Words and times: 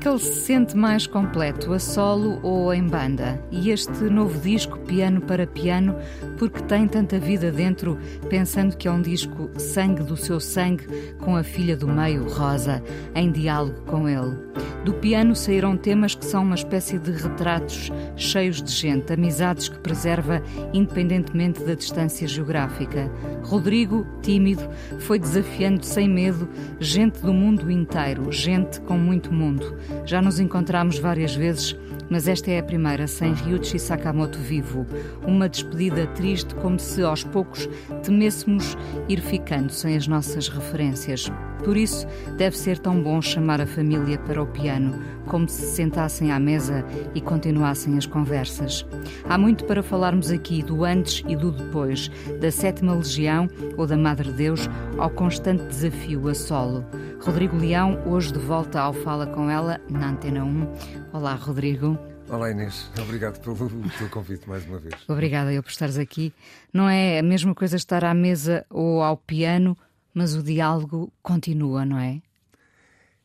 Que 0.00 0.08
ele 0.08 0.18
se 0.18 0.40
sente 0.40 0.74
mais 0.74 1.06
completo, 1.06 1.74
a 1.74 1.78
solo 1.78 2.40
ou 2.42 2.72
em 2.72 2.86
banda? 2.86 3.38
E 3.50 3.70
este 3.70 4.04
novo 4.04 4.40
disco, 4.40 4.78
Piano 4.78 5.20
para 5.20 5.46
Piano, 5.46 5.94
porque 6.38 6.62
tem 6.62 6.88
tanta 6.88 7.18
vida 7.18 7.52
dentro, 7.52 7.98
pensando 8.30 8.76
que 8.78 8.88
é 8.88 8.90
um 8.90 9.02
disco 9.02 9.50
sangue 9.58 10.02
do 10.02 10.16
seu 10.16 10.40
sangue, 10.40 10.86
com 11.18 11.36
a 11.36 11.42
filha 11.42 11.76
do 11.76 11.86
meio, 11.86 12.26
Rosa, 12.26 12.82
em 13.14 13.30
diálogo 13.30 13.82
com 13.82 14.08
ele. 14.08 14.38
Do 14.84 14.94
piano 14.94 15.36
saíram 15.36 15.76
temas 15.76 16.14
que 16.14 16.24
são 16.24 16.42
uma 16.42 16.54
espécie 16.54 16.98
de 16.98 17.10
retratos 17.10 17.92
cheios 18.16 18.62
de 18.62 18.72
gente, 18.72 19.12
amizades 19.12 19.68
que 19.68 19.78
preserva 19.78 20.42
independentemente 20.72 21.62
da 21.62 21.74
distância 21.74 22.26
geográfica. 22.26 23.10
Rodrigo, 23.42 24.06
tímido, 24.22 24.66
foi 25.00 25.18
desafiando 25.18 25.84
sem 25.84 26.08
medo 26.08 26.48
gente 26.78 27.20
do 27.20 27.32
mundo 27.32 27.70
inteiro, 27.70 28.32
gente 28.32 28.80
com 28.80 28.96
muito 28.96 29.30
mundo. 29.30 29.76
Já 30.04 30.20
nos 30.20 30.40
encontramos 30.40 30.98
várias 30.98 31.34
vezes, 31.34 31.76
mas 32.08 32.26
esta 32.26 32.50
é 32.50 32.58
a 32.58 32.62
primeira 32.62 33.06
sem 33.06 33.32
Ryuichi 33.32 33.78
Sakamoto 33.78 34.38
vivo. 34.38 34.86
Uma 35.26 35.48
despedida 35.48 36.06
triste, 36.08 36.54
como 36.56 36.78
se 36.78 37.02
aos 37.02 37.24
poucos 37.24 37.68
temêssemos 38.02 38.76
ir 39.08 39.20
ficando 39.20 39.72
sem 39.72 39.96
as 39.96 40.06
nossas 40.06 40.48
referências. 40.48 41.30
Por 41.64 41.76
isso, 41.76 42.06
deve 42.36 42.56
ser 42.56 42.78
tão 42.78 43.02
bom 43.02 43.20
chamar 43.20 43.60
a 43.60 43.66
família 43.66 44.18
para 44.18 44.42
o 44.42 44.46
piano, 44.46 44.98
como 45.26 45.48
se 45.48 45.62
sentassem 45.62 46.32
à 46.32 46.40
mesa 46.40 46.84
e 47.14 47.20
continuassem 47.20 47.96
as 47.98 48.06
conversas. 48.06 48.86
Há 49.28 49.36
muito 49.36 49.64
para 49.64 49.82
falarmos 49.82 50.30
aqui 50.30 50.62
do 50.62 50.84
antes 50.84 51.22
e 51.28 51.36
do 51.36 51.52
depois, 51.52 52.10
da 52.40 52.50
Sétima 52.50 52.94
Legião 52.94 53.48
ou 53.76 53.86
da 53.86 53.96
Madre 53.96 54.32
Deus, 54.32 54.68
ao 54.98 55.10
constante 55.10 55.64
desafio 55.66 56.28
a 56.28 56.34
solo. 56.34 56.84
Rodrigo 57.20 57.56
Leão, 57.56 58.02
hoje 58.06 58.32
de 58.32 58.38
volta 58.38 58.80
ao 58.80 58.92
Fala 58.92 59.26
com 59.26 59.50
ela, 59.50 59.78
na 59.90 60.10
Antena 60.10 60.44
1. 60.44 60.68
Olá, 61.12 61.34
Rodrigo. 61.34 61.98
Olá 62.30 62.50
Inês, 62.50 62.88
obrigado 62.98 63.40
pelo, 63.40 63.56
convite 64.08 64.48
mais 64.48 64.64
uma 64.64 64.78
vez. 64.78 64.94
Obrigada 65.08 65.52
eu 65.52 65.62
por 65.62 65.70
estares 65.70 65.98
aqui. 65.98 66.32
Não 66.72 66.88
é 66.88 67.18
a 67.18 67.22
mesma 67.22 67.54
coisa 67.54 67.76
estar 67.76 68.04
à 68.04 68.14
mesa 68.14 68.64
ou 68.70 69.02
ao 69.02 69.16
piano, 69.16 69.76
mas 70.20 70.34
o 70.34 70.42
diálogo 70.42 71.10
continua, 71.22 71.82
não 71.86 71.98
é? 71.98 72.20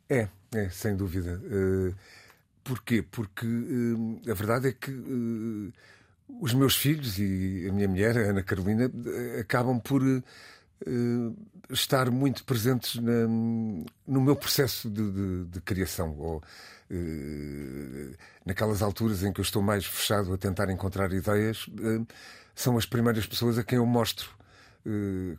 É, 0.10 0.30
é, 0.54 0.70
sem 0.70 0.96
dúvida. 0.96 1.42
Uh, 1.44 1.94
porquê? 2.64 3.02
Porque 3.02 3.46
uh, 3.46 4.22
a 4.32 4.34
verdade 4.34 4.70
é 4.70 4.72
que 4.72 4.92
uh, 4.92 5.74
os 6.40 6.54
meus 6.54 6.78
filhos 6.78 7.20
e 7.20 7.68
a 7.70 7.74
minha 7.74 7.90
mulher, 7.90 8.18
a 8.18 8.22
Ana 8.30 8.42
Carolina, 8.42 8.90
acabam 9.38 9.78
por 9.78 10.02
estar 11.70 12.10
muito 12.10 12.46
presentes 12.46 12.96
na, 12.96 13.28
no 14.08 14.22
meu 14.22 14.38
processo 14.38 14.90
de, 14.90 15.12
de, 15.12 15.46
de 15.48 15.62
criação. 15.62 16.18
Ou, 16.18 16.42
naquelas 18.46 18.82
alturas 18.82 19.22
em 19.22 19.34
que 19.34 19.42
eu 19.42 19.44
estou 19.44 19.62
mais 19.62 19.86
fechado 19.86 20.34
a 20.34 20.38
tentar 20.38 20.70
encontrar 20.70 21.12
ideias, 21.12 21.69
são 22.56 22.78
as 22.78 22.86
primeiras 22.86 23.28
pessoas 23.28 23.58
a 23.58 23.64
quem 23.64 23.78
eu 23.78 23.86
mostro 23.86 24.30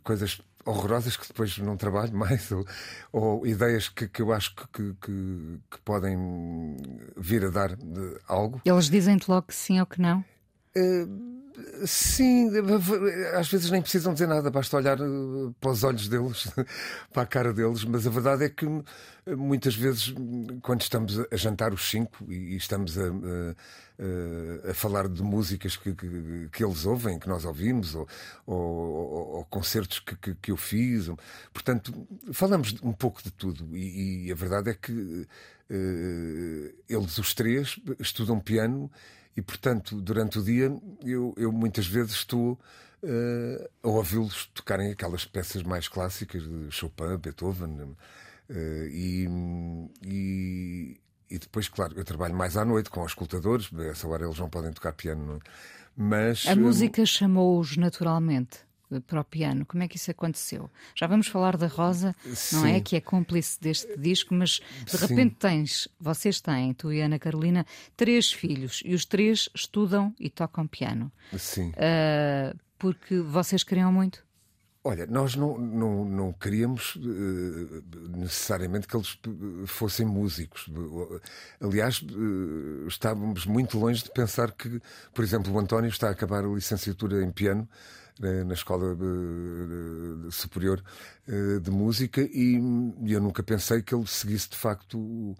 coisas 0.03 0.41
horrorosas 0.67 1.15
que 1.15 1.27
depois 1.27 1.57
não 1.57 1.77
trabalho 1.77 2.15
mais, 2.15 2.51
ou, 2.51 2.65
ou 3.11 3.47
ideias 3.47 3.89
que, 3.89 4.07
que, 4.07 4.21
eu 4.21 4.31
acho 4.33 4.55
que, 4.55 4.93
que, 5.01 5.59
que, 5.71 5.79
podem 5.83 6.77
vir 7.15 7.45
a 7.45 7.49
dar 7.49 7.77
algo. 8.27 8.61
Eles 8.65 8.89
dizem-te 8.89 9.29
logo 9.29 9.47
que 9.47 9.55
sim 9.55 9.79
ou 9.79 9.85
que 9.85 10.01
não? 10.01 10.23
Uh, 10.77 11.37
Sim, 11.85 12.51
às 13.33 13.49
vezes 13.49 13.71
nem 13.71 13.81
precisam 13.81 14.13
dizer 14.13 14.27
nada, 14.27 14.51
basta 14.51 14.77
olhar 14.77 14.99
eh, 14.99 15.03
para 15.59 15.71
os 15.71 15.83
olhos 15.83 16.07
deles, 16.07 16.47
para 17.11 17.23
a 17.23 17.25
cara 17.25 17.51
deles, 17.51 17.83
mas 17.83 18.05
a 18.05 18.09
verdade 18.11 18.43
é 18.43 18.49
que 18.49 18.65
muitas 19.35 19.75
vezes, 19.75 20.13
quando 20.61 20.81
estamos 20.81 21.19
a 21.19 21.35
jantar 21.35 21.73
os 21.73 21.89
cinco 21.89 22.31
e 22.31 22.55
estamos 22.55 22.97
a, 22.97 23.03
a, 23.05 24.71
a 24.71 24.73
falar 24.73 25.07
de 25.07 25.21
músicas 25.21 25.75
que, 25.75 25.93
que, 25.93 26.49
que, 26.51 26.63
eles 26.63 26.85
ouvem, 26.85 27.19
que 27.19 27.27
nós 27.27 27.43
ouvimos, 27.43 27.95
ou, 27.95 28.07
ou, 28.45 28.57
ou 29.37 29.45
concertos 29.45 29.99
que, 29.99 30.35
que, 30.35 30.51
eu 30.51 30.57
fiz, 30.57 31.09
portanto, 31.51 32.07
falamos 32.31 32.75
um 32.81 32.93
pouco 32.93 33.21
de 33.21 33.31
tudo, 33.31 33.75
e, 33.75 34.27
e 34.27 34.31
a 34.31 34.35
verdade 34.35 34.69
é 34.69 34.73
que 34.73 34.91
uh, 34.91 35.27
eles, 36.87 37.17
os 37.17 37.33
três, 37.33 37.79
estudam 37.99 38.39
piano 38.39 38.89
e, 39.35 39.41
portanto, 39.41 40.01
durante 40.01 40.39
o 40.39 40.43
dia, 40.43 40.71
eu, 41.03 41.33
eu 41.37 41.51
muitas 41.51 41.85
vezes 41.85 42.13
estou 42.13 42.53
uh, 43.03 43.69
a 43.83 43.87
ouvi-los 43.87 44.47
tocarem 44.53 44.91
aquelas 44.91 45.25
peças 45.25 45.63
mais 45.63 45.87
clássicas 45.87 46.43
de 46.43 46.71
Chopin, 46.71 47.17
Beethoven. 47.17 47.95
Uh, 48.49 48.87
e, 48.87 49.27
e, 50.03 51.01
e, 51.29 51.39
depois, 51.39 51.67
claro, 51.67 51.93
eu 51.97 52.05
trabalho 52.05 52.35
mais 52.35 52.55
à 52.55 52.63
noite 52.63 52.89
com 52.89 53.01
os 53.01 53.11
escutadores, 53.11 53.69
a 53.73 53.83
essa 53.85 54.07
hora 54.07 54.25
eles 54.25 54.39
não 54.39 54.49
podem 54.49 54.71
tocar 54.71 54.93
piano. 54.93 55.41
É? 55.43 55.49
Mas. 55.95 56.47
A 56.47 56.55
música 56.55 57.05
chamou-os 57.05 57.75
naturalmente 57.75 58.59
para 59.05 59.19
o 59.19 59.23
piano. 59.23 59.65
Como 59.65 59.83
é 59.83 59.87
que 59.87 59.97
isso 59.97 60.11
aconteceu? 60.11 60.69
Já 60.95 61.07
vamos 61.07 61.27
falar 61.27 61.57
da 61.57 61.67
Rosa, 61.67 62.15
Sim. 62.33 62.55
não 62.55 62.65
é? 62.67 62.79
Que 62.79 62.95
é 62.95 63.01
cúmplice 63.01 63.59
deste 63.59 63.97
disco, 63.97 64.33
mas 64.33 64.61
de 64.85 64.97
Sim. 64.97 65.07
repente 65.07 65.35
tens, 65.35 65.87
vocês 65.99 66.39
têm, 66.39 66.73
tu 66.73 66.91
e 66.91 67.01
Ana 67.01 67.19
Carolina, 67.19 67.65
três 67.95 68.31
filhos 68.31 68.81
e 68.85 68.93
os 68.93 69.05
três 69.05 69.49
estudam 69.53 70.13
e 70.19 70.29
tocam 70.29 70.65
piano. 70.65 71.11
Sim. 71.37 71.69
Uh, 71.71 72.57
porque 72.77 73.19
vocês 73.19 73.63
queriam 73.63 73.91
muito? 73.91 74.26
Olha, 74.87 75.05
nós 75.05 75.35
não, 75.35 75.57
não, 75.57 76.05
não 76.05 76.31
queríamos 76.31 76.95
uh, 76.95 77.83
necessariamente 78.17 78.87
que 78.87 78.95
eles 78.95 79.19
fossem 79.65 80.05
músicos. 80.05 80.69
Aliás, 81.59 82.01
uh, 82.01 82.87
estávamos 82.87 83.45
muito 83.45 83.77
longe 83.77 84.01
de 84.01 84.11
pensar 84.11 84.53
que, 84.53 84.81
por 85.13 85.25
exemplo, 85.25 85.53
o 85.53 85.59
António 85.59 85.89
está 85.89 86.07
a 86.07 86.11
acabar 86.11 86.45
a 86.45 86.47
licenciatura 86.47 87.21
em 87.21 87.31
piano 87.31 87.67
na 88.45 88.53
Escola 88.53 88.97
Superior 90.31 90.81
eh, 91.27 91.59
de 91.59 91.69
Música 91.69 92.21
e 92.21 92.55
eu 93.05 93.21
nunca 93.21 93.43
pensei 93.43 93.81
que 93.81 93.93
ele 93.93 94.07
seguisse 94.07 94.49
de 94.49 94.57
facto 94.57 94.97
o, 94.97 95.35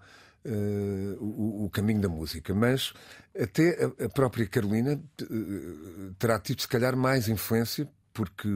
eh, 0.46 1.16
o, 1.19 1.69
caminho 1.72 2.02
da 2.02 2.09
música. 2.09 2.53
Mas 2.53 2.94
até 3.40 3.91
a, 4.00 4.09
própria 4.09 4.46
Carolina 4.46 5.02
eh, 5.22 5.25
terá 6.19 6.40
tido, 6.40 6.62
se 6.62 6.68
calhar, 6.68 6.96
mais 6.96 7.28
influência, 7.28 7.90
porque 8.14 8.47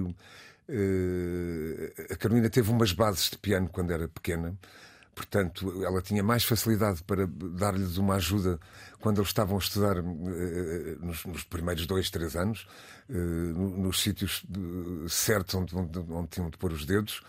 a 2.09 2.15
Carolina 2.15 2.49
teve 2.49 2.71
umas 2.71 2.93
bases 2.93 3.29
de 3.29 3.37
piano 3.37 3.69
quando 3.69 3.91
era 3.91 4.07
pequena. 4.07 4.55
Portanto, 5.13 5.83
ela 5.83 6.01
tinha 6.01 6.23
mais 6.23 6.43
facilidade 6.45 7.03
para 7.03 7.27
dar-lhes 7.27 7.97
uma 7.97 8.15
ajuda 8.15 8.57
quando 9.01 9.17
eles 9.17 9.27
estavam 9.27 9.57
a 9.57 9.59
estudar 9.59 10.01
nos, 10.01 11.25
nos 11.25 11.43
primeiros 11.43 11.85
dois, 11.85 12.09
três 12.09 12.35
anos. 12.35 12.65
Eh, 13.13 13.13
nos 13.53 14.01
sítios 14.01 14.45
certos 15.09 15.53
onde, 15.55 15.75
onde, 15.75 15.99
onde, 15.99 16.29
tinham 16.29 16.49
de 16.49 16.57
pôr 16.57 16.71
os 16.71 16.85
dedos, 16.85 17.21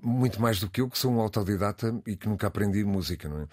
muito 0.00 0.40
mais 0.40 0.60
do 0.60 0.70
que 0.70 0.80
eu, 0.80 0.88
que 0.88 0.96
sou 0.96 1.12
um 1.12 1.18
autodidata 1.18 1.92
e 2.06 2.14
que 2.14 2.28
nunca 2.28 2.46
aprendi 2.46 2.84
música, 2.84 3.28
não 3.28 3.40
é? 3.40 3.48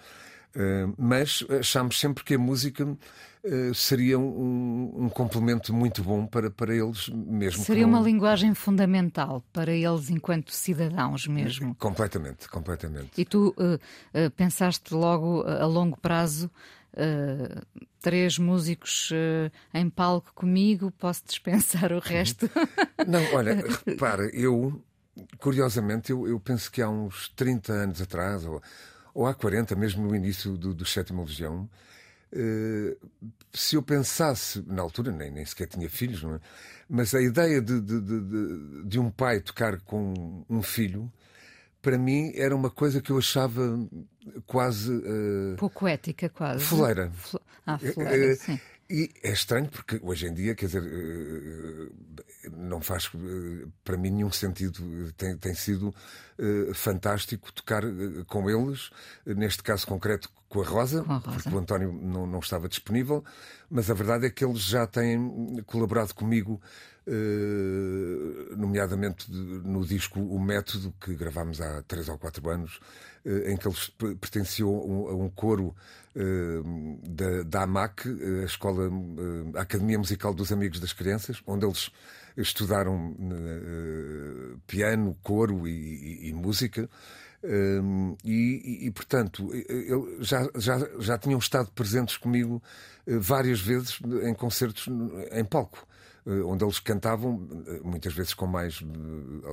Uh, 0.54 0.92
mas 0.98 1.44
achamos 1.48 1.98
sempre 1.98 2.22
que 2.22 2.34
a 2.34 2.38
música 2.38 2.84
uh, 2.84 3.74
seria 3.74 4.18
um, 4.18 5.04
um, 5.04 5.08
complemento 5.08 5.72
muito 5.72 6.02
bom 6.02 6.26
para, 6.26 6.50
para 6.50 6.74
eles 6.74 7.08
mesmo. 7.08 7.64
Seria 7.64 7.86
não... 7.86 7.98
uma 7.98 8.00
linguagem 8.00 8.54
fundamental 8.54 9.42
para 9.52 9.72
eles 9.72 10.10
enquanto 10.10 10.52
cidadãos 10.52 11.26
mesmo. 11.26 11.74
Completamente, 11.76 12.48
completamente. 12.48 13.10
E 13.16 13.24
tu 13.24 13.54
uh, 13.58 14.30
pensaste 14.36 14.92
logo 14.94 15.42
a 15.42 15.66
longo 15.66 15.98
prazo 15.98 16.50
Uh, 16.94 17.64
três 18.02 18.36
músicos 18.36 19.10
uh, 19.12 19.50
em 19.72 19.88
palco 19.88 20.30
comigo, 20.34 20.90
posso 20.90 21.22
dispensar 21.24 21.90
o 21.90 21.98
resto? 21.98 22.50
Não, 23.08 23.34
olha, 23.34 23.64
repara, 23.86 24.24
eu, 24.34 24.78
curiosamente, 25.38 26.12
eu, 26.12 26.28
eu, 26.28 26.38
penso 26.38 26.70
que 26.70 26.82
há 26.82 26.90
uns 26.90 27.30
30 27.30 27.72
anos 27.72 28.02
atrás, 28.02 28.44
ou, 28.44 28.60
ou 29.14 29.26
há 29.26 29.34
40, 29.34 29.74
mesmo 29.76 30.06
no 30.06 30.14
início 30.14 30.56
do, 30.56 30.74
do 30.74 30.84
Sétima 30.84 31.22
Legião, 31.22 31.68
uh, 32.32 33.08
se 33.52 33.76
eu 33.76 33.82
pensasse, 33.82 34.62
na 34.66 34.82
altura 34.82 35.12
nem, 35.12 35.30
nem 35.30 35.44
sequer 35.44 35.66
tinha 35.68 35.88
filhos, 35.88 36.22
não 36.22 36.34
é? 36.34 36.40
mas 36.88 37.14
a 37.14 37.22
ideia 37.22 37.60
de, 37.60 37.80
de, 37.80 38.00
de, 38.00 38.84
de 38.84 38.98
um 38.98 39.10
pai 39.10 39.40
tocar 39.40 39.80
com 39.80 40.44
um 40.48 40.62
filho 40.62 41.10
para 41.80 41.98
mim 41.98 42.32
era 42.36 42.54
uma 42.54 42.70
coisa 42.70 43.02
que 43.02 43.10
eu 43.10 43.18
achava 43.18 43.78
quase. 44.46 44.92
Uh, 44.92 45.56
Pouco 45.58 45.86
ética, 45.88 46.28
quase. 46.28 46.64
Fuleira. 46.64 47.10
Ah, 47.66 47.78
fuleira, 47.78 48.36
sim. 48.36 48.58
E 48.88 49.10
é 49.22 49.32
estranho 49.32 49.68
porque 49.68 49.98
hoje 50.02 50.26
em 50.26 50.34
dia, 50.34 50.54
quer 50.54 50.66
dizer, 50.66 50.82
não 52.50 52.80
faz 52.80 53.10
para 53.84 53.96
mim 53.96 54.10
nenhum 54.10 54.30
sentido. 54.30 55.12
Tem, 55.16 55.36
tem 55.36 55.54
sido 55.54 55.94
fantástico 56.74 57.52
tocar 57.52 57.82
com 58.26 58.50
eles, 58.50 58.90
neste 59.24 59.62
caso 59.62 59.86
concreto 59.86 60.28
com 60.48 60.60
a 60.60 60.64
Rosa, 60.64 61.02
com 61.02 61.12
a 61.12 61.16
Rosa. 61.16 61.30
porque 61.30 61.48
o 61.48 61.58
António 61.58 61.92
não, 61.92 62.26
não, 62.26 62.38
estava 62.38 62.68
disponível, 62.68 63.24
mas 63.70 63.90
a 63.90 63.94
verdade 63.94 64.26
é 64.26 64.30
que 64.30 64.44
eles 64.44 64.60
já 64.60 64.86
têm 64.86 65.62
colaborado 65.66 66.14
comigo, 66.14 66.60
nomeadamente 68.56 69.30
no 69.32 69.84
disco 69.84 70.20
O 70.20 70.38
Método, 70.38 70.94
que 71.00 71.14
gravámos 71.14 71.60
há 71.60 71.82
três 71.82 72.08
ou 72.08 72.18
quatro 72.18 72.48
anos, 72.50 72.80
em 73.24 73.56
que 73.56 73.66
eles 73.66 73.88
pertenciam 74.20 74.68
a 74.70 75.14
um 75.14 75.30
coro 75.30 75.74
da, 77.02 77.42
da 77.44 77.62
AMAC, 77.62 78.08
a 78.42 78.44
Escola, 78.44 78.90
a 79.56 79.62
Academia 79.62 79.98
Musical 79.98 80.34
dos 80.34 80.52
Amigos 80.52 80.80
das 80.80 80.92
Crianças, 80.92 81.42
onde 81.46 81.64
eles 81.64 81.90
estudaram 82.36 83.16
piano, 84.66 85.16
coro 85.22 85.66
e, 85.66 85.72
e, 85.72 86.28
e 86.28 86.32
música. 86.32 86.88
Um, 87.44 88.16
e, 88.24 88.86
e, 88.86 88.90
portanto, 88.92 89.50
eu, 89.68 90.16
já, 90.20 90.48
já, 90.54 90.78
já 91.00 91.18
tinham 91.18 91.38
estado 91.40 91.72
presentes 91.72 92.16
comigo 92.16 92.62
uh, 93.06 93.20
várias 93.20 93.60
vezes 93.60 93.98
em 94.22 94.32
concertos 94.32 94.86
em 95.32 95.44
palco, 95.44 95.84
uh, 96.24 96.46
onde 96.46 96.64
eles 96.64 96.78
cantavam, 96.78 97.34
uh, 97.34 97.80
muitas 97.82 98.14
vezes 98.14 98.32
com 98.32 98.46
mais 98.46 98.80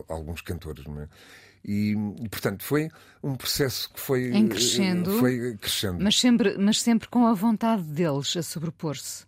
alguns 0.07 0.41
cantores. 0.41 0.85
Não 0.85 1.01
é? 1.01 1.09
E, 1.65 1.95
e, 2.21 2.29
portanto, 2.29 2.63
foi 2.63 2.89
um 3.23 3.35
processo 3.35 3.91
que 3.91 3.99
foi, 3.99 4.29
em 4.35 4.47
crescendo, 4.47 5.17
foi 5.17 5.57
crescendo. 5.57 5.97
Mas, 5.99 6.19
sempre, 6.19 6.57
mas 6.59 6.79
sempre 6.79 7.07
com 7.07 7.25
a 7.25 7.33
vontade 7.33 7.81
deles 7.81 8.37
a 8.37 8.43
sobrepor-se. 8.43 9.25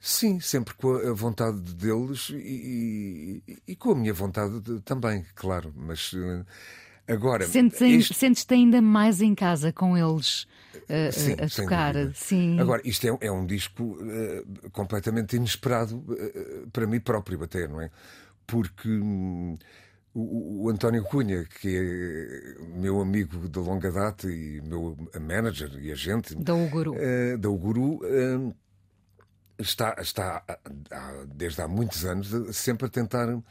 Sim, 0.00 0.40
sempre 0.40 0.74
com 0.74 0.94
a 0.94 1.12
vontade 1.12 1.60
deles 1.74 2.30
e, 2.30 3.42
e, 3.46 3.58
e 3.68 3.76
com 3.76 3.92
a 3.92 3.94
minha 3.94 4.14
vontade 4.14 4.58
de, 4.60 4.80
também, 4.80 5.24
claro. 5.34 5.72
Mas 5.76 6.14
Agora, 7.10 7.44
sentes-te 7.44 7.84
isto... 7.86 8.14
sentes 8.14 8.46
ainda 8.50 8.80
mais 8.80 9.20
em 9.20 9.34
casa 9.34 9.72
com 9.72 9.98
eles 9.98 10.44
uh, 10.74 11.12
sim, 11.12 11.32
a 11.32 11.48
tocar. 11.48 11.94
Sim. 12.14 12.60
Agora, 12.60 12.80
isto 12.84 13.04
é, 13.04 13.26
é 13.26 13.32
um 13.32 13.44
disco 13.44 13.82
uh, 13.82 14.70
completamente 14.70 15.34
inesperado 15.34 15.96
uh, 15.96 16.70
para 16.72 16.86
mim 16.86 17.00
próprio, 17.00 17.42
até, 17.42 17.66
não 17.66 17.80
é? 17.80 17.90
Porque. 18.46 18.88
Um, 18.88 19.58
o, 20.12 20.64
o, 20.64 20.68
António 20.68 21.04
Cunha, 21.04 21.44
que 21.44 21.68
é 21.68 22.76
meu 22.80 23.00
amigo 23.00 23.48
de 23.48 23.58
longa 23.60 23.92
data 23.92 24.28
e 24.28 24.60
meu 24.60 24.96
manager 25.20 25.70
e 25.80 25.92
agente 25.92 26.34
da 26.34 26.52
Uguru, 26.52 26.96
da 27.38 27.48
Uguru 27.48 28.00
está, 29.60 29.96
está 30.00 30.42
desde 31.26 31.62
há 31.62 31.68
muitos 31.68 32.04
anos 32.04 32.56
sempre 32.56 32.86
a 32.86 32.90
tentar 32.90 33.28
uh, 33.28 33.42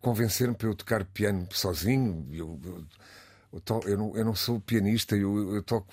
convencer-me 0.00 0.54
para 0.54 0.68
eu 0.68 0.74
tocar 0.74 1.04
piano 1.04 1.46
sozinho. 1.50 2.26
Eu, 2.32 2.60
eu, 2.64 2.84
eu, 3.52 3.80
eu, 3.86 3.98
não, 3.98 4.16
eu 4.16 4.24
não, 4.24 4.34
sou 4.34 4.60
pianista, 4.60 5.16
eu, 5.16 5.62
toco 5.62 5.92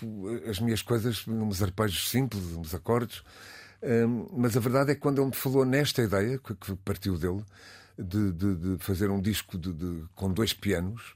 as 0.50 0.60
minhas 0.60 0.82
coisas 0.82 1.26
nos 1.26 1.62
arpejos 1.62 2.10
simples, 2.10 2.44
nos 2.52 2.74
acordes. 2.74 3.24
Um, 3.82 4.30
mas 4.38 4.56
a 4.56 4.60
verdade 4.60 4.92
é 4.92 4.96
que 4.96 5.02
quando 5.02 5.20
ele 5.20 5.28
me 5.28 5.36
falou 5.36 5.66
nesta 5.66 6.02
ideia, 6.02 6.38
que, 6.38 6.56
que 6.56 6.76
partiu 6.78 7.18
dele, 7.18 7.44
de, 7.98 8.32
de, 8.32 8.56
de 8.56 8.84
fazer 8.84 9.10
um 9.10 9.22
disco 9.22 9.58
de, 9.58 10.06
com 10.16 10.32
dois 10.32 10.54
pianos, 10.54 11.16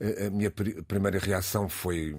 a, 0.00 0.26
a 0.26 0.30
minha 0.30 0.50
pr 0.50 0.82
primeira 0.86 1.18
reação 1.18 1.68
foi 1.68 2.16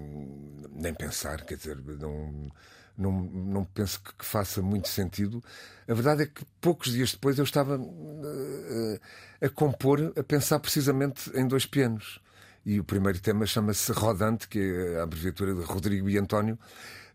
nem 0.72 0.94
pensar, 0.94 1.44
quer 1.46 1.58
dizer, 1.58 1.78
não 2.00 2.52
não, 2.98 3.12
não 3.12 3.64
penso 3.64 4.02
que, 4.02 4.14
que, 4.16 4.26
faça 4.26 4.62
muito 4.62 4.88
sentido. 4.88 5.44
A 5.88 5.94
verdade 5.94 6.24
é 6.24 6.26
que 6.26 6.44
poucos 6.60 6.92
dias 6.92 7.12
depois 7.12 7.38
eu 7.38 7.44
estava 7.44 7.78
uh, 7.78 9.00
a 9.42 9.50
compor, 9.50 10.14
a 10.18 10.24
pensar 10.24 10.60
precisamente 10.60 11.30
em 11.36 11.48
dois 11.48 11.66
pianos. 11.66 12.20
E 12.66 12.80
o 12.80 12.84
primeiro 12.84 13.20
tema 13.20 13.46
chama-se 13.46 13.92
Rodante, 13.94 14.48
que 14.48 14.60
é 14.60 15.00
a 15.00 15.04
abreviatura 15.04 15.54
de 15.54 15.62
Rodrigo 15.62 16.10
e 16.10 16.18
António. 16.18 16.60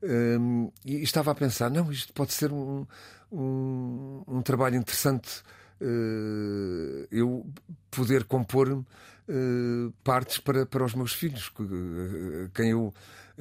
Um, 0.02 0.72
e 0.84 1.02
estava 1.02 1.30
a 1.30 1.34
pensar, 1.34 1.70
não, 1.70 1.92
isto 1.92 2.12
pode 2.12 2.32
ser 2.32 2.50
um, 2.50 2.86
um, 3.30 4.24
um 4.26 4.42
trabalho 4.42 4.76
interessante. 4.76 5.42
Uh, 5.80 7.06
eu 7.10 7.46
poder 7.90 8.24
compor 8.24 8.68
uh, 8.70 9.92
partes 10.02 10.38
para, 10.38 10.64
para 10.64 10.84
os 10.84 10.94
meus 10.94 11.12
filhos, 11.12 11.52
uh, 11.58 12.48
quem 12.54 12.70
eu 12.70 12.94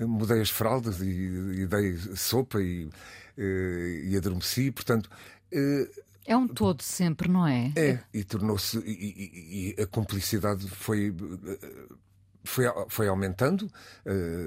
mudei 0.08 0.42
as 0.42 0.50
fraldas 0.50 1.02
e, 1.02 1.06
e 1.06 1.66
dei 1.66 1.98
sopa 2.16 2.62
e, 2.62 2.90
e, 3.38 4.10
e 4.12 4.18
adormeci, 4.18 4.72
portanto. 4.72 5.10
É 6.26 6.36
um 6.36 6.48
todo 6.48 6.82
sempre, 6.82 7.30
não 7.30 7.46
é? 7.48 7.72
É, 7.76 8.00
e 8.14 8.24
tornou-se. 8.24 8.78
E, 8.80 9.76
e, 9.78 9.82
a 9.82 9.88
cumplicidade 9.88 10.68
foi. 10.68 11.16
Foi, 12.44 12.66
foi 12.90 13.08
aumentando 13.08 13.72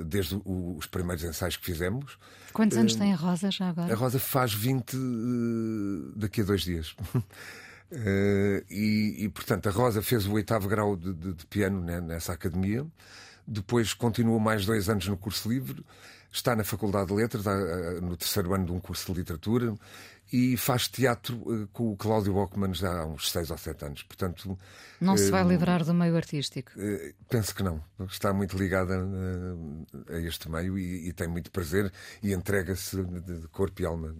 desde 0.06 0.40
os 0.44 0.84
primeiros 0.86 1.22
ensaios 1.22 1.56
que 1.56 1.64
fizemos. 1.64 2.18
Quantos 2.52 2.76
anos 2.76 2.96
tem 2.96 3.12
a 3.12 3.16
Rosa 3.16 3.52
já 3.52 3.68
agora? 3.68 3.92
A 3.92 3.96
Rosa 3.96 4.18
faz 4.18 4.52
20 4.52 4.96
daqui 6.16 6.40
a 6.40 6.44
dois 6.44 6.62
dias. 6.62 6.96
e, 8.70 9.16
e, 9.18 9.28
portanto, 9.28 9.68
a 9.68 9.72
Rosa 9.72 10.02
fez 10.02 10.26
o 10.26 10.32
oitavo 10.32 10.68
grau 10.68 10.96
de, 10.96 11.12
de, 11.12 11.34
de 11.34 11.46
piano 11.46 11.80
né, 11.80 12.00
nessa 12.00 12.32
academia. 12.32 12.86
Depois 13.46 13.92
continuou 13.92 14.38
mais 14.40 14.64
dois 14.64 14.88
anos 14.88 15.06
no 15.08 15.16
curso 15.16 15.48
livre, 15.48 15.84
está 16.32 16.56
na 16.56 16.64
Faculdade 16.64 17.08
de 17.08 17.14
Letras, 17.14 17.44
no 18.02 18.16
terceiro 18.16 18.54
ano 18.54 18.66
de 18.66 18.72
um 18.72 18.80
curso 18.80 19.12
de 19.12 19.18
literatura, 19.18 19.74
e 20.32 20.56
faz 20.56 20.88
teatro 20.88 21.42
eh, 21.48 21.68
com 21.72 21.92
o 21.92 21.96
Cláudio 21.96 22.32
Bockman 22.32 22.72
já 22.74 23.02
há 23.02 23.06
uns 23.06 23.30
seis 23.30 23.50
ou 23.50 23.58
sete 23.58 23.84
anos. 23.84 24.02
Portanto, 24.02 24.58
não 25.00 25.16
se 25.16 25.30
vai 25.30 25.42
eh, 25.42 25.48
livrar 25.48 25.84
do 25.84 25.94
meio 25.94 26.16
artístico? 26.16 26.72
Eh, 26.76 27.14
penso 27.28 27.54
que 27.54 27.62
não. 27.62 27.82
Está 28.08 28.32
muito 28.32 28.56
ligada 28.56 28.94
a 30.08 30.18
este 30.18 30.50
meio 30.50 30.78
e, 30.78 31.08
e 31.08 31.12
tem 31.12 31.28
muito 31.28 31.50
prazer 31.50 31.92
e 32.22 32.32
entrega-se 32.32 33.04
de 33.04 33.46
corpo 33.48 33.82
e 33.82 33.86
alma. 33.86 34.14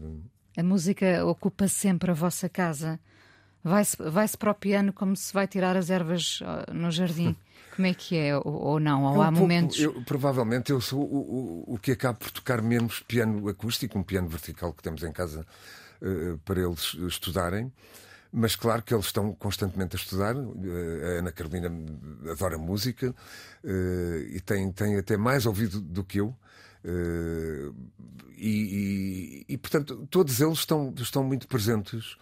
A 0.57 0.63
música 0.63 1.25
ocupa 1.25 1.67
sempre 1.67 2.11
a 2.11 2.15
vossa 2.15 2.49
casa. 2.49 3.01
Vai-se 3.65 3.97
vai 3.99 4.29
para 4.39 4.51
o 4.51 4.55
piano 4.55 4.93
como 4.93 5.17
se 5.17 5.33
vai 5.33 5.49
tirar 5.49 5.77
as 5.77 5.89
ervas 5.89 6.41
no 6.71 6.91
jardim. 6.91 7.35
Como 7.75 7.89
é 7.89 7.95
que 7.95 8.17
é? 8.17 8.37
Ou, 8.37 8.45
ou 8.45 8.81
não? 8.81 9.03
Ou 9.03 9.17
um 9.17 9.23
há 9.23 9.27
pouco, 9.27 9.41
momentos. 9.41 9.81
Eu, 9.81 10.01
provavelmente 10.05 10.71
eu 10.71 10.81
sou 10.81 11.01
o, 11.01 11.65
o, 11.67 11.75
o, 11.75 11.79
que 11.79 11.91
acaba 11.91 12.17
por 12.17 12.31
tocar 12.31 12.63
menos 12.63 13.01
piano 13.01 13.49
acústico, 13.49 13.99
um 13.99 14.03
piano 14.03 14.29
vertical 14.29 14.73
que 14.73 14.83
temos 14.83 15.03
em 15.03 15.11
casa 15.11 15.45
uh, 16.01 16.39
para 16.45 16.61
eles 16.61 16.95
estudarem. 17.09 17.73
Mas 18.33 18.57
claro 18.57 18.83
que 18.83 18.93
eles 18.93 19.07
estão 19.07 19.33
constantemente 19.33 19.97
a 19.97 19.99
estudar. 19.99 20.37
Uh, 20.37 20.55
a 21.05 21.19
Ana 21.19 21.33
Carolina 21.33 21.71
adora 22.31 22.59
música 22.59 23.11
uh, 23.65 24.19
e 24.31 24.41
tem, 24.41 24.71
tem 24.71 24.97
até 24.97 25.17
mais 25.17 25.45
ouvido 25.45 25.81
do 25.81 26.05
que 26.05 26.21
eu. 26.21 26.29
Uh, 26.85 27.75
e, 28.37 29.45
e, 29.49 29.55
e, 29.55 29.59
portanto, 29.59 30.07
todos 30.11 30.41
eles 30.41 30.59
estão, 30.59 30.93
estão 30.97 31.25
muito 31.25 31.49
presentes. 31.49 32.17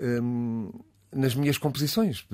Um, 0.00 0.70
nas 1.12 1.34
minhas 1.34 1.58
composições. 1.58 2.26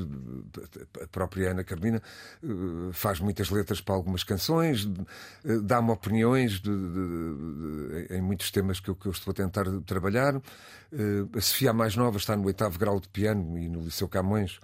A 1.03 1.07
própria 1.07 1.51
Ana 1.51 1.65
Carolina 1.65 2.03
eh, 2.43 2.47
faz 2.93 3.21
muitas 3.21 3.51
letras 3.51 3.81
para 3.81 3.95
algumas 3.95 4.23
canções, 4.23 4.89
eh, 5.45 5.59
dá-me 5.63 5.91
opiniões 5.91 6.61
de, 6.61 6.71
de, 6.71 8.07
de, 8.09 8.17
em 8.17 8.21
muitos 8.21 8.51
temas 8.51 8.79
que 8.79 8.91
eu, 8.91 8.95
que 8.95 9.07
eu, 9.07 9.13
estou 9.13 9.31
a 9.31 9.35
tentar 9.35 9.65
trabalhar. 9.87 10.37
Eh, 10.93 11.39
a 11.39 11.41
Sofia, 11.41 11.73
mais 11.73 11.97
nova, 11.97 12.19
está 12.19 12.37
no 12.37 12.45
oitavo 12.45 12.79
grau 12.79 13.01
de 13.01 13.09
piano 13.09 13.59
e 13.59 13.69
no 13.69 13.81
Liceu 13.81 14.09
Camões. 14.09 14.61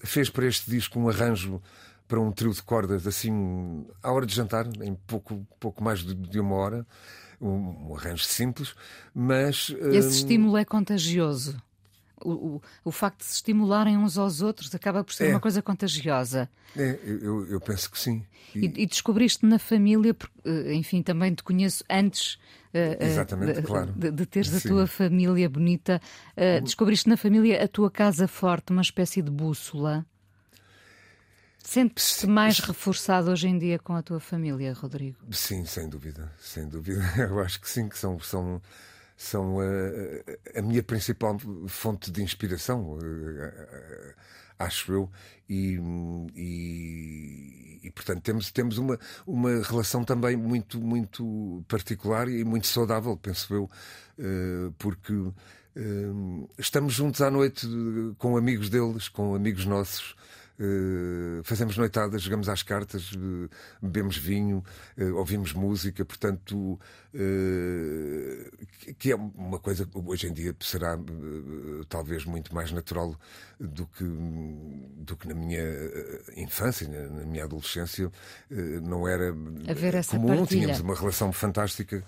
Fez 0.00 0.30
para 0.30 0.46
este 0.46 0.68
disco 0.70 0.98
um 0.98 1.08
arranjo 1.08 1.62
para 2.08 2.18
um 2.18 2.32
trio 2.32 2.52
de 2.52 2.62
cordas, 2.62 3.06
assim, 3.06 3.86
à 4.02 4.10
hora 4.10 4.26
de 4.26 4.34
jantar, 4.34 4.66
em 4.82 4.94
pouco, 5.06 5.46
pouco 5.60 5.84
mais 5.84 6.00
de 6.00 6.40
uma 6.40 6.54
hora. 6.56 6.86
Um, 7.40 7.90
um 7.90 7.96
arranjo 7.96 8.24
simples, 8.24 8.74
mas. 9.14 9.70
Esse 9.92 10.16
estímulo 10.16 10.56
é 10.56 10.64
contagioso 10.64 11.56
o, 12.22 12.30
o, 12.30 12.62
o, 12.84 12.90
facto 12.92 13.18
de 13.18 13.24
se 13.26 13.34
estimularem 13.34 13.96
uns 13.96 14.16
aos 14.18 14.40
outros 14.40 14.74
acaba 14.74 15.02
por 15.02 15.12
ser 15.12 15.26
é. 15.26 15.30
uma 15.30 15.40
coisa 15.40 15.62
contagiosa. 15.62 16.48
É, 16.76 16.98
eu, 17.04 17.46
eu 17.46 17.60
penso 17.60 17.90
que 17.90 17.98
sim. 17.98 18.24
E, 18.54 18.66
e, 18.66 18.82
e 18.82 18.86
descobriste 18.86 19.44
na 19.46 19.58
família, 19.58 20.14
porque, 20.14 20.34
eh, 20.44 20.74
enfim, 20.74 21.02
também 21.02 21.34
te 21.34 21.42
conheço 21.42 21.84
antes. 21.90 22.38
Eh, 22.72 22.96
eh, 23.00 23.06
Exatamente, 23.06 23.60
de, 23.60 23.66
claro. 23.66 23.92
De, 23.92 24.10
de 24.10 24.26
teres 24.26 24.48
sim. 24.48 24.56
a 24.56 24.70
tua 24.70 24.86
família 24.86 25.48
bonita, 25.48 26.00
descobriste 26.62 27.08
na 27.08 27.16
família 27.16 27.62
a 27.62 27.68
tua 27.68 27.90
casa 27.90 28.28
forte, 28.28 28.72
uma 28.72 28.82
espécie 28.82 29.22
de 29.22 29.30
bússola. 29.30 30.06
Sentes-te 31.58 32.26
mais 32.26 32.58
reforçado 32.58 33.30
hoje 33.30 33.48
em 33.48 33.58
dia 33.58 33.78
com 33.78 33.94
a 33.94 34.02
tua 34.02 34.20
família, 34.20 34.74
Rodrigo? 34.74 35.16
Sim, 35.32 35.64
sem 35.64 35.88
dúvida, 35.88 36.30
sem 36.38 36.68
dúvida. 36.68 37.02
Eu 37.16 37.40
acho 37.40 37.58
que 37.58 37.68
sim, 37.68 37.88
que 37.88 37.98
são, 37.98 38.20
são 38.20 38.60
são 39.16 39.58
a, 39.60 40.58
a, 40.58 40.62
minha 40.62 40.82
principal 40.82 41.38
fonte 41.68 42.10
de 42.10 42.22
inspiração, 42.22 42.94
uh, 42.94 44.14
acho 44.58 44.92
eu, 44.92 45.10
e, 45.48 45.78
e, 46.34 47.80
e, 47.84 47.90
portanto 47.90 48.22
temos, 48.22 48.50
temos 48.50 48.78
uma, 48.78 48.98
uma 49.26 49.62
relação 49.62 50.04
também 50.04 50.36
muito, 50.36 50.80
muito 50.80 51.64
particular 51.68 52.28
e 52.28 52.44
muito 52.44 52.66
saudável, 52.66 53.16
penso 53.16 53.54
eu, 53.54 53.70
porque 54.78 55.12
estamos 56.58 56.94
juntos 56.94 57.20
à 57.20 57.30
noite 57.30 57.66
com 58.18 58.36
amigos 58.36 58.70
deles, 58.70 59.08
com 59.08 59.34
amigos 59.34 59.66
nossos. 59.66 60.14
Uh, 60.56 61.42
fazemos 61.42 61.76
noitadas, 61.76 62.22
jogamos 62.22 62.48
às 62.48 62.62
cartas, 62.62 63.10
uh, 63.12 63.50
bebemos 63.82 64.16
vinho, 64.16 64.62
uh, 64.96 65.16
ouvimos 65.16 65.52
música, 65.52 66.04
portanto, 66.04 66.78
que 68.98 69.10
é 69.10 69.16
uma 69.16 69.58
coisa 69.58 69.84
que 69.84 69.98
hoje 69.98 70.28
em 70.28 70.32
dia 70.32 70.54
será 70.60 70.98
talvez 71.88 72.24
muito 72.24 72.52
mais 72.52 72.72
natural 72.72 73.16
do 73.58 73.86
que, 73.86 74.04
do 74.96 75.16
que 75.16 75.28
na 75.28 75.34
minha 75.34 75.62
infância, 76.36 76.88
na, 76.88 77.20
na 77.20 77.24
minha 77.24 77.44
adolescência, 77.44 78.10
não 78.82 79.06
era 79.06 79.32
comum. 80.08 80.26
Partilha. 80.26 80.46
Tínhamos 80.46 80.80
uma 80.80 80.94
relação 80.96 81.32
fantástica 81.32 82.04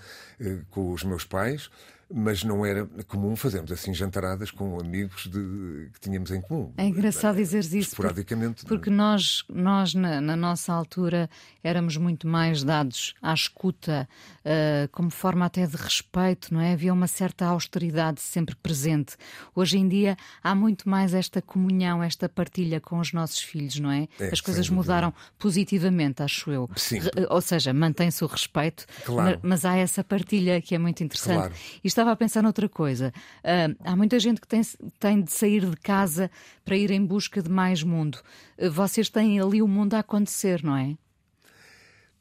com 0.71 0.93
os 0.93 1.05
meus 1.05 1.25
pais 1.25 1.71
mas 2.13 2.45
não 2.45 2.65
era 2.65 2.87
comum 3.09 3.35
fazermos 3.35 3.73
assim 3.73 3.93
jantaradas 3.93 4.51
com 4.51 4.79
amigos 4.79 5.27
de, 5.27 5.91
que 5.93 6.01
tínhamos 6.01 6.31
em 6.31 6.41
comum. 6.41 6.73
É 6.77 6.85
engraçado 6.85 7.37
dizeres 7.37 7.73
isso. 7.73 7.91
Esporadicamente. 7.91 8.63
Porque, 8.63 8.69
porque 8.69 8.91
nós, 8.91 9.45
nós 9.49 9.93
na, 9.93 10.21
na, 10.21 10.37
nossa 10.37 10.73
altura, 10.73 11.29
éramos 11.65 11.97
muito 11.97 12.29
mais 12.29 12.63
dados 12.63 13.15
à 13.21 13.35
escuta, 13.35 14.09
uh, 14.45 14.89
como 14.93 15.11
forma 15.11 15.47
até 15.47 15.67
de 15.67 15.77
respeito, 15.77 16.55
não 16.55 16.61
é? 16.61 16.73
Havia 16.73 16.93
uma 16.93 17.09
certa 17.09 17.47
austeridade 17.47 18.21
sempre 18.21 18.55
presente. 18.55 19.17
Hoje 19.55 19.79
em 19.79 19.89
dia 19.89 20.17
há 20.43 20.55
muito 20.55 20.89
mais 20.89 21.13
esta 21.13 21.43
comunhão, 21.43 22.03
esta 22.03 22.29
partilha 22.29 22.81
com 22.81 22.99
os 22.99 23.13
nossos 23.13 23.41
filhos, 23.41 23.81
não 23.81 23.91
é? 23.91 24.07
é 24.21 24.31
As 24.33 24.41
coisas 24.41 24.71
mudaram 24.71 25.13
positivamente, 25.39 26.23
acho 26.23 26.51
eu. 26.53 26.71
Sim. 26.77 27.01
Ou 27.31 27.41
seja, 27.41 27.73
mantém-se 27.73 28.23
o 28.23 28.29
respeito, 28.29 28.87
claro. 29.05 29.41
mas 29.43 29.65
há 29.65 29.77
essa 29.77 30.05
partilha 30.05 30.61
que 30.61 30.75
é 30.75 30.79
muito 30.79 31.03
interessante. 31.03 31.37
Claro 31.37 31.55
estava 31.97 32.13
a 32.13 32.17
pensar 32.17 32.43
noutra 32.43 32.69
coisa. 32.69 33.13
Uh, 33.39 33.75
há 33.81 33.97
muita 33.97 34.21
gente 34.21 34.41
que 34.41 34.47
tem, 34.47 34.61
tem 35.01 35.23
de 35.23 35.33
sair 35.33 35.65
de 35.65 35.77
casa 35.77 36.31
para 36.65 36.77
ir 36.77 36.91
em 36.91 37.05
busca 37.05 37.43
de 37.43 37.51
mais 37.51 37.83
mundo. 37.83 38.19
Uh, 38.59 38.71
vocês 38.71 39.09
têm 39.09 39.41
ali 39.41 39.63
o 39.63 39.69
mundo 39.69 39.95
a 39.95 40.01
acontecer, 40.01 40.63
não 40.63 40.77
é? 40.77 40.97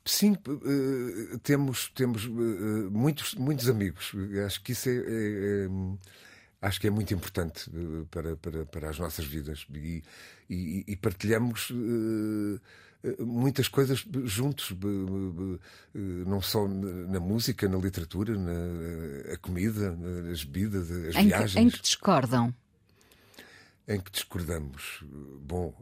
Sim, 0.06 0.38
uh, 0.48 1.40
temos, 1.40 1.92
temos 1.94 2.26
muitos, 2.26 3.36
muitos 3.36 3.70
amigos. 3.70 4.14
Acho 4.46 4.62
que 4.64 4.72
isso 4.72 4.88
é, 4.88 4.94
é, 4.94 4.98
é 4.98 5.70
acho 6.62 6.80
que 6.80 6.88
é 6.88 6.90
muito 6.90 7.14
importante 7.14 7.70
para, 8.10 8.36
para, 8.38 8.66
para 8.66 8.90
as 8.90 8.98
nossas 8.98 9.26
vidas 9.26 9.68
e, 9.74 10.02
e, 10.50 10.84
e 10.88 10.96
partilhamos 10.96 11.72
muitas 13.20 13.68
coisas 13.68 14.06
juntos, 14.24 14.76
não 16.26 16.42
só 16.42 16.68
na 16.68 17.20
música, 17.20 17.68
na 17.68 17.78
literatura, 17.78 18.38
na 18.38 19.34
a 19.34 19.38
comida, 19.38 19.96
as 20.32 20.44
bebidas, 20.44 20.90
as 20.92 21.16
em 21.16 21.28
viagens. 21.28 21.54
Que, 21.54 21.60
em 21.60 21.70
que 21.70 21.82
discordam? 21.82 22.54
Em 23.88 24.00
que 24.00 24.12
discordamos. 24.12 25.04
Bom, 25.42 25.74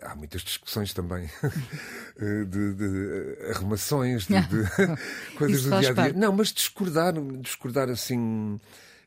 há 0.00 0.14
muitas 0.14 0.42
discussões 0.42 0.94
também 0.94 1.28
de, 2.48 2.74
de 2.74 3.50
arrumações, 3.50 4.26
de, 4.26 4.40
de 4.40 4.64
coisas 5.36 5.64
do 5.64 5.80
dia 5.80 5.90
a 5.90 5.92
dia. 5.92 6.12
Não, 6.14 6.32
mas 6.32 6.52
discordar, 6.52 7.12
discordar 7.40 7.90
assim. 7.90 8.58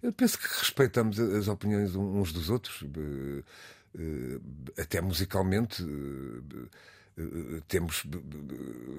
Eu 0.03 0.13
penso 0.13 0.37
que 0.37 0.47
respeitamos 0.59 1.19
as 1.19 1.47
opiniões 1.47 1.95
uns 1.95 2.31
dos 2.31 2.51
outros, 2.51 2.83
até 4.77 5.01
musicalmente 5.01 5.83
temos, 7.67 8.05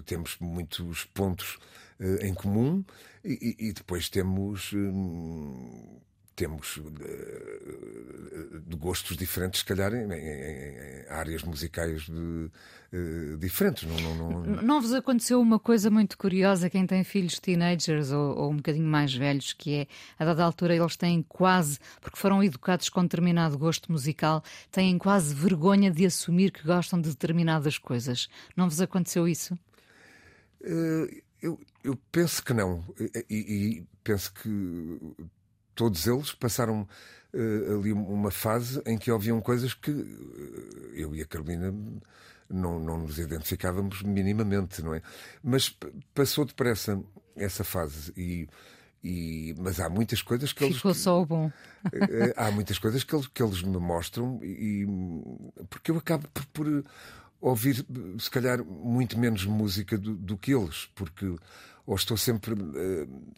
temos 0.05 0.37
muitos 0.41 1.05
pontos 1.07 1.59
eh, 2.01 2.27
em 2.27 2.35
comum 2.35 2.85
e, 3.25 3.57
e 3.59 3.73
depois 3.73 4.09
temos 4.09 4.73
hum, 4.73 6.01
temos 6.39 6.77
uh, 6.77 8.61
de 8.65 8.77
gostos 8.77 9.17
diferentes, 9.17 9.59
se 9.59 9.67
calhar, 9.67 9.93
em, 9.93 10.05
em, 10.05 10.15
em 10.15 11.09
áreas 11.09 11.43
musicais 11.43 12.03
de, 12.03 12.13
uh, 12.13 13.37
diferentes. 13.39 13.83
Não, 13.83 13.97
não, 13.97 14.15
não... 14.15 14.63
não 14.63 14.81
vos 14.81 14.93
aconteceu 14.93 15.41
uma 15.41 15.59
coisa 15.59 15.91
muito 15.91 16.17
curiosa, 16.17 16.71
quem 16.71 16.87
tem 16.87 17.03
filhos 17.03 17.41
teenagers 17.41 18.13
ou, 18.13 18.39
ou, 18.39 18.53
um 18.53 18.57
bocadinho 18.57 18.87
mais 18.87 19.13
velhos, 19.13 19.53
que 19.53 19.75
é, 19.75 19.87
a 20.17 20.25
dada 20.25 20.45
altura, 20.45 20.77
eles 20.77 20.97
têm 20.97 21.25
quase, 21.29 21.81
porque 22.01 22.17
foram 22.17 22.41
educados 22.41 22.89
com 22.89 23.03
determinado 23.03 23.59
gosto 23.59 23.91
musical, 23.91 24.41
têm 24.71 24.97
quase 24.97 25.35
vergonha 25.35 25.91
de 25.91 26.07
assumir 26.07 26.53
que 26.53 26.63
gostam 26.63 27.01
de 27.01 27.09
determinadas 27.09 27.79
coisas. 27.79 28.29
Não 28.57 28.69
vos 28.69 28.81
aconteceu 28.81 29.27
isso? 29.27 29.59
Uh, 30.61 31.21
eu, 31.43 31.59
eu 31.83 31.99
penso 32.13 32.45
que 32.45 32.55
não. 32.55 32.85
E, 33.29 33.35
e 33.81 33.87
penso 34.05 34.33
que 34.33 34.99
todos 35.79 36.09
eles 36.09 36.33
passaram 36.33 36.89
uh, 37.33 37.79
ali 37.79 37.93
uma 37.93 38.33
fase 38.33 38.83
em 38.85 38.99
que 38.99 39.13
ouviam 39.13 39.41
coisas 39.41 39.73
que 39.73 39.93
uh, 39.93 40.91
eu 40.93 41.15
e 41.15 41.23
a 41.23 41.25
Carolina 41.25 41.73
não, 42.51 42.81
não 42.81 42.99
nos 42.99 43.17
identificávamos 43.17 44.03
minimamente, 44.03 44.83
não 44.83 44.93
é? 44.93 45.03
Mas 45.41 45.73
passou 46.13 46.45
depressa 46.45 47.01
essa 47.37 47.63
fase 47.63 48.13
e. 48.17 48.49
E, 49.05 49.55
mas 49.57 49.79
há 49.79 49.89
muitas 49.89 50.21
coisas 50.21 50.53
que 50.53 50.69
Ficou 50.73 50.91
eles. 50.91 51.01
só 51.01 51.23
o 51.23 51.25
bom. 51.25 51.53
Eh, 51.93 52.35
há 52.37 52.51
muitas 52.51 52.81
coisas 52.81 53.05
que 53.05 53.15
eles, 53.15 53.29
que 53.29 53.41
eles 53.41 53.63
me 53.63 53.79
mostram, 53.79 54.41
e, 54.43 54.85
porque 55.71 55.93
eu 55.93 55.97
acabo 55.97 56.27
por, 56.35 56.45
por 56.47 56.85
ouvir, 57.41 57.87
se 58.19 58.29
calhar, 58.29 58.63
muito 58.65 59.17
menos 59.17 59.45
música 59.45 59.97
do, 59.97 60.17
do 60.17 60.37
que 60.37 60.53
eles, 60.53 60.91
porque 60.97 61.33
ou 61.87 61.95
estou 61.95 62.17
sempre. 62.17 62.55
Uh, 62.55 63.33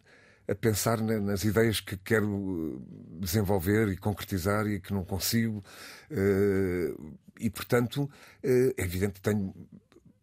a 0.50 0.54
pensar 0.54 1.00
nas 1.00 1.44
ideias 1.44 1.80
que 1.80 1.96
quero 1.96 2.80
eh, 2.82 3.20
desenvolver 3.20 3.88
e 3.88 3.96
concretizar 3.96 4.66
e 4.66 4.80
que 4.80 4.92
não 4.92 5.04
consigo. 5.04 5.62
Eh, 6.10 6.92
e, 7.38 7.48
portanto, 7.48 8.10
eh, 8.42 8.74
é 8.76 8.82
evidente 8.82 9.14
que 9.14 9.20
tenho 9.20 9.54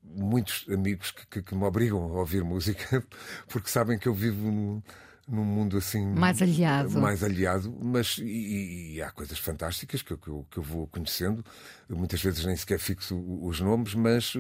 muitos 0.03 0.65
amigos 0.69 1.11
que, 1.11 1.25
que, 1.27 1.41
que, 1.41 1.55
me 1.55 1.63
obrigam 1.63 1.99
a 1.99 2.19
ouvir 2.19 2.43
música 2.43 3.03
porque 3.47 3.69
sabem 3.69 3.97
que 3.97 4.07
eu 4.07 4.13
vivo 4.13 4.51
num, 4.51 4.81
num 5.27 5.43
mundo 5.43 5.77
assim 5.77 6.05
mais 6.07 6.41
aliado, 6.41 6.99
mais 6.99 7.23
aliado 7.23 7.77
mas 7.81 8.17
e, 8.17 8.95
e 8.95 9.01
há 9.01 9.11
coisas 9.11 9.37
fantásticas 9.37 10.01
que, 10.01 10.15
que, 10.17 10.27
eu, 10.27 10.45
que 10.49 10.57
eu 10.57 10.63
vou 10.63 10.87
conhecendo. 10.87 11.43
Eu 11.87 11.95
muitas 11.97 12.21
vezes 12.21 12.45
nem 12.45 12.55
sequer 12.55 12.79
fixo 12.79 13.17
os 13.41 13.61
nomes, 13.61 13.93
mas 13.93 14.33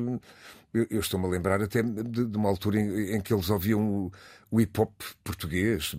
eu, 0.77 0.87
eu 0.89 0.99
estou-me 0.99 1.25
a 1.25 1.29
lembrar 1.29 1.61
até 1.61 1.81
de, 1.81 2.25
de 2.25 2.37
uma 2.37 2.49
altura 2.49 2.79
em, 2.79 3.15
em, 3.15 3.21
que 3.21 3.33
eles 3.33 3.49
ouviam 3.49 3.81
o, 3.81 4.11
o 4.51 4.61
hip 4.61 4.79
hop 4.79 4.91
português 5.23 5.95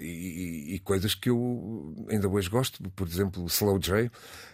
e, 0.00 0.74
e, 0.74 0.78
coisas 0.80 1.14
que 1.14 1.30
eu 1.30 1.94
ainda 2.08 2.28
hoje 2.28 2.48
gosto, 2.48 2.82
por 2.90 3.06
exemplo, 3.06 3.42
o 3.42 3.46
Slow 3.46 3.78
J. 3.78 4.10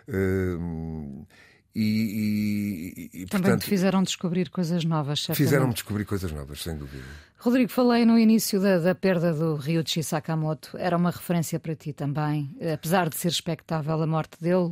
Uh, 0.08 1.26
e, 1.74 3.08
e, 3.14 3.22
e, 3.22 3.26
Também 3.26 3.44
portanto, 3.44 3.62
te 3.62 3.70
fizeram 3.70 4.02
descobrir 4.02 4.50
coisas 4.50 4.84
novas, 4.84 5.20
certamente. 5.20 5.48
Fizeram-me 5.48 5.72
descobrir 5.72 6.04
coisas 6.04 6.30
novas, 6.30 6.62
sem 6.62 6.76
dúvida. 6.76 7.04
Rodrigo, 7.38 7.72
falei 7.72 8.04
no 8.04 8.18
início 8.18 8.60
da, 8.60 8.78
da 8.78 8.94
perda 8.94 9.32
do 9.32 9.56
Ryuichi 9.56 10.02
Sakamoto. 10.02 10.76
Era 10.76 10.96
uma 10.96 11.10
referência 11.10 11.58
para 11.58 11.74
ti 11.74 11.92
também, 11.92 12.54
apesar 12.72 13.08
de 13.08 13.16
ser 13.16 13.28
expectável 13.28 14.00
a 14.00 14.06
morte 14.06 14.40
dele, 14.40 14.70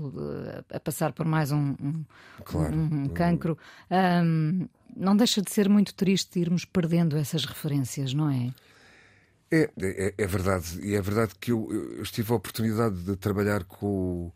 a 0.72 0.78
passar 0.78 1.12
por 1.12 1.24
mais 1.26 1.50
um, 1.50 1.74
um, 1.82 2.04
claro. 2.44 2.72
um, 2.72 3.04
um 3.04 3.08
cancro. 3.08 3.58
Um, 3.90 4.68
não 4.96 5.16
deixa 5.16 5.40
de 5.42 5.50
ser 5.50 5.68
muito 5.68 5.94
triste 5.94 6.38
irmos 6.38 6.64
perdendo 6.64 7.16
essas 7.16 7.44
referências, 7.44 8.14
não 8.14 8.30
é? 8.30 8.52
É, 9.50 9.68
é, 9.80 10.14
é 10.16 10.26
verdade. 10.26 10.80
E 10.80 10.94
é 10.94 11.02
verdade 11.02 11.32
que 11.40 11.50
eu, 11.50 11.68
eu, 11.98 12.04
tive 12.04 12.32
a 12.32 12.36
oportunidade 12.36 12.96
de 13.02 13.16
trabalhar 13.16 13.64
com, 13.64 14.30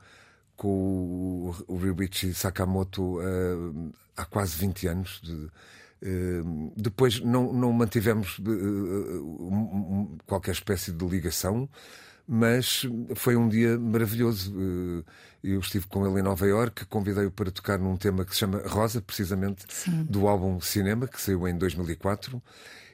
com 0.57 1.55
o 1.69 1.77
Ryuichi 1.77 2.35
Sakamoto 2.35 3.21
uh, 3.21 3.93
há 4.17 4.25
quase 4.25 4.57
20 4.57 4.89
anos. 4.89 5.21
De, 5.23 5.33
uh, 5.33 6.73
depois 6.77 7.21
não, 7.21 7.53
não 7.53 7.73
mantivemos 7.73 8.39
uh, 8.41 10.19
qualquer 10.27 10.53
espécie 10.53 10.91
de 10.91 11.07
ligação, 11.07 11.69
mas 12.27 12.87
foi 13.15 13.37
um 13.37 13.49
dia 13.49 13.79
maravilhoso. 13.79 14.55
Eu 15.43 15.61
estive 15.61 15.87
com 15.87 16.07
ele 16.07 16.21
em 16.21 16.23
Nova 16.23 16.47
Iorque, 16.47 16.87
convidei-o 16.87 17.31
para 17.31 17.51
tocar 17.51 17.79
num 17.79 17.97
tema 17.97 18.25
que 18.25 18.33
se 18.33 18.39
chama 18.39 18.63
Rosa, 18.67 19.03
precisamente, 19.03 19.65
Sim. 19.69 20.05
do 20.05 20.27
álbum 20.27 20.59
Cinema, 20.61 21.07
que 21.07 21.21
saiu 21.21 21.47
em 21.47 21.57
2004. 21.57 22.43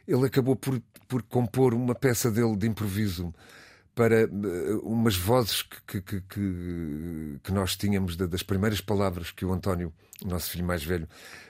Ele 0.06 0.26
acabou 0.26 0.56
por, 0.56 0.82
por 1.06 1.22
compor 1.22 1.72
uma 1.74 1.94
peça 1.94 2.30
dele 2.30 2.56
de 2.56 2.66
improviso 2.66 3.32
para 3.94 4.26
uh, 4.26 4.78
umas 4.82 5.16
vozes 5.16 5.62
que, 5.62 6.00
que, 6.00 6.20
que, 6.22 7.40
que 7.42 7.52
nós 7.52 7.76
tínhamos 7.76 8.16
das 8.16 8.42
primeiras 8.42 8.80
palavras 8.80 9.30
que 9.30 9.44
o 9.44 9.52
António, 9.52 9.92
nosso 10.24 10.50
filho 10.50 10.64
mais 10.64 10.84
velho, 10.84 11.08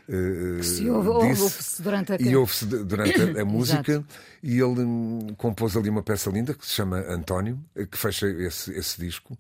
uh, 0.09 0.63
se 0.63 0.89
ouve, 0.89 1.29
disse, 1.29 1.43
ouve-se 1.43 1.83
durante 1.83 2.13
a 2.13 2.17
e 2.21 2.37
ouve-se 2.37 2.67
durante 2.67 3.21
a, 3.21 3.43
a 3.43 3.45
música. 3.47 4.05
E 4.43 4.61
ele 4.61 4.81
um, 4.83 5.35
compôs 5.37 5.77
ali 5.77 5.89
uma 5.89 6.03
peça 6.03 6.31
linda 6.31 6.55
que 6.55 6.67
se 6.67 6.73
chama 6.75 6.99
António, 7.09 7.59
que 7.91 7.99
fecha 7.99 8.27
esse, 8.27 8.73
esse 8.73 9.01
disco. 9.01 9.37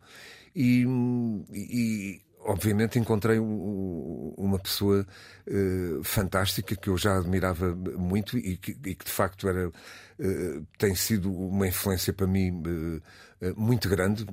E, 0.54 0.84
e 1.52 2.20
obviamente 2.44 2.98
encontrei 2.98 3.38
um, 3.38 4.34
uma 4.36 4.58
pessoa 4.58 5.06
uh, 5.46 6.04
fantástica 6.04 6.74
que 6.74 6.88
eu 6.88 6.96
já 6.96 7.18
admirava 7.18 7.74
muito 7.74 8.38
e 8.38 8.56
que, 8.56 8.72
e 8.84 8.94
que 8.94 9.04
de 9.04 9.10
facto 9.10 9.48
era 9.48 9.68
uh, 9.68 10.66
tem 10.78 10.94
sido 10.94 11.32
uma 11.32 11.66
influência 11.66 12.12
para 12.12 12.26
mim 12.26 12.50
uh, 12.50 13.02
muito 13.56 13.88
grande, 13.88 14.26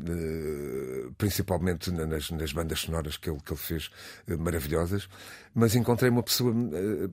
principalmente 1.18 1.90
nas, 1.92 2.30
nas, 2.30 2.52
bandas 2.52 2.82
sonoras 2.82 3.16
que 3.16 3.30
ele, 3.30 3.40
que 3.40 3.54
ele 3.54 3.60
fez 3.60 3.90
maravilhosas. 4.38 5.08
Mas 5.56 5.76
encontrei 5.76 6.10
uma 6.10 6.22
pessoa 6.22 6.54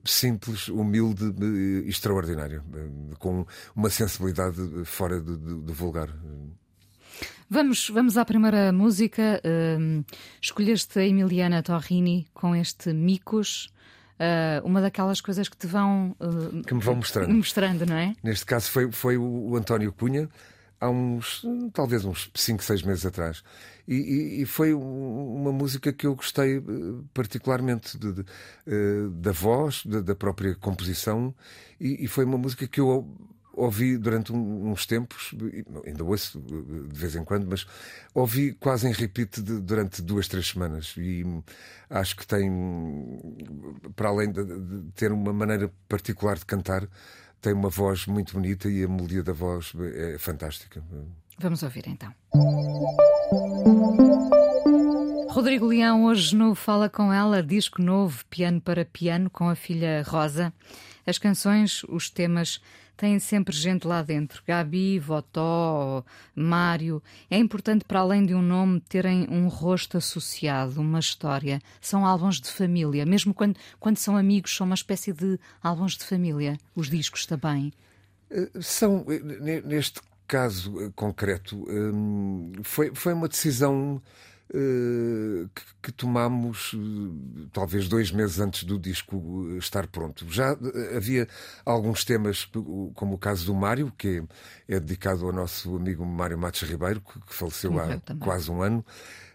simples, 0.03 0.67
humilde 0.67 1.23
e 1.41 1.87
extraordinária, 1.87 2.61
com 3.17 3.47
uma 3.73 3.89
sensibilidade 3.89 4.57
fora 4.83 5.21
do 5.21 5.73
vulgar. 5.73 6.09
Vamos, 7.49 7.89
vamos 7.89 8.17
à 8.17 8.25
primeira 8.25 8.71
música. 8.71 9.41
Uh, 9.45 10.03
escolheste 10.41 10.99
a 10.99 11.05
Emiliana 11.05 11.61
Torrini 11.61 12.27
com 12.33 12.55
este 12.55 12.91
Micos. 12.91 13.69
Uh, 14.15 14.65
uma 14.65 14.81
daquelas 14.81 15.19
coisas 15.19 15.49
que 15.49 15.57
te 15.57 15.67
vão 15.67 16.15
uh, 16.19 16.63
que 16.63 16.73
me 16.73 16.81
vão 16.81 16.95
mostrando. 16.95 17.33
mostrando, 17.33 17.85
não 17.85 17.97
é? 17.97 18.15
Neste 18.23 18.45
caso 18.45 18.71
foi, 18.71 18.89
foi 18.91 19.17
o 19.17 19.55
António 19.57 19.91
Cunha 19.91 20.29
há 20.79 20.89
uns 20.89 21.45
talvez 21.73 22.05
uns 22.05 22.29
5, 22.33 22.63
6 22.63 22.83
meses 22.83 23.05
atrás 23.05 23.43
e, 23.87 23.95
e, 23.95 24.41
e, 24.41 24.45
foi 24.45 24.73
uma 24.73 25.51
música 25.51 25.93
que 25.93 26.07
eu 26.07 26.15
gostei 26.15 26.57
eh, 26.57 26.61
particularmente 27.13 27.97
de, 27.97 28.13
de, 28.13 28.21
uh, 28.21 29.09
da 29.11 29.31
voz, 29.31 29.85
da, 29.85 30.01
da 30.01 30.15
própria 30.15 30.55
composição 30.55 31.33
e, 31.79 32.03
e, 32.03 32.07
foi 32.07 32.25
uma 32.25 32.37
música 32.37 32.67
que 32.67 32.79
eu 32.79 33.07
ouvi 33.55 33.97
durante 33.97 34.31
uns 34.31 34.85
tempos, 34.85 35.33
ainda 35.85 36.03
ouço 36.03 36.39
de 36.39 36.99
vez 36.99 37.15
em 37.15 37.23
quando, 37.23 37.47
mas 37.47 37.65
ouvi 38.13 38.53
quase 38.53 38.87
em 38.87 38.91
repeat 38.91 39.41
de, 39.41 39.59
durante 39.59 40.01
duas, 40.01 40.27
três 40.27 40.47
semanas. 40.47 40.93
E 40.97 41.23
acho 41.89 42.15
que 42.15 42.27
tem, 42.27 42.51
para 43.95 44.09
além 44.09 44.31
de, 44.31 44.43
de, 44.43 44.91
ter 44.91 45.11
uma 45.11 45.33
maneira 45.33 45.71
particular 45.87 46.37
de 46.37 46.45
cantar, 46.45 46.87
tem 47.41 47.53
uma 47.53 47.69
voz 47.69 48.05
muito 48.05 48.33
bonita 48.33 48.69
e 48.69 48.83
a 48.83 48.87
melodia 48.87 49.23
da 49.23 49.33
voz 49.33 49.71
é 49.93 50.17
fantástica. 50.17 50.83
Vamos 51.37 51.63
ouvir 51.63 51.83
então. 51.87 52.13
Rodrigo 55.29 55.65
Leão 55.65 56.05
hoje 56.05 56.33
no 56.33 56.55
Fala 56.55 56.89
Com 56.89 57.11
Ela, 57.11 57.43
disco 57.43 57.81
novo, 57.81 58.23
piano 58.29 58.61
para 58.61 58.85
piano, 58.85 59.29
com 59.29 59.49
a 59.49 59.55
filha 59.55 60.01
Rosa. 60.07 60.53
As 61.05 61.17
canções, 61.17 61.83
os 61.87 62.09
temas 62.09 62.61
têm 62.97 63.19
sempre 63.19 63.55
gente 63.55 63.87
lá 63.87 64.01
dentro. 64.01 64.41
Gabi, 64.47 64.99
Votó, 64.99 66.03
Mário. 66.33 67.01
É 67.29 67.37
importante, 67.37 67.85
para 67.85 67.99
além 67.99 68.25
de 68.25 68.33
um 68.33 68.41
nome, 68.41 68.79
terem 68.81 69.27
um 69.29 69.47
rosto 69.47 69.97
associado, 69.97 70.81
uma 70.81 70.99
história. 70.99 71.61
São 71.81 72.05
álbuns 72.05 72.39
de 72.39 72.49
família. 72.49 73.05
Mesmo 73.05 73.33
quando, 73.33 73.57
quando 73.79 73.97
são 73.97 74.17
amigos, 74.17 74.55
são 74.55 74.65
uma 74.65 74.75
espécie 74.75 75.13
de 75.13 75.39
álbuns 75.61 75.97
de 75.97 76.05
família. 76.05 76.57
Os 76.75 76.89
discos 76.89 77.25
também. 77.25 77.71
Eh, 78.29 78.49
são, 78.61 79.05
eh, 79.09 79.61
neste 79.61 80.01
caso 80.27 80.81
eh, 80.81 80.91
concreto, 80.95 81.55
hum, 81.69 82.51
foi, 82.63 82.91
foi 82.93 83.13
uma 83.13 83.27
decisão 83.27 84.01
que, 84.47 85.63
que 85.81 85.91
tomámos 85.91 86.71
eh, 86.75 87.47
talvez 87.51 87.87
dois 87.87 88.11
meses 88.11 88.39
antes 88.39 88.63
do 88.63 88.77
disco 88.77 89.47
eh, 89.51 89.57
estar 89.57 89.87
pronto. 89.87 90.25
Já 90.29 90.55
havia 90.95 91.27
alguns 91.65 92.05
temas, 92.05 92.47
como 92.93 93.15
o 93.15 93.17
caso 93.17 93.45
do 93.45 93.55
Mário, 93.55 93.91
que 93.97 94.23
é, 94.67 94.79
dedicado 94.79 95.25
ao 95.25 95.33
nosso 95.33 95.75
amigo 95.75 96.05
Mário 96.05 96.37
Matos 96.37 96.61
Ribeiro, 96.61 97.01
que, 97.01 97.33
faleceu 97.33 97.79
há 97.79 97.99
quase 98.19 98.51
um 98.51 98.61
ano. 98.61 98.85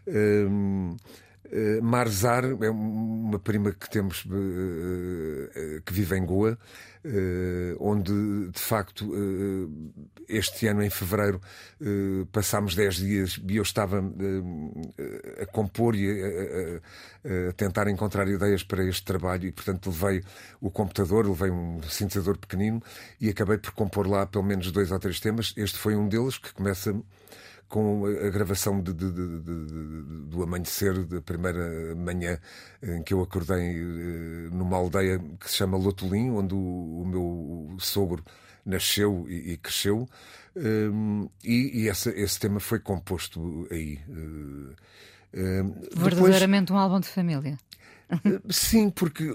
Ehm, 0.07 0.97
Uh, 1.53 1.83
Marzar 1.83 2.45
é 2.45 2.71
uma 2.71 3.39
prima 3.39 3.73
que 3.73 3.91
temos 3.91 4.25
uh, 4.27 4.29
uh, 4.29 5.83
que 5.85 5.93
vive 5.93 6.17
em 6.17 6.25
Goa, 6.25 6.57
onde 7.81 8.51
de 8.51 8.61
facto 8.61 9.11
este 10.29 10.67
ano 10.67 10.83
em 10.83 10.91
fevereiro 10.91 11.41
passámos 12.31 12.75
10 12.75 12.97
dias 12.97 13.41
e 13.49 13.57
eu 13.57 13.63
estava 13.63 14.05
a 15.41 15.47
compor 15.47 15.97
e 15.97 16.11
a, 16.11 17.49
a, 17.49 17.53
tentar 17.55 17.89
encontrar 17.89 18.29
ideias 18.29 18.63
para 18.63 18.85
este 18.85 19.03
trabalho 19.03 19.47
e 19.47 19.51
portanto 19.51 19.89
levei 19.89 20.23
o 20.61 20.71
computador, 20.71 21.27
levei 21.27 21.51
um 21.51 21.81
sintetizador 21.85 22.37
pequenino 22.37 22.83
e 23.19 23.31
acabei 23.31 23.57
por 23.57 23.71
compor 23.71 24.07
lá 24.07 24.27
pelo 24.27 24.45
menos 24.45 24.71
dois 24.71 24.93
ou 24.93 24.99
três 24.99 25.21
temas. 25.21 25.55
Este 25.57 25.79
foi 25.79 25.97
um 25.97 26.07
deles 26.07 26.37
que 26.37 26.53
começa 26.53 26.95
com 27.71 28.05
a 28.05 28.29
gravação 28.31 28.83
de, 28.83 28.93
de, 28.93 29.11
de, 29.13 29.41
do 30.27 30.43
amanhecer 30.43 31.05
da 31.05 31.23
primeira 31.23 31.95
manhã 31.95 32.39
em 32.83 33.01
que 33.05 33.15
eu 33.15 33.23
acordei 33.23 33.77
eh, 33.77 34.49
numa 34.51 34.77
aldeia 34.77 35.21
que 35.39 35.49
se 35.49 35.57
chama 35.57 35.79
Lotolim, 35.79 36.31
onde 36.31 36.53
o, 36.53 36.59
o 36.59 37.07
meu 37.07 37.77
sogro 37.79 38.25
nasceu 38.67 39.25
e, 39.29 39.53
e 39.53 39.57
cresceu. 39.57 40.09
Um, 40.57 41.29
e, 41.45 41.83
e 41.83 41.89
essa, 41.89 42.11
esse 42.11 42.41
tema 42.41 42.59
foi 42.59 42.81
composto 42.81 43.69
aí. 43.71 44.01
Um, 44.09 45.73
Verdadeiramente 45.97 46.67
depois, 46.67 46.71
um 46.71 46.77
álbum 46.77 46.99
de 46.99 47.07
família. 47.07 47.57
Sim, 48.51 48.91
porque 48.91 49.33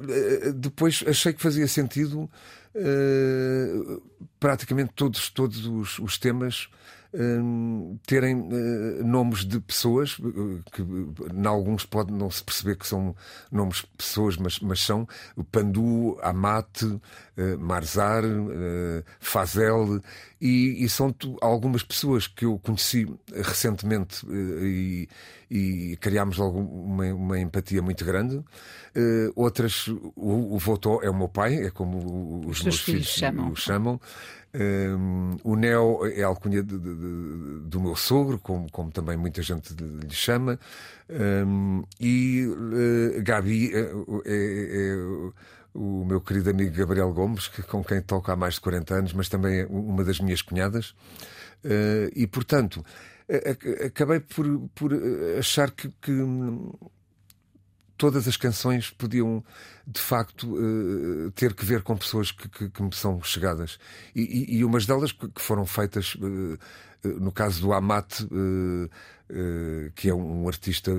depois 0.54 1.06
achei 1.08 1.32
que 1.32 1.41
fazia 1.41 1.69
sentido 1.69 2.30
uh, 2.76 4.04
praticamente 4.38 4.91
todos, 4.93 5.30
todos 5.30 5.65
os, 5.65 6.00
os 6.00 6.17
temas 6.17 6.67
Hum, 7.17 7.97
terem 8.06 8.36
uh, 8.36 9.06
nomes 9.06 9.45
de 9.45 9.62
pessoas 9.62 10.19
uh, 10.19 10.62
que, 10.69 10.82
em 10.82 11.47
alguns 11.47 11.86
pode 11.86 12.12
não 12.12 12.30
se 12.30 12.43
perceber 12.43 12.75
que 12.75 12.86
são 12.86 13.15
nomes 13.49 13.78
de 13.78 13.88
pessoas, 13.97 14.36
mas, 14.36 14.60
mas 14.60 14.82
são 14.82 15.08
Pandu, 15.49 16.17
Amate, 16.21 16.86
uh, 16.86 17.01
Marzar, 17.58 18.23
Fazel, 19.19 20.01
e, 20.41 20.84
e 20.84 20.89
são 20.89 21.15
algumas 21.41 21.84
pessoas 21.84 22.28
que 22.28 22.43
eu 22.43 22.60
conheci 22.60 23.08
recentemente 23.34 24.25
e, 24.30 25.08
e 25.49 25.97
criámos 26.01 26.38
logo 26.38 26.60
uma, 26.60 27.06
uma, 27.13 27.39
empatia 27.39 27.82
muito 27.82 28.04
grande. 28.04 28.43
outras, 29.36 29.88
o, 29.88 30.56
o 30.56 30.60
Votó 30.60 30.99
é 31.01 31.10
o 31.10 31.15
meu 31.15 31.30
pai, 31.30 31.56
é 31.56 31.69
como 31.69 32.45
os, 32.47 32.58
os 32.58 32.63
meus 32.63 32.82
filhos, 32.82 32.84
filhos 32.84 33.08
chamam. 33.08 33.51
o 33.51 33.56
chamam. 33.56 34.01
Um, 34.58 35.38
o 35.44 35.56
Neo 35.58 36.06
é 36.06 36.24
a 36.24 36.28
alcunha 36.28 36.63
de, 36.63 36.80
de, 36.80 36.96
de, 36.96 37.60
do 37.68 37.80
meu 37.82 37.96
sogro, 37.96 38.39
como, 38.39 38.72
como, 38.72 38.89
também 38.89 39.18
muita 39.18 39.41
gente 39.41 39.74
lhe 39.74 40.13
chama. 40.13 40.58
Um, 41.10 41.84
e 42.00 42.48
uh, 42.48 43.22
Gabi 43.22 43.74
é, 43.76 43.80
é, 43.80 43.86
é, 43.86 44.96
o 45.74 46.06
meu 46.06 46.22
querido 46.22 46.52
amigo 46.52 46.74
Gabriel 46.74 47.12
Gomes, 47.12 47.50
que, 47.50 47.62
com 47.63 47.84
quem 47.84 48.02
toco 48.02 48.32
há 48.32 48.36
mais 48.36 48.54
de 48.56 48.62
40 48.62 48.96
anos, 48.96 49.13
mas 49.13 49.28
também 49.28 49.62
é 49.62 49.65
uma 49.70 50.04
das 50.06 50.22
minhas 50.22 50.41
cunhadas. 50.41 50.96
Uh, 51.65 52.10
e, 52.15 52.26
portanto, 52.26 52.86
acabei 53.86 54.22
por, 54.22 54.70
por 54.74 54.91
achar 55.38 55.72
que, 55.72 55.89
que 56.02 56.12
todas 57.97 58.27
as 58.27 58.38
canções 58.38 58.89
podiam 58.89 59.43
de 59.88 59.99
facto 59.99 60.47
uh, 60.55 61.31
ter 61.31 61.53
que 61.53 61.65
ver 61.65 61.81
com 61.81 61.95
pessoas 61.95 62.31
que, 62.31 62.49
que, 62.49 62.69
que 62.69 62.84
me 62.84 62.93
são 62.93 63.21
chegadas. 63.21 63.77
E, 64.15 64.21
e, 64.21 64.58
e 64.58 64.65
umas 64.65 64.86
delas 64.86 65.12
que 65.12 65.29
foram 65.38 65.65
feitas 65.65 66.15
uh, 66.15 66.58
no 67.03 67.31
caso 67.31 67.62
do 67.62 67.71
Amat 67.71 68.21
uh, 68.21 68.89
que 69.95 70.10
é 70.10 70.13
um 70.13 70.47
artista 70.47 70.91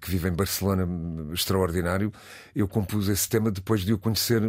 que 0.00 0.10
vive 0.10 0.28
em 0.28 0.32
Barcelona 0.32 0.84
extraordinário 1.32 2.12
eu 2.56 2.66
compus 2.66 3.08
esse 3.08 3.28
tema 3.28 3.52
depois 3.52 3.82
de 3.82 3.92
o 3.92 3.98
conhecer 3.98 4.42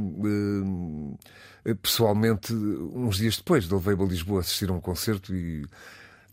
pessoalmente 1.81 2.51
uns 2.53 3.17
dias 3.17 3.37
depois 3.37 3.67
de 3.67 3.73
levei 3.73 3.93
a 3.93 4.03
Lisboa 4.03 4.41
assistir 4.41 4.69
a 4.69 4.73
um 4.73 4.81
concerto 4.81 5.33
e 5.33 5.63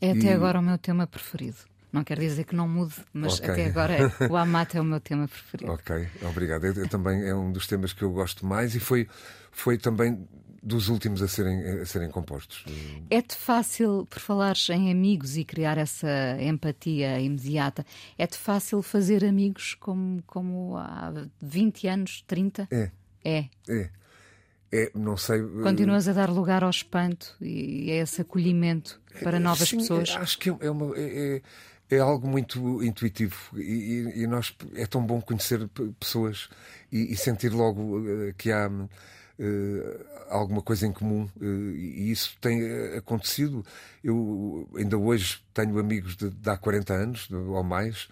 é 0.00 0.12
até 0.12 0.26
e... 0.26 0.32
agora 0.32 0.58
o 0.58 0.62
meu 0.62 0.78
tema 0.78 1.06
preferido 1.06 1.69
não 1.92 2.04
quer 2.04 2.18
dizer 2.18 2.44
que 2.44 2.54
não 2.54 2.68
mude, 2.68 2.94
mas 3.12 3.38
okay. 3.38 3.50
até 3.50 3.66
agora 3.66 4.12
o 4.30 4.36
Amate 4.36 4.76
é 4.76 4.80
o 4.80 4.84
meu 4.84 5.00
tema 5.00 5.26
preferido. 5.26 5.72
Ok, 5.72 6.08
obrigado. 6.22 6.64
Eu, 6.64 6.74
eu, 6.74 6.88
também 6.88 7.28
é 7.28 7.34
um 7.34 7.52
dos 7.52 7.66
temas 7.66 7.92
que 7.92 8.02
eu 8.02 8.10
gosto 8.10 8.46
mais 8.46 8.74
e 8.74 8.80
foi, 8.80 9.08
foi 9.50 9.78
também 9.78 10.26
dos 10.62 10.88
últimos 10.88 11.22
a 11.22 11.28
serem, 11.28 11.80
a 11.80 11.86
serem 11.86 12.10
compostos. 12.10 12.64
É-te 13.08 13.34
fácil, 13.34 14.06
por 14.08 14.20
falares 14.20 14.68
em 14.68 14.90
amigos 14.90 15.36
e 15.36 15.44
criar 15.44 15.78
essa 15.78 16.36
empatia 16.40 17.18
imediata, 17.18 17.84
é-te 18.18 18.36
fácil 18.36 18.82
fazer 18.82 19.24
amigos 19.24 19.74
como, 19.74 20.22
como 20.26 20.76
há 20.76 21.12
20 21.40 21.88
anos, 21.88 22.24
30? 22.26 22.68
É. 22.70 22.90
É. 23.24 23.48
É. 23.68 23.90
é, 24.72 24.90
não 24.94 25.16
sei. 25.16 25.42
Continuas 25.62 26.08
a 26.08 26.12
dar 26.12 26.30
lugar 26.30 26.62
ao 26.62 26.70
espanto 26.70 27.36
e 27.40 27.90
a 27.90 28.02
esse 28.02 28.20
acolhimento 28.20 29.00
para 29.22 29.40
novas 29.40 29.68
Sim, 29.68 29.78
pessoas? 29.78 30.10
Acho 30.10 30.38
que 30.38 30.50
é, 30.50 30.70
uma, 30.70 30.96
é, 30.96 31.42
é, 31.90 31.98
algo 31.98 32.26
muito 32.26 32.82
intuitivo 32.82 33.36
e, 33.58 34.22
e, 34.22 34.26
nós 34.26 34.54
é 34.74 34.86
tão 34.86 35.04
bom 35.04 35.20
conhecer 35.20 35.68
pessoas 35.98 36.48
e, 36.90 37.12
e 37.12 37.16
sentir 37.16 37.50
logo 37.50 38.02
que 38.36 38.50
há. 38.50 38.70
Uh, 39.42 40.10
alguma 40.28 40.60
coisa 40.60 40.86
em 40.86 40.92
comum 40.92 41.26
uh, 41.40 41.44
e 41.44 42.10
isso 42.10 42.36
tem 42.42 42.60
acontecido. 42.94 43.64
Eu 44.04 44.68
ainda 44.76 44.98
hoje 44.98 45.42
tenho 45.54 45.78
amigos 45.78 46.14
de, 46.14 46.28
de 46.28 46.50
há 46.50 46.58
40 46.58 46.92
anos 46.92 47.30
ou 47.30 47.64
mais 47.64 48.06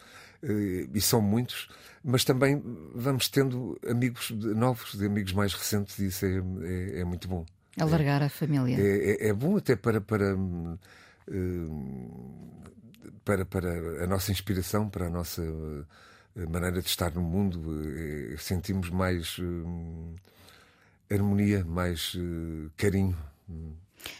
e 0.94 1.00
são 1.02 1.20
muitos 1.20 1.68
mas 2.02 2.24
também 2.24 2.62
vamos 2.94 3.28
tendo 3.28 3.78
amigos 3.86 4.30
novos, 4.30 4.96
de 4.96 5.04
amigos 5.04 5.32
mais 5.32 5.52
recentes, 5.52 5.98
e 5.98 6.06
isso 6.06 6.24
é, 6.24 6.38
é, 6.38 7.00
é 7.00 7.04
muito 7.04 7.28
bom. 7.28 7.44
Alargar 7.78 8.22
é, 8.22 8.26
a 8.26 8.28
família. 8.28 8.76
É, 8.76 9.26
é, 9.26 9.28
é, 9.28 9.32
bom 9.32 9.56
até 9.56 9.76
para, 9.76 10.00
para, 10.00 10.32
eh, 10.32 10.78
para, 13.24 13.44
para 13.44 14.04
a 14.04 14.06
nossa 14.06 14.30
inspiração, 14.30 14.88
para 14.88 15.06
a 15.06 15.10
nossa 15.10 15.42
eh, 16.36 16.46
maneira 16.46 16.80
de 16.80 16.88
estar 16.88 17.12
no 17.12 17.22
mundo. 17.22 17.60
Eh, 17.96 18.36
sentimos 18.38 18.90
mais 18.90 19.36
harmonia, 21.10 21.64
mais 21.64 22.16
carinho. 22.76 23.16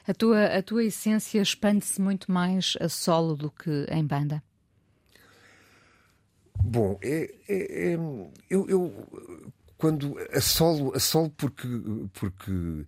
A 0.07 0.15
tua, 0.15 0.45
a 0.47 0.63
tua 0.63 0.85
essência 0.85 1.41
expande-se 1.41 2.01
muito 2.01 2.31
mais 2.33 2.77
a 2.81 2.89
solo 2.89 3.37
do 3.37 3.51
que 3.51 3.87
em 3.91 4.05
banda? 4.05 4.43
Bom, 6.61 6.99
é, 7.03 7.35
é, 7.49 7.93
é 7.93 7.95
eu, 8.51 8.69
eu, 8.69 9.09
quando 9.77 10.19
a 10.33 10.41
solo, 10.41 10.95
a 10.95 11.01
solo 11.01 11.31
porque, 11.31 11.69
porque 12.13 12.85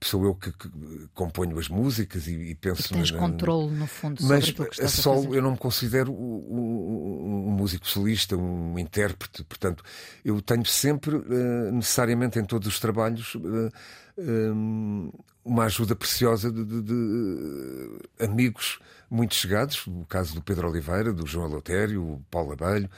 sou 0.00 0.24
eu 0.24 0.34
que, 0.34 0.52
que 0.52 0.68
componho 1.14 1.58
as 1.58 1.68
músicas 1.68 2.26
e, 2.26 2.32
e 2.32 2.54
penso. 2.54 2.92
E 2.92 2.96
tens 2.96 3.10
na, 3.10 3.18
controle, 3.18 3.74
no 3.74 3.86
fundo, 3.86 4.22
mas 4.24 4.46
sobre 4.46 4.62
o 4.62 4.70
que 4.70 4.82
a 4.82 4.88
solo 4.88 5.32
a 5.32 5.36
eu 5.36 5.42
não 5.42 5.52
me 5.52 5.58
considero 5.58 6.12
um, 6.12 7.46
um, 7.48 7.50
músico 7.50 7.86
solista, 7.86 8.36
um 8.36 8.78
intérprete. 8.78 9.44
Portanto, 9.44 9.82
eu 10.24 10.40
tenho 10.40 10.64
sempre, 10.64 11.16
uh, 11.16 11.72
necessariamente 11.72 12.38
em 12.38 12.44
todos 12.44 12.68
os 12.68 12.78
trabalhos, 12.78 13.34
uh, 13.34 13.70
eh, 14.18 14.52
um, 14.52 15.10
uma 15.44 15.64
ajuda 15.64 15.96
preciosa 15.96 16.52
de, 16.52 16.64
de, 16.64 16.82
de, 16.82 17.98
amigos 18.20 18.78
muito 19.10 19.34
chegados, 19.34 19.86
o 19.86 20.04
caso 20.08 20.34
do 20.34 20.42
Pedro 20.42 20.68
Oliveira, 20.68 21.12
do 21.12 21.26
João 21.26 21.46
Eleutério, 21.46 22.02
o 22.02 22.22
Paulo 22.30 22.52
Abelho, 22.52 22.90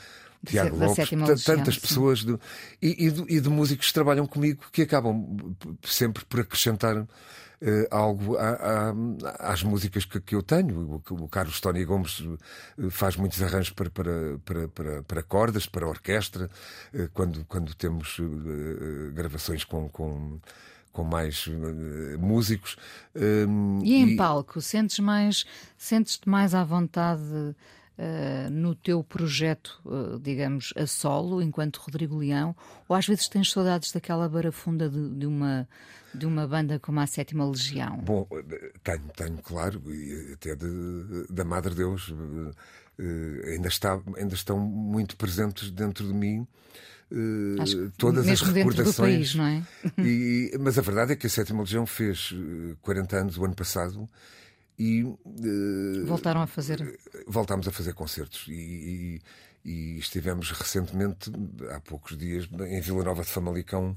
Tiago 0.46 0.76
Lopes, 0.76 1.44
tantas 1.44 1.78
pessoas 1.78 2.24
de, 2.24 2.38
e, 2.80 3.06
e, 3.06 3.10
de, 3.10 3.24
e, 3.36 3.40
de, 3.40 3.48
músicos 3.48 3.88
que 3.88 3.94
trabalham 3.94 4.26
comigo 4.26 4.64
que 4.72 4.82
acabam 4.82 5.54
sempre 5.82 6.24
por 6.24 6.40
acrescentar 6.40 6.96
uh, 6.96 7.06
algo 7.90 8.36
a, 8.36 8.48
a, 8.48 9.52
às 9.52 9.62
músicas 9.62 10.04
que, 10.04 10.20
que 10.20 10.34
eu 10.34 10.42
tenho. 10.42 11.02
O, 11.10 11.14
o, 11.14 11.28
Carlos 11.28 11.60
Tony 11.60 11.84
Gomes 11.84 12.22
eh, 12.78 12.90
faz 12.90 13.16
muitos 13.16 13.42
arranjos 13.42 13.70
para, 13.70 13.90
para, 13.90 14.38
para, 14.44 14.68
para, 14.68 15.02
para 15.02 15.22
cordas, 15.22 15.66
para 15.66 15.86
orquestra, 15.86 16.48
uh, 16.94 17.08
quando, 17.12 17.44
quando 17.44 17.74
temos 17.74 18.18
uh, 18.18 19.12
gravações 19.12 19.64
com, 19.64 19.88
com 19.88 20.40
com 20.92 21.04
mais 21.04 21.46
uh, 21.46 22.18
músicos. 22.18 22.76
E 23.14 23.94
em 23.94 24.08
e... 24.08 24.16
palco, 24.16 24.60
sentes 24.60 24.98
mais, 24.98 25.46
sentes-te 25.78 26.28
mais 26.28 26.52
à 26.52 26.64
vontade 26.64 27.54
uh, 28.00 28.50
no 28.50 28.74
teu 28.74 29.04
projeto, 29.04 29.80
uh, 29.84 30.18
digamos, 30.18 30.72
a 30.76 30.86
solo, 30.86 31.42
enquanto 31.42 31.78
Rodrigo 31.78 32.16
Leão, 32.16 32.56
ou 32.88 32.96
às 32.96 33.06
vezes 33.06 33.28
tens 33.28 33.50
saudades 33.50 33.92
daquela 33.92 34.28
barafunda 34.28 34.88
de, 34.88 35.10
de 35.10 35.26
uma 35.26 35.68
de 36.12 36.26
uma 36.26 36.44
banda 36.44 36.76
como 36.80 36.98
a 36.98 37.06
Sétima 37.06 37.48
Legião? 37.48 37.98
Bom, 37.98 38.26
tenho, 38.82 39.02
tenho, 39.14 39.38
claro, 39.38 39.80
e 39.86 40.32
até 40.32 40.56
de, 40.56 41.26
da 41.30 41.44
Madre 41.44 41.72
Deus. 41.72 42.12
ainda, 43.46 43.68
está, 43.68 44.00
ainda 44.16 44.34
estão 44.34 44.58
muito 44.58 45.16
presentes 45.16 45.70
dentro 45.70 46.04
de 46.04 46.12
mim 46.12 46.48
uh, 47.10 47.90
todas 47.96 48.26
as 48.28 48.40
recordações. 48.40 48.96
País, 48.96 49.34
não 49.34 49.44
é? 49.44 49.62
e, 49.98 50.56
mas 50.60 50.78
a 50.78 50.82
verdade 50.82 51.12
é 51.12 51.16
que 51.16 51.26
a 51.26 51.30
Sétima 51.30 51.60
Legião 51.60 51.86
fez 51.86 52.34
40 52.82 53.16
eh, 53.16 53.20
anos 53.20 53.38
o 53.38 53.44
ano 53.44 53.54
passado 53.54 54.08
e 54.80 55.04
uh, 55.04 56.06
voltaram 56.06 56.40
a 56.40 56.46
fazer? 56.46 56.98
voltámos 57.26 57.68
a 57.68 57.70
fazer 57.70 57.92
concertos. 57.92 58.46
E, 58.48 58.52
e, 58.52 59.20
e, 59.62 59.98
estivemos 59.98 60.50
recentemente 60.52 61.30
há 61.70 61.78
poucos 61.80 62.16
dias 62.16 62.48
em 62.66 62.80
Vila 62.80 63.04
Nova 63.04 63.22
de 63.22 63.28
Famalicão 63.28 63.94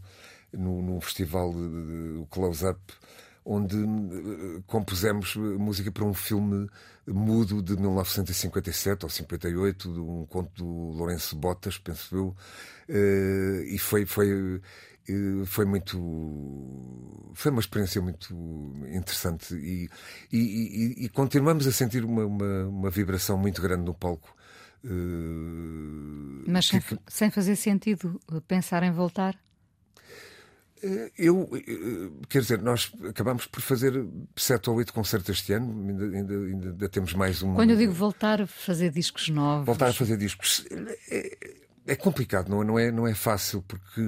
no, 0.51 0.81
no 0.81 0.99
festival 0.99 1.51
o 1.51 2.27
Close 2.29 2.67
Up 2.67 2.81
onde 3.45 3.75
compusemos 4.67 5.35
música 5.35 5.91
para 5.91 6.05
um 6.05 6.13
filme 6.13 6.69
mudo 7.07 7.61
de 7.61 7.75
1957 7.75 9.03
ou 9.03 9.09
58, 9.09 9.89
um 9.89 10.25
conto 10.25 10.51
do 10.55 10.65
Lourenço 10.97 11.35
Botas, 11.35 11.77
penso 11.77 12.15
eu, 12.15 12.27
uh, 12.89 13.63
e 13.65 13.77
foi, 13.77 14.05
foi, 14.05 14.61
foi 15.45 15.65
muito. 15.65 15.97
Foi 17.33 17.51
uma 17.51 17.59
experiência 17.59 18.01
muito 18.01 18.33
interessante 18.87 19.55
e, 19.55 19.89
e, 20.31 21.05
e, 21.05 21.09
continuamos 21.09 21.67
a 21.67 21.71
sentir 21.71 22.05
uma, 22.05 22.25
uma, 22.25 22.65
uma, 22.67 22.89
vibração 22.89 23.37
muito 23.37 23.61
grande 23.61 23.83
no 23.83 23.93
palco. 23.93 24.33
Mas 26.47 26.67
sem, 26.67 26.81
sem 27.07 27.31
fazer 27.31 27.55
sentido 27.55 28.21
pensar 28.47 28.83
em 28.83 28.91
voltar? 28.91 29.35
Eu, 31.17 31.49
quer 32.27 32.41
dizer, 32.41 32.61
nós 32.61 32.91
acabamos 33.07 33.45
por 33.45 33.61
fazer 33.61 34.05
sete 34.35 34.69
ou 34.69 34.75
oito 34.75 34.93
concertos 34.93 35.29
este 35.29 35.53
ano, 35.53 35.89
ainda, 35.89 36.17
ainda, 36.17 36.33
ainda, 36.67 36.89
temos 36.89 37.13
mais 37.13 37.41
um. 37.41 37.53
Quando 37.53 37.69
eu 37.69 37.77
digo 37.77 37.93
voltar 37.93 38.41
a 38.41 38.47
fazer 38.47 38.91
discos 38.91 39.29
novos. 39.29 39.65
Voltar 39.65 39.89
a 39.89 39.93
fazer 39.93 40.17
discos. 40.17 40.65
É, 41.09 41.37
é 41.87 41.95
complicado, 41.95 42.49
não, 42.49 42.63
não, 42.63 42.77
é, 42.77 42.91
não 42.91 43.07
é 43.07 43.13
fácil, 43.13 43.61
porque 43.61 44.01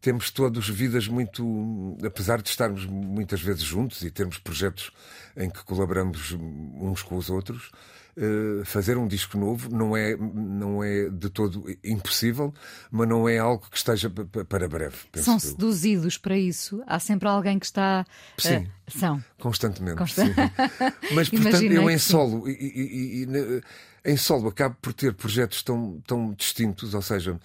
temos 0.00 0.30
todos 0.30 0.68
vidas 0.68 1.08
muito. 1.08 1.96
Apesar 2.04 2.42
de 2.42 2.50
estarmos 2.50 2.84
muitas 2.84 3.40
vezes 3.40 3.62
juntos 3.62 4.02
e 4.02 4.10
termos 4.10 4.38
projetos 4.38 4.90
em 5.36 5.48
que 5.48 5.64
colaboramos 5.64 6.32
uns 6.32 7.02
com 7.02 7.16
os 7.16 7.30
outros, 7.30 7.70
eh, 8.18 8.64
fazer 8.64 8.96
um 8.96 9.06
disco 9.06 9.36
novo 9.36 9.68
não 9.68 9.94
é, 9.94 10.16
não 10.16 10.82
é 10.82 11.10
de 11.10 11.28
todo 11.28 11.66
impossível, 11.84 12.54
mas 12.90 13.06
não 13.06 13.28
é 13.28 13.36
algo 13.36 13.68
que 13.70 13.76
esteja 13.76 14.08
para 14.08 14.66
breve. 14.66 14.96
São 15.16 15.34
eu. 15.34 15.40
seduzidos 15.40 16.16
para 16.16 16.34
isso? 16.38 16.82
Há 16.86 16.98
sempre 16.98 17.28
alguém 17.28 17.58
que 17.58 17.66
está. 17.66 18.06
Sim. 18.38 18.56
Uh, 18.56 18.98
são. 18.98 19.24
Constantemente. 19.38 19.98
Constant... 19.98 20.34
Mas, 21.12 21.28
portanto, 21.28 21.62
eu 21.64 21.90
em 21.90 21.98
solo, 21.98 22.48
e, 22.48 22.52
e, 22.52 23.24
e, 23.24 24.10
em 24.10 24.16
solo 24.16 24.48
acabo 24.48 24.76
por 24.80 24.94
ter 24.94 25.12
projetos 25.12 25.62
tão, 25.62 26.02
tão 26.06 26.32
distintos, 26.32 26.94
ou 26.94 27.02
seja. 27.02 27.38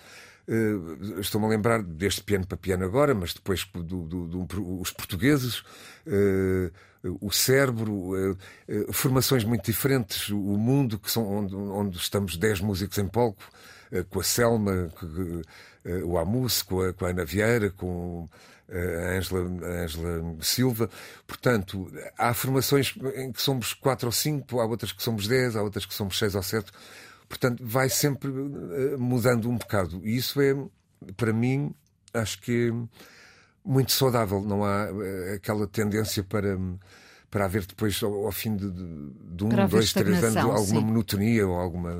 Uh, 0.47 1.19
Estou-me 1.19 1.47
a 1.47 1.49
lembrar 1.49 1.83
deste 1.83 2.23
piano 2.23 2.47
para 2.47 2.57
piano 2.57 2.83
agora, 2.83 3.13
mas 3.13 3.33
depois 3.33 3.63
do, 3.73 3.83
do, 3.83 4.27
do, 4.27 4.45
do 4.45 4.81
os 4.81 4.91
portugueses, 4.91 5.59
uh, 6.07 6.71
o 7.03 7.31
cérebro, 7.31 8.31
uh, 8.31 8.37
formações 8.93 9.43
muito 9.43 9.65
diferentes, 9.65 10.29
o 10.29 10.57
mundo 10.57 10.99
que 10.99 11.09
são 11.09 11.25
onde, 11.27 11.55
onde 11.55 11.97
estamos 11.97 12.37
10 12.37 12.61
músicos 12.61 12.97
em 12.97 13.07
palco, 13.07 13.43
com 14.09 14.21
a 14.21 14.23
Selma, 14.23 14.89
o 16.05 16.17
Amus, 16.17 16.61
com 16.61 16.81
a, 16.81 16.93
com 16.93 17.05
a 17.05 17.09
Ana 17.09 17.25
Vieira, 17.25 17.69
com 17.71 18.29
a 18.71 19.17
Ângela 19.17 19.43
Silva. 20.39 20.89
Portanto, 21.27 21.91
há 22.17 22.33
formações 22.33 22.95
em 23.15 23.33
que 23.33 23.41
somos 23.41 23.73
quatro 23.73 24.07
ou 24.07 24.11
cinco, 24.13 24.61
há 24.61 24.65
outras 24.65 24.93
que 24.93 25.03
somos 25.03 25.27
dez, 25.27 25.57
há 25.57 25.61
outras 25.61 25.85
que 25.85 25.93
somos 25.93 26.17
seis 26.17 26.35
ou 26.35 26.43
sete. 26.43 26.71
Portanto, 27.31 27.63
vai 27.65 27.87
sempre 27.87 28.29
eh, 28.29 28.97
mudando 28.97 29.49
um 29.49 29.57
bocado. 29.57 30.01
E 30.03 30.17
isso 30.17 30.41
é, 30.41 30.53
para 31.15 31.31
mim, 31.31 31.73
acho 32.13 32.41
que 32.41 32.69
é 32.69 32.73
muito 33.63 33.91
saudável. 33.91 34.41
Não 34.41 34.63
há 34.63 34.87
eh, 34.89 35.33
aquela 35.35 35.67
tendência 35.67 36.23
para 36.23 36.57
para 37.31 37.45
haver 37.45 37.65
depois, 37.65 38.03
ao, 38.03 38.29
fim 38.33 38.57
de, 38.57 38.69
de 38.69 39.43
um, 39.45 39.67
dois, 39.69 39.93
três 39.93 40.21
anos, 40.21 40.35
alguma 40.35 40.81
sim. 40.81 40.85
monotonia 40.85 41.47
ou 41.47 41.55
alguma. 41.55 41.97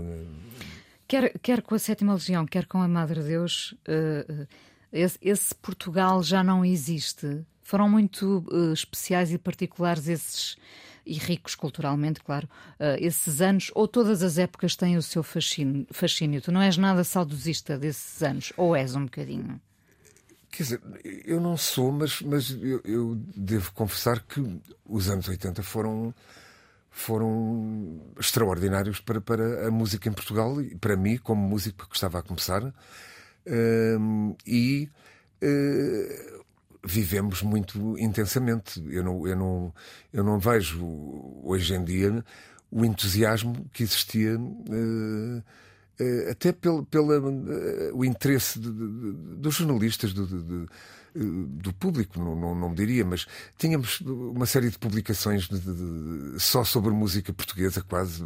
Quer, 1.08 1.39
quer 1.39 1.62
com 1.62 1.74
a 1.74 1.80
Sétima 1.80 2.13
Legião, 2.13 2.45
quer 2.45 2.65
com 2.65 2.82
a 2.82 2.88
Madre 2.88 3.24
Deus, 3.24 3.74
uh, 3.88 4.47
esse, 4.91 5.17
esse, 5.21 5.56
Portugal 5.56 6.21
já 6.21 6.43
não 6.43 6.65
existe. 6.65 7.45
Foram 7.62 7.88
muito 7.88 8.45
uh, 8.52 8.74
especiais 8.74 9.32
e 9.32 9.38
particulares 9.38 10.10
esses 10.10 10.58
e 11.06 11.13
ricos 11.13 11.56
culturalmente, 11.56 12.21
claro, 12.21 12.47
uh, 12.80 12.97
esses 13.00 13.41
anos, 13.41 13.71
ou 13.74 13.88
todas 13.88 14.21
as 14.21 14.38
épocas 14.38 14.76
têm 14.76 14.97
o 14.97 15.02
seu 15.02 15.24
fascínio, 15.24 15.88
fascínio. 15.91 16.41
Tu 16.41 16.52
não 16.52 16.62
és 16.62 16.78
nada 16.78 17.06
saudosista 17.06 17.78
desses 17.78 18.21
anos, 18.21 18.52
ou 18.58 18.76
és 18.76 18.95
um 18.95 19.06
bocadinho? 19.06 19.60
Quer 20.51 20.63
dizer, 20.63 20.81
eu 21.25 21.39
não 21.39 21.55
sou, 21.55 21.91
mas, 21.93 22.21
mas 22.21 22.51
eu, 22.51 22.81
eu 22.83 23.15
devo 23.35 23.71
confessar 23.71 24.21
que 24.21 24.61
os 24.85 25.09
anos 25.09 25.27
80 25.27 25.63
foram 25.63 26.13
foram 26.93 28.01
extraordinários 28.19 28.99
para, 28.99 29.21
para 29.21 29.67
a 29.67 29.71
música 29.71 30.09
em 30.09 30.11
Portugal 30.11 30.61
e 30.61 30.75
para 30.75 30.97
mim, 30.97 31.17
como 31.17 31.41
músico 31.41 31.87
que 31.87 31.95
estava 31.95 32.19
a 32.19 32.21
começar. 32.21 32.61
Um, 33.47 34.35
e 34.45 34.89
uh, 35.41 36.43
vivemos 36.85 37.41
muito 37.41 37.97
intensamente. 37.97 38.83
Eu 38.89 39.03
não, 39.03 39.25
eu, 39.25 39.35
não, 39.37 39.73
eu 40.11 40.23
não 40.23 40.37
vejo 40.37 40.85
hoje 41.43 41.73
em 41.73 41.83
dia 41.83 42.23
o 42.69 42.83
entusiasmo 42.83 43.65
que 43.71 43.83
existia. 43.83 44.37
Uh, 44.37 45.41
até 46.30 46.51
pelo, 46.51 46.86
pelo 46.86 47.17
uh, 47.17 47.95
o 47.95 48.04
interesse 48.04 48.60
de, 48.60 48.71
de, 48.71 49.12
dos 49.38 49.56
jornalistas, 49.56 50.13
de, 50.13 50.25
do 51.13 51.73
público, 51.73 52.19
não, 52.19 52.36
não, 52.36 52.56
não, 52.56 52.69
me 52.69 52.75
diria, 52.75 53.04
mas 53.04 53.27
tínhamos 53.58 53.99
uma 54.01 54.45
série 54.45 54.69
de 54.69 54.80
publicações 54.80 55.49
só 56.38 56.63
sobre 56.63 56.91
música 56.91 57.34
portuguesa, 57.34 57.82
quase 57.82 58.23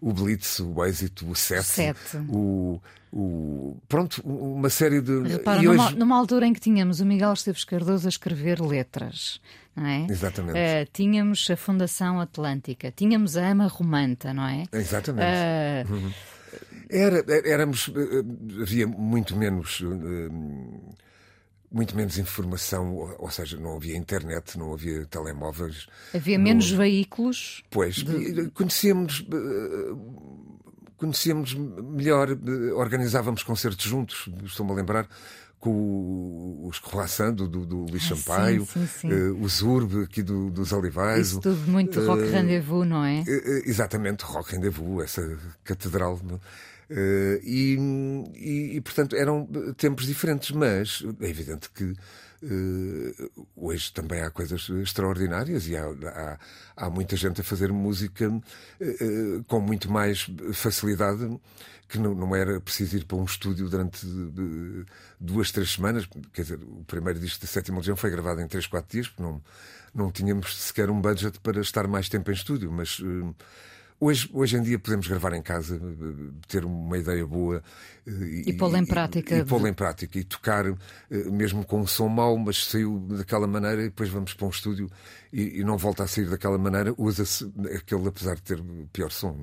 o 0.00 0.12
Blitz, 0.12 0.60
o 0.60 0.84
Êxito, 0.84 1.28
o 1.28 1.34
Sete, 1.34 1.94
o, 2.28 2.80
o, 3.10 3.76
pronto, 3.88 4.20
uma 4.22 4.68
série 4.68 5.00
de. 5.00 5.22
Repara, 5.22 5.62
numa, 5.62 5.86
hoje... 5.86 5.96
numa, 5.96 6.16
altura 6.16 6.46
em 6.46 6.52
que 6.52 6.60
tínhamos 6.60 7.00
o 7.00 7.06
Miguel 7.06 7.32
Esteves 7.32 7.64
Cardoso 7.64 8.06
a 8.06 8.10
escrever 8.10 8.60
letras, 8.60 9.40
não 9.74 9.86
é? 9.86 10.06
Exatamente. 10.10 10.58
Uh, 10.58 10.90
tínhamos 10.92 11.48
a 11.50 11.56
Fundação 11.56 12.20
Atlântica, 12.20 12.92
tínhamos 12.94 13.36
a 13.36 13.48
Ama 13.48 13.66
Romanta, 13.66 14.34
não 14.34 14.46
é? 14.46 14.64
Exatamente. 14.72 15.88
Uh... 15.88 15.94
Uhum. 15.94 16.12
Era, 16.90 17.24
éramos, 17.46 17.90
eh, 17.94 18.62
havia 18.62 18.86
muito 18.86 19.36
menos. 19.36 19.80
Uh, 19.80 20.96
muito 21.70 21.94
menos 21.94 22.16
informação, 22.16 22.94
ou 23.18 23.30
seja, 23.30 23.58
não 23.58 23.76
havia 23.76 23.94
internet, 23.94 24.56
não 24.56 24.72
havia 24.72 25.04
telemóveis. 25.04 25.86
Havia 26.14 26.38
menos 26.38 26.70
veículos? 26.70 27.62
Pois, 27.70 27.96
de... 27.96 28.50
conhecíamos 28.52 29.22
conhecíamos 30.98 31.54
melhor, 31.54 32.28
organizávamos 32.74 33.42
concertos 33.42 33.84
juntos, 33.84 34.28
estou-me 34.44 34.72
a 34.72 34.74
lembrar, 34.74 35.08
com 35.58 36.66
os 36.68 36.78
Croissant 36.78 37.34
do, 37.34 37.48
do, 37.48 37.66
do 37.66 37.76
Luís 37.86 38.04
ah, 38.10 38.16
Sampaio, 38.16 38.64
sim, 38.64 38.86
sim, 38.86 39.08
sim. 39.08 39.12
Uh, 39.12 39.42
o 39.42 39.48
Zurb 39.48 40.04
aqui 40.04 40.22
do, 40.22 40.50
dos 40.50 40.72
Olivais. 40.72 41.28
Isso 41.28 41.40
tudo 41.40 41.68
muito 41.68 41.98
uh, 41.98 42.06
rock 42.06 42.22
rendezvous, 42.28 42.86
não 42.86 43.04
é? 43.04 43.22
Uh, 43.22 43.68
exatamente, 43.68 44.22
rock 44.22 44.52
rendezvous, 44.52 45.02
essa 45.02 45.36
catedral. 45.64 46.20
E, 46.90 47.76
e, 48.34 48.76
e, 48.76 48.80
portanto, 48.80 49.14
eram 49.14 49.46
tempos 49.76 50.06
diferentes, 50.06 50.50
mas 50.50 51.04
é 51.20 51.28
evidente 51.28 51.70
que 51.70 51.94
Uh, 52.40 53.48
hoje 53.56 53.92
também 53.92 54.20
há 54.20 54.30
coisas 54.30 54.68
extraordinárias 54.68 55.66
e 55.66 55.76
há, 55.76 55.82
há, 55.86 56.38
há 56.76 56.88
muita 56.88 57.16
gente 57.16 57.40
a 57.40 57.44
fazer 57.44 57.72
música 57.72 58.28
uh, 58.30 59.44
com 59.48 59.60
muito 59.60 59.90
mais 59.90 60.30
facilidade 60.52 61.36
que 61.88 61.98
não, 61.98 62.14
não, 62.14 62.36
era 62.36 62.60
preciso 62.60 62.96
ir 62.96 63.06
para 63.06 63.16
um 63.16 63.24
estúdio 63.24 63.68
durante 63.68 64.06
duas, 65.18 65.50
três 65.50 65.72
semanas. 65.72 66.08
Quer 66.32 66.42
dizer, 66.42 66.60
o 66.62 66.84
primeiro 66.84 67.18
disco 67.18 67.40
da 67.40 67.48
Sétima 67.48 67.78
Legião 67.78 67.96
foi 67.96 68.10
gravado 68.10 68.40
em 68.40 68.46
três, 68.46 68.68
quatro 68.68 68.92
dias, 68.92 69.08
porque 69.08 69.22
não, 69.22 69.42
não 69.92 70.12
tínhamos 70.12 70.56
sequer 70.56 70.90
um 70.90 71.00
budget 71.00 71.40
para 71.40 71.60
estar 71.60 71.88
mais 71.88 72.08
tempo 72.08 72.30
em 72.30 72.34
estúdio, 72.34 72.70
mas. 72.70 73.02
Uh, 74.00 74.08
Hoje, 74.08 74.30
hoje 74.32 74.56
em 74.56 74.62
dia 74.62 74.78
podemos 74.78 75.08
gravar 75.08 75.32
em 75.34 75.42
casa, 75.42 75.80
ter 76.46 76.64
uma 76.64 76.96
ideia 76.96 77.26
boa 77.26 77.62
e, 78.06 78.44
e 78.46 78.52
pô-la 78.52 78.78
em 78.78 78.86
prática. 78.86 79.36
E, 79.36 79.40
e 79.40 79.44
pô-la 79.44 79.68
em 79.68 79.74
prática 79.74 80.18
e 80.18 80.22
tocar, 80.22 80.66
eh, 80.66 80.76
mesmo 81.30 81.64
com 81.64 81.80
um 81.80 81.86
som 81.86 82.08
mau, 82.08 82.38
mas 82.38 82.64
saiu 82.66 83.00
daquela 83.00 83.48
maneira 83.48 83.82
e 83.82 83.84
depois 83.86 84.08
vamos 84.08 84.34
para 84.34 84.46
um 84.46 84.50
estúdio 84.50 84.88
e, 85.32 85.58
e 85.58 85.64
não 85.64 85.76
volta 85.76 86.04
a 86.04 86.06
sair 86.06 86.30
daquela 86.30 86.56
maneira, 86.56 86.94
usa-se 86.96 87.52
aquele, 87.74 88.06
apesar 88.06 88.36
de 88.36 88.42
ter 88.42 88.62
pior 88.92 89.10
som. 89.10 89.36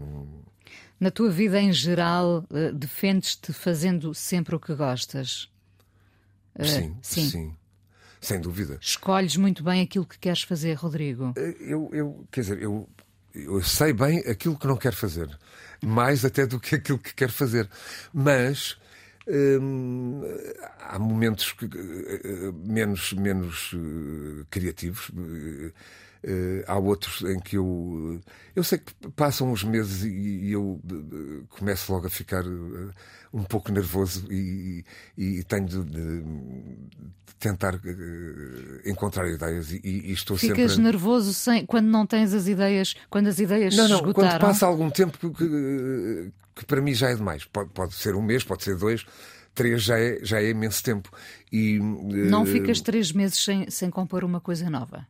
Na 1.00 1.12
tua 1.12 1.30
vida 1.30 1.60
em 1.60 1.74
geral, 1.74 2.46
eh, 2.50 2.72
defendes-te 2.72 3.52
fazendo 3.52 4.14
sempre 4.14 4.56
o 4.56 4.60
que 4.60 4.74
gostas? 4.74 5.52
Eh, 6.58 6.66
sim, 6.66 6.98
sim. 7.02 7.30
sim. 7.30 7.56
Sem 8.22 8.40
dúvida. 8.40 8.80
Escolhes 8.82 9.36
muito 9.36 9.64
bem 9.64 9.82
aquilo 9.82 10.06
que 10.06 10.18
queres 10.18 10.42
fazer, 10.42 10.74
Rodrigo? 10.76 11.34
Eu, 11.60 11.90
eu 11.92 12.26
quer 12.32 12.42
dizer, 12.42 12.62
eu 12.62 12.90
eu 13.36 13.62
sei 13.62 13.94
bem 13.94 14.20
aquilo 14.20 14.58
que 14.58 14.68
não 14.68 14.78
quero 14.78 14.96
fazer, 14.96 15.30
mais 15.84 16.24
até 16.24 16.46
do 16.46 16.60
que 16.60 16.76
aquilo 16.76 16.98
que 16.98 17.14
quero 17.14 17.32
fazer. 17.32 17.70
Mas 18.14 18.78
hum, 19.28 20.22
há 20.80 20.98
momentos 20.98 21.52
que, 21.52 21.66
uh, 21.66 22.54
menos, 22.54 23.14
menos 23.14 23.74
uh, 23.74 24.46
criativos. 24.50 25.12
Uh, 26.26 26.64
há 26.66 26.80
outros 26.80 27.22
em 27.22 27.40
que 27.40 27.56
eu. 27.56 28.20
Eu 28.56 28.64
sei 28.64 28.80
que 28.80 28.94
passam 29.12 29.52
uns 29.52 29.64
meses 29.64 30.04
e, 30.04 30.10
e 30.10 30.52
eu 30.54 30.82
começo 31.50 31.92
logo 31.94 32.08
a 32.08 32.10
ficar 32.10 32.44
um 33.32 33.44
pouco 33.44 33.72
nervoso 33.72 34.26
e, 34.32 34.84
e 35.16 35.44
tenho 35.44 35.68
de, 35.68 35.84
de, 35.84 36.24
tentar 37.38 37.80
encontrar 38.86 39.30
ideias 39.30 39.72
e, 39.72 39.82
e 39.84 40.14
estou 40.14 40.36
Ficas 40.36 40.56
sempre. 40.56 40.64
Ficas 40.64 40.78
nervoso 40.78 41.34
sem, 41.34 41.66
quando 41.66 41.88
não 41.88 42.08
tens 42.08 42.34
as 42.34 42.48
ideias, 42.48 42.96
quando 43.10 43.28
as 43.28 43.38
ideias 43.38 43.76
não, 43.76 43.88
não, 43.88 43.98
esgotaram? 43.98 44.30
Quando 44.30 44.42
passa 44.42 44.66
algum 44.66 44.90
tempo 44.90 45.18
que, 45.20 45.30
que, 45.30 46.32
que, 46.56 46.66
para 46.66 46.82
mim 46.82 46.94
já 46.94 47.10
é 47.10 47.16
demais. 47.16 47.46
Pode, 47.46 47.70
pode 47.70 47.94
ser 47.94 48.16
um 48.16 48.22
mês, 48.22 48.44
pode 48.44 48.64
ser 48.64 48.78
dois. 48.78 49.06
Três 49.54 49.84
já 49.84 50.00
é, 50.00 50.20
já 50.24 50.42
é 50.42 50.50
imenso 50.50 50.82
tempo. 50.82 51.10
E, 51.52 51.78
não 51.80 52.46
ficas 52.46 52.82
três 52.82 53.12
meses 53.12 53.44
sem, 53.44 53.70
sem 53.70 53.90
compor 53.90 54.24
uma 54.24 54.42
coisa 54.42 54.70
nova? 54.70 55.08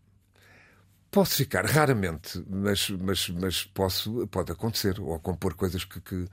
Posso 1.16 1.36
ficar, 1.38 1.66
raramente, 1.66 2.44
mas, 2.46 2.90
mas, 2.90 3.30
mas 3.30 3.64
posso, 3.64 4.28
pode 4.28 4.52
acontecer, 4.52 5.00
ou 5.00 5.18
compor 5.18 5.54
coisas 5.54 5.86
que, 5.86 6.02
que, 6.02 6.26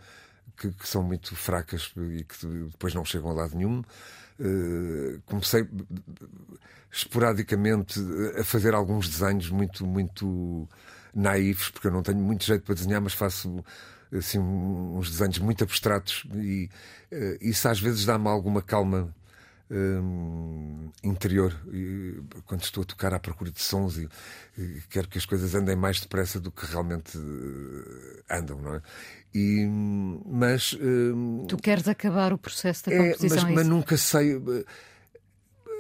que, 0.56 0.72
que 0.72 0.88
são 0.88 1.04
muito 1.04 1.36
fracas 1.36 1.92
e 1.96 2.24
que 2.24 2.46
depois 2.68 2.92
não 2.92 3.04
chegam 3.04 3.30
a 3.30 3.32
lado 3.32 3.54
nenhum. 3.56 3.84
Uh, 4.40 5.22
comecei 5.24 5.64
esporadicamente 6.90 8.00
a 8.36 8.42
fazer 8.42 8.74
alguns 8.74 9.08
desenhos 9.08 9.50
muito, 9.50 9.86
muito 9.86 10.68
naivos, 11.14 11.70
porque 11.70 11.86
eu 11.86 11.92
não 11.92 12.02
tenho 12.02 12.18
muito 12.18 12.44
jeito 12.44 12.64
para 12.64 12.74
desenhar, 12.74 13.00
mas 13.00 13.12
faço 13.12 13.64
assim, 14.12 14.40
uns 14.40 15.12
desenhos 15.12 15.38
muito 15.38 15.62
abstratos 15.62 16.24
e 16.34 16.68
uh, 17.12 17.38
isso 17.40 17.68
às 17.68 17.78
vezes 17.78 18.04
dá-me 18.04 18.26
alguma 18.26 18.60
calma 18.60 19.14
um, 19.72 20.90
interior 21.02 21.58
quando 22.44 22.62
estou 22.62 22.82
a 22.82 22.86
tocar 22.86 23.14
à 23.14 23.18
procura 23.18 23.50
de 23.50 23.60
sons 23.60 23.96
e, 23.96 24.08
e, 24.58 24.82
quero 24.90 25.08
que 25.08 25.16
as 25.16 25.24
coisas 25.24 25.54
andem 25.54 25.74
mais 25.74 26.00
depressa 26.00 26.38
do 26.38 26.50
que 26.50 26.66
realmente 26.66 27.16
uh, 27.16 28.22
andam, 28.30 28.60
não 28.60 28.74
é? 28.74 28.82
E, 29.34 29.66
mas 30.26 30.76
um, 30.80 31.46
tu 31.48 31.56
queres 31.56 31.88
acabar 31.88 32.32
o 32.32 32.38
processo 32.38 32.84
da 32.84 32.96
composição? 32.96 33.38
É, 33.38 33.40
mas, 33.42 33.50
é 33.50 33.54
mas 33.54 33.66
nunca 33.66 33.96
sei. 33.96 34.36
Uh, 34.36 34.64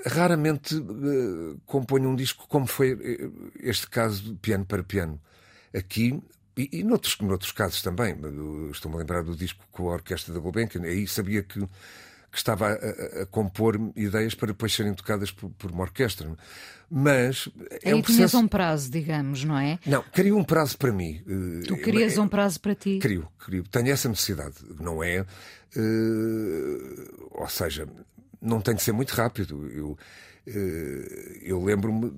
raramente 0.04 0.74
uh, 0.74 1.60
componho 1.64 2.08
um 2.08 2.16
disco 2.16 2.48
como 2.48 2.66
foi 2.66 2.98
este 3.60 3.88
caso 3.88 4.22
de 4.22 4.34
piano 4.36 4.64
para 4.64 4.82
piano. 4.82 5.20
Aqui 5.74 6.20
e, 6.56 6.68
e 6.72 6.82
noutros, 6.82 7.18
noutros 7.20 7.52
casos 7.52 7.82
também. 7.82 8.16
Estou-me 8.70 8.96
a 8.96 9.00
lembrar 9.00 9.22
do 9.22 9.36
disco 9.36 9.64
com 9.70 9.90
a 9.90 9.94
Orquestra 9.94 10.34
da 10.34 10.40
Gulbenkian. 10.40 10.82
Aí 10.82 11.06
sabia 11.06 11.42
que 11.42 11.66
que 12.32 12.38
estava 12.38 12.68
a, 12.68 13.22
a, 13.22 13.26
compor 13.26 13.78
ideias 13.94 14.34
para 14.34 14.48
depois 14.48 14.72
serem 14.72 14.94
tocadas 14.94 15.30
por, 15.30 15.50
por 15.50 15.70
uma 15.70 15.82
orquestra. 15.82 16.34
Mas 16.90 17.46
é 17.82 17.90
Aí 17.90 17.94
um 17.94 18.00
processo... 18.00 18.16
tinhas 18.16 18.34
um 18.34 18.48
prazo, 18.48 18.90
digamos, 18.90 19.44
não 19.44 19.58
é? 19.58 19.78
Não, 19.86 20.02
queria 20.02 20.34
um 20.34 20.42
prazo 20.42 20.78
para 20.78 20.90
mim. 20.90 21.22
Eh, 21.26 21.66
tu 21.66 21.76
querias 21.76 22.16
um 22.16 22.26
prazo 22.26 22.58
para 22.58 22.74
ti? 22.74 22.98
Queria, 23.00 23.22
queria. 23.44 23.62
Tenho 23.70 23.90
essa 23.90 24.08
necessidade. 24.08 24.56
Não 24.80 25.04
é. 25.04 25.26
Uh, 25.76 27.28
ou 27.30 27.48
seja, 27.48 27.86
não 28.40 28.62
tem 28.62 28.74
de 28.74 28.82
ser 28.82 28.92
muito 28.92 29.10
rápido. 29.10 29.70
Eu, 29.70 29.90
uh, 29.90 30.50
eu 31.42 31.62
lembro-me 31.62 32.10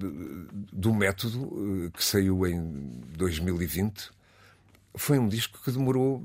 do 0.73 0.95
método 0.95 1.91
que 1.93 2.05
saiu 2.05 2.47
em 2.47 3.01
2020. 3.17 4.11
Foi 4.97 5.19
um 5.19 5.29
disco 5.29 5.59
que 5.65 5.73
demorou 5.73 6.25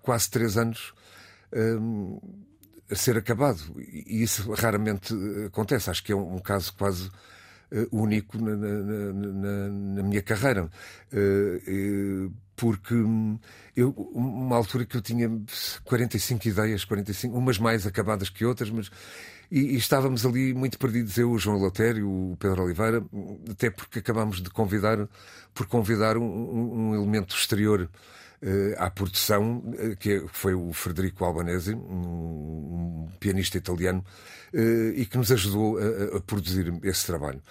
quase 0.00 0.30
três 0.30 0.56
anos 0.56 0.92
a 2.90 2.94
ser 2.94 3.16
acabado. 3.16 3.60
E 3.78 4.22
isso 4.22 4.50
raramente 4.52 5.14
eh, 5.14 5.46
acontece. 5.46 5.90
Acho 5.90 6.02
que 6.02 6.12
é 6.12 6.16
um, 6.16 6.38
caso 6.38 6.72
quase 6.74 7.08
uh, 7.08 7.88
único 7.92 8.38
na, 8.38 8.56
na, 8.56 9.12
na, 9.12 9.68
na, 9.68 10.02
minha 10.02 10.22
carreira. 10.22 10.70
Uh, 11.12 12.32
porque 12.56 12.94
hum, 12.94 13.38
eu, 13.76 13.90
uma 13.90 14.56
altura 14.56 14.84
que 14.84 14.96
eu 14.96 15.02
tinha 15.02 15.30
45 15.84 16.48
ideias, 16.48 16.84
45, 16.84 17.36
umas 17.36 17.58
mais 17.58 17.86
acabadas 17.86 18.28
que 18.28 18.44
outras, 18.44 18.70
mas. 18.70 18.90
E, 19.50 19.60
e 19.60 19.76
estávamos 19.76 20.26
ali 20.26 20.52
muito 20.52 20.78
perdidos, 20.78 21.16
eu, 21.16 21.30
o 21.30 21.38
João 21.38 21.56
Lotério, 21.56 22.06
o 22.06 22.36
Pedro 22.38 22.64
Oliveira, 22.64 23.02
até 23.50 23.70
porque 23.70 24.00
acabámos 24.00 24.42
de 24.42 24.50
convidar, 24.50 25.08
por 25.54 25.66
convidar 25.66 26.18
um, 26.18 26.22
um, 26.22 26.90
um 26.90 26.94
elemento 26.94 27.34
exterior 27.34 27.88
à 28.76 28.90
produção, 28.90 29.62
que 29.98 30.24
foi 30.28 30.54
o 30.54 30.72
Frederico 30.72 31.24
Albanese, 31.24 31.74
um, 31.74 31.80
um 31.80 32.77
pianista 33.20 33.58
italiano, 33.58 34.04
uh, 34.54 34.90
e 34.94 35.06
que 35.06 35.16
nos 35.16 35.30
ajudou 35.32 35.78
a, 35.78 36.16
a, 36.16 36.20
produzir 36.20 36.72
esse 36.82 37.06
trabalho. 37.06 37.42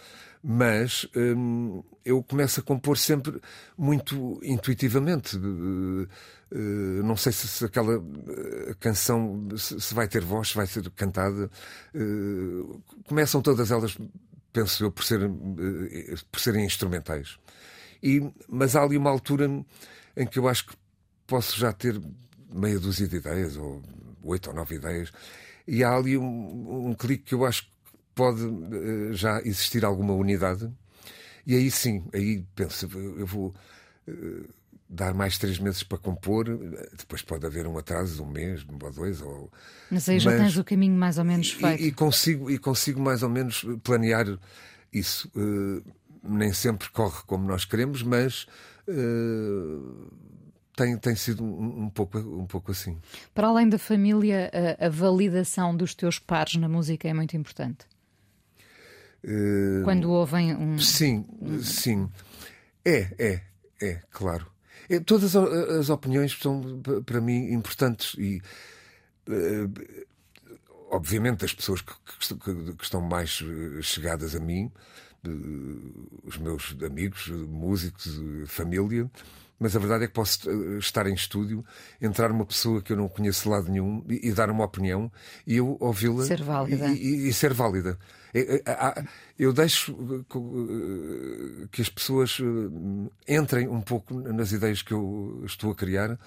mas 0.44 1.08
hum, 1.16 1.84
eu 2.06 2.24
começo 2.24 2.60
a 2.60 2.64
compor 2.64 2.98
sempre 2.98 3.42
muito 3.78 4.40
intuitivamente. 4.44 5.36
Uh, 5.38 6.08
não 7.04 7.18
sei 7.18 7.34
se, 7.34 7.48
se 7.48 7.66
aquela 7.66 8.02
canção 8.80 9.48
se, 9.58 9.82
se, 9.82 9.94
vai 9.94 10.08
ter 10.08 10.24
voz, 10.24 10.50
se 10.50 10.56
vai 10.56 10.66
ser 10.66 10.90
cantada. 10.92 11.50
começam 13.06 13.42
todas 13.42 13.70
elas, 13.70 13.98
penso 14.54 14.86
eu, 14.86 14.92
por, 14.92 15.04
ser, 15.04 15.20
por 16.32 16.40
serem 16.40 16.66
instrumentais. 16.66 17.38
E, 18.02 18.24
mas 18.48 18.76
há 18.76 18.84
ali 18.84 18.96
uma 18.96 19.10
altura 19.10 19.50
em 20.16 20.26
que 20.26 20.40
eu 20.40 20.48
acho 20.48 20.68
que 20.68 20.76
posso 21.26 21.60
já 21.60 21.74
ter 21.74 22.02
meia 22.52 22.80
dúzia 22.80 23.08
de 23.08 23.18
ideias, 23.18 23.58
ou 23.58 23.84
oito 24.24 24.50
ou 24.50 24.56
nove 24.56 24.76
ideias, 24.76 25.12
e 25.68 25.84
há 25.84 25.96
ali 25.96 26.18
um, 26.18 26.90
um 26.90 26.94
clique 26.94 27.26
que 27.26 27.36
eu 27.36 27.46
acho 27.46 27.64
que 27.64 27.70
pode 28.16 28.42
uh, 28.42 29.14
já 29.14 29.42
existir 29.42 29.84
alguma 29.84 30.14
unidade. 30.14 30.72
E 31.46 31.56
aí 31.56 31.70
sim, 31.70 32.04
aí 32.14 32.44
penso, 32.56 32.90
eu 32.94 33.26
vou 33.26 33.54
uh, 34.08 34.46
dar 34.90 35.14
mais 35.14 35.38
três 35.38 35.60
meses 35.60 35.84
para 35.84 35.98
compor, 35.98 36.46
depois 36.98 37.22
pode 37.22 37.46
haver 37.46 37.68
um 37.68 37.78
atraso 37.78 38.16
de 38.16 38.22
um 38.22 38.28
mês, 38.28 38.66
ou 38.68 38.92
dois. 38.92 39.22
Ou... 39.22 39.52
Mas 39.92 40.08
aí 40.08 40.20
já 40.20 40.32
Mas, 40.32 40.42
tens 40.42 40.58
o 40.58 40.64
caminho 40.64 40.96
mais 40.96 41.18
ou 41.18 41.26
menos 41.26 41.52
feito. 41.52 41.84
E, 41.84 41.88
e, 41.88 41.92
consigo, 41.92 42.50
e 42.50 42.58
consigo 42.58 43.02
mais 43.02 43.24
ou 43.24 43.30
menos 43.30 43.66
planear 43.84 44.26
isso. 44.92 45.30
Uh, 45.36 45.84
nem 46.24 46.52
sempre 46.52 46.90
corre 46.90 47.22
como 47.26 47.48
nós 47.48 47.64
queremos, 47.64 48.04
mas 48.04 48.48
tem, 50.78 50.96
tem 50.96 51.16
sido 51.16 51.44
um, 51.44 51.86
um, 51.86 51.90
pouco, 51.90 52.20
um 52.20 52.46
pouco 52.46 52.72
assim. 52.72 52.98
Para 53.34 53.48
além 53.48 53.68
da 53.68 53.80
família, 53.80 54.52
a, 54.80 54.86
a 54.86 54.90
validação 54.90 55.76
dos 55.76 55.96
teus 55.96 56.20
pares 56.20 56.56
na 56.56 56.70
música 56.70 57.08
é 57.08 57.14
muito 57.14 57.36
importante. 57.36 57.86
Uh, 59.24 59.84
Quando 59.84 60.12
ouvem 60.12 60.56
um. 60.56 60.78
Sim, 60.78 61.26
sim. 61.64 62.08
É, 62.86 63.10
é, 63.18 63.42
é, 63.82 64.02
claro. 64.12 64.46
É, 64.88 65.00
todas 65.00 65.36
as 65.36 65.90
opiniões 65.90 66.38
são, 66.40 66.80
para 67.04 67.20
mim, 67.20 67.52
importantes 67.52 68.14
e. 68.20 68.40
Uh, 69.28 70.06
obviamente, 70.92 71.44
as 71.44 71.54
pessoas 71.54 71.82
que, 71.82 71.92
que, 71.94 72.74
que, 72.74 72.84
estão 72.84 73.02
mais 73.02 73.44
chegadas 73.82 74.36
a 74.36 74.40
mim, 74.40 74.72
os 76.24 76.38
meus 76.38 76.76
amigos, 76.84 77.28
músicos, 77.28 78.20
família, 78.48 79.10
mas 79.60 79.76
a 79.76 79.80
verdade 79.80 80.04
é 80.04 80.08
que 80.08 80.14
posso 80.14 80.50
eh, 80.50 80.78
estar 80.78 81.08
em 81.08 81.14
estúdio, 81.14 81.66
entrar 82.02 82.32
uma 82.32 82.46
pessoa 82.46 82.82
que 82.82 82.94
eu 82.94 82.98
não 82.98 83.10
conheço 83.10 83.44
de 83.44 83.50
lado 83.50 83.72
nenhum 83.72 84.04
e, 84.08 84.30
e 84.30 84.32
dar 84.32 84.50
uma 84.50 84.64
opinião 84.64 85.12
e 85.46 85.56
eu 85.58 85.78
ouvi-la 85.80 86.26
ser 86.26 86.44
válida. 86.44 86.88
E, 86.90 86.98
e, 86.98 87.28
e 87.30 87.34
ser 87.34 87.54
válida. 87.54 87.98
É, 88.34 88.62
é, 88.66 89.04
eu 89.40 89.52
deixo 89.52 89.96
eh, 90.30 91.68
que 91.72 91.82
as 91.82 91.90
pessoas 91.90 92.38
eh, 92.40 93.36
entrem 93.36 93.68
um 93.68 93.82
pouco 93.82 94.14
nas 94.14 94.52
ideias 94.52 94.82
que 94.82 94.94
eu 94.94 95.42
estou 95.46 95.72
a 95.72 95.76
criar 95.76 96.20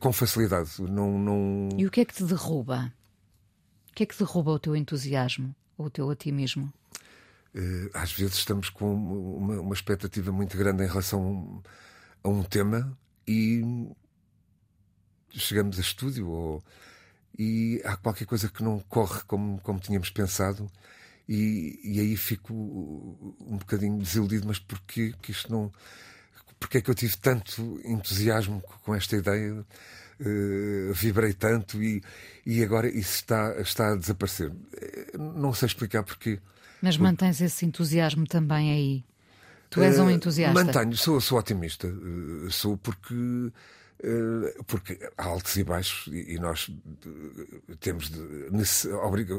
com 0.00 0.12
facilidade. 0.12 0.82
Não, 0.82 1.18
não... 1.18 1.68
E 1.78 1.86
o 1.86 1.90
que 1.90 2.02
é 2.02 2.04
que 2.04 2.12
te 2.14 2.24
derruba? 2.24 2.92
O 3.90 3.94
que 3.94 4.02
é 4.02 4.06
que 4.06 4.18
derruba 4.18 4.50
o 4.50 4.58
teu 4.58 4.76
entusiasmo 4.76 5.54
ou 5.78 5.86
o 5.86 5.90
teu 5.90 6.06
otimismo? 6.06 6.70
Às 7.94 8.12
vezes 8.12 8.36
estamos 8.36 8.70
com 8.70 8.94
uma, 8.94 9.60
uma 9.60 9.74
expectativa 9.74 10.30
muito 10.30 10.56
grande 10.56 10.84
em 10.84 10.86
relação 10.86 11.62
a 12.22 12.28
um 12.28 12.42
tema 12.42 12.96
e 13.26 13.62
chegamos 15.30 15.78
a 15.78 15.80
estúdio 15.80 16.28
ou, 16.28 16.64
e 17.38 17.80
há 17.84 17.96
qualquer 17.96 18.26
coisa 18.26 18.48
que 18.48 18.62
não 18.62 18.80
corre 18.80 19.22
como, 19.26 19.60
como 19.60 19.80
tínhamos 19.80 20.10
pensado 20.10 20.70
e, 21.28 21.78
e 21.84 22.00
aí 22.00 22.16
fico 22.16 22.54
um 22.54 23.58
bocadinho 23.58 23.98
desiludido, 23.98 24.46
mas 24.48 24.58
porquê 24.58 25.12
que 25.20 25.30
isto 25.30 25.52
não. 25.52 25.70
Porquê 26.58 26.78
é 26.78 26.80
que 26.80 26.90
eu 26.90 26.94
tive 26.94 27.16
tanto 27.18 27.80
entusiasmo 27.84 28.60
com 28.82 28.94
esta 28.94 29.16
ideia? 29.16 29.64
Uh, 30.20 30.92
vibrei 30.94 31.32
tanto 31.32 31.80
e, 31.80 32.02
e 32.44 32.64
agora 32.64 32.88
isso 32.88 33.14
está, 33.14 33.60
está 33.60 33.92
a 33.92 33.94
desaparecer. 33.94 34.50
Eh, 34.76 35.16
não 35.16 35.54
sei 35.54 35.66
explicar 35.66 36.02
porquê. 36.02 36.40
Mas 36.82 36.96
mantens 36.96 37.40
esse 37.40 37.66
entusiasmo 37.66 38.26
também 38.26 38.70
aí? 38.72 39.04
Tu 39.70 39.82
és 39.82 39.98
um 39.98 40.08
eh, 40.08 40.14
entusiasta. 40.14 40.64
Mantenho, 40.64 40.96
sou, 40.96 41.20
sou 41.20 41.38
otimista. 41.38 41.86
Eh, 41.86 42.50
sou 42.50 42.76
porque 42.76 43.50
eh, 44.00 44.54
porque 44.66 44.96
há 45.16 45.24
altos 45.24 45.56
e 45.56 45.64
baixos 45.64 46.06
e 46.12 46.38
nós 46.38 46.70
temos 47.80 48.08
de, 48.08 48.88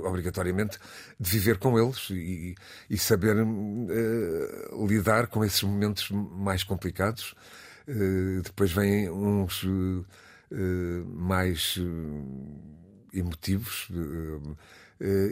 obrigatoriamente 0.06 0.78
de 1.18 1.30
viver 1.30 1.58
com 1.58 1.80
eles 1.80 2.10
e, 2.10 2.56
e 2.90 2.98
saber 2.98 3.38
uh, 3.38 4.86
lidar 4.86 5.28
com 5.28 5.46
esses 5.46 5.64
momentos 5.64 6.10
mais 6.12 6.64
complicados. 6.64 7.34
Uh, 7.88 8.42
depois 8.44 8.72
vêm 8.72 9.10
uns 9.10 9.64
uh, 9.64 10.06
mais 11.08 11.78
emotivos. 13.14 13.88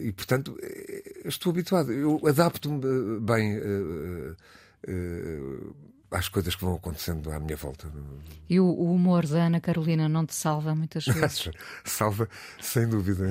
e 0.03 0.11
portanto 0.13 0.57
estou 1.25 1.51
habituado, 1.51 1.91
eu 1.91 2.21
adapto-me 2.25 3.19
bem 3.19 3.59
às 6.09 6.29
coisas 6.29 6.55
que 6.55 6.63
vão 6.63 6.75
acontecendo 6.75 7.31
à 7.31 7.39
minha 7.39 7.57
volta. 7.57 7.87
E 8.49 8.59
o, 8.59 8.71
humor 8.71 9.25
da 9.27 9.45
Ana 9.45 9.59
Carolina 9.59 10.07
não 10.07 10.25
te 10.25 10.33
salva 10.33 10.73
muitas 10.73 11.03
vezes? 11.07 11.49
salva, 11.83 12.29
sem 12.61 12.87
dúvida. 12.87 13.25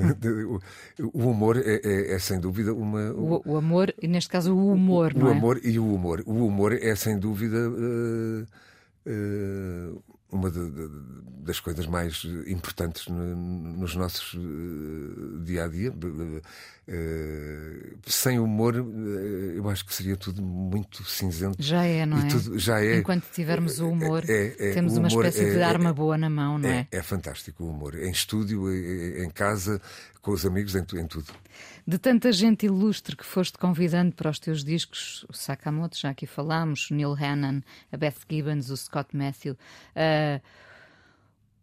o, 1.00 1.28
humor 1.28 1.56
é, 1.56 1.80
é, 1.82 2.14
é, 2.14 2.18
sem 2.18 2.38
dúvida 2.38 2.74
uma. 2.74 3.12
O, 3.12 3.42
o, 3.46 3.56
amor, 3.56 3.94
e 4.00 4.06
neste 4.06 4.30
caso 4.30 4.54
o 4.54 4.72
humor, 4.72 5.12
o, 5.14 5.18
não 5.18 5.26
é? 5.28 5.30
O 5.30 5.32
amor 5.32 5.60
e 5.64 5.78
o 5.78 5.94
humor. 5.94 6.22
O 6.26 6.46
humor 6.46 6.72
é 6.72 6.94
sem 6.94 7.18
dúvida. 7.18 7.56
Uh, 7.70 8.46
uh, 9.06 10.02
uma 10.30 10.50
de, 10.50 10.70
de, 10.70 10.88
das 11.42 11.60
coisas 11.60 11.86
mais 11.86 12.24
importantes 12.46 13.06
no, 13.08 13.36
nos 13.36 13.94
nossos 13.94 14.34
uh, 14.34 15.40
dia 15.44 15.64
a 15.64 15.68
dia. 15.68 15.92
Uh, 16.88 17.98
sem 18.06 18.38
humor, 18.38 18.76
uh, 18.76 18.88
eu 19.56 19.68
acho 19.68 19.84
que 19.84 19.92
seria 19.92 20.16
tudo 20.16 20.40
muito 20.40 21.02
cinzento. 21.02 21.56
Já 21.60 21.82
é, 21.82 22.06
não 22.06 22.18
é? 22.18 22.28
Tudo, 22.28 22.58
já 22.60 22.80
é. 22.80 22.98
Enquanto 22.98 23.24
tivermos 23.32 23.80
o 23.80 23.88
humor, 23.88 24.22
é, 24.28 24.54
é, 24.56 24.72
temos 24.72 24.92
o 24.92 25.00
humor 25.00 25.10
uma 25.10 25.26
espécie 25.26 25.50
de 25.50 25.58
é, 25.58 25.64
arma 25.64 25.92
boa 25.92 26.16
na 26.16 26.30
mão, 26.30 26.58
não 26.58 26.68
é? 26.68 26.86
É, 26.92 27.02
fantástico 27.02 27.64
o 27.64 27.70
humor. 27.70 27.96
Em 27.96 28.12
estúdio, 28.12 28.72
em 28.72 29.28
casa, 29.30 29.80
com 30.22 30.30
os 30.30 30.46
amigos, 30.46 30.76
em, 30.76 30.80
em 30.80 31.06
tudo. 31.08 31.32
De 31.84 31.98
tanta 31.98 32.30
gente 32.30 32.66
ilustre 32.66 33.16
que 33.16 33.26
foste 33.26 33.58
convidando 33.58 34.14
para 34.14 34.30
os 34.30 34.38
teus 34.38 34.62
discos, 34.62 35.26
o 35.28 35.32
Sakamoto, 35.32 35.98
já 35.98 36.10
aqui 36.10 36.26
falámos, 36.26 36.88
o 36.90 36.94
Neil 36.94 37.14
Hannon, 37.14 37.62
a 37.90 37.96
Beth 37.96 38.14
Gibbons, 38.30 38.70
o 38.70 38.76
Scott 38.76 39.16
Matthew. 39.16 39.54
Uh, 39.54 40.40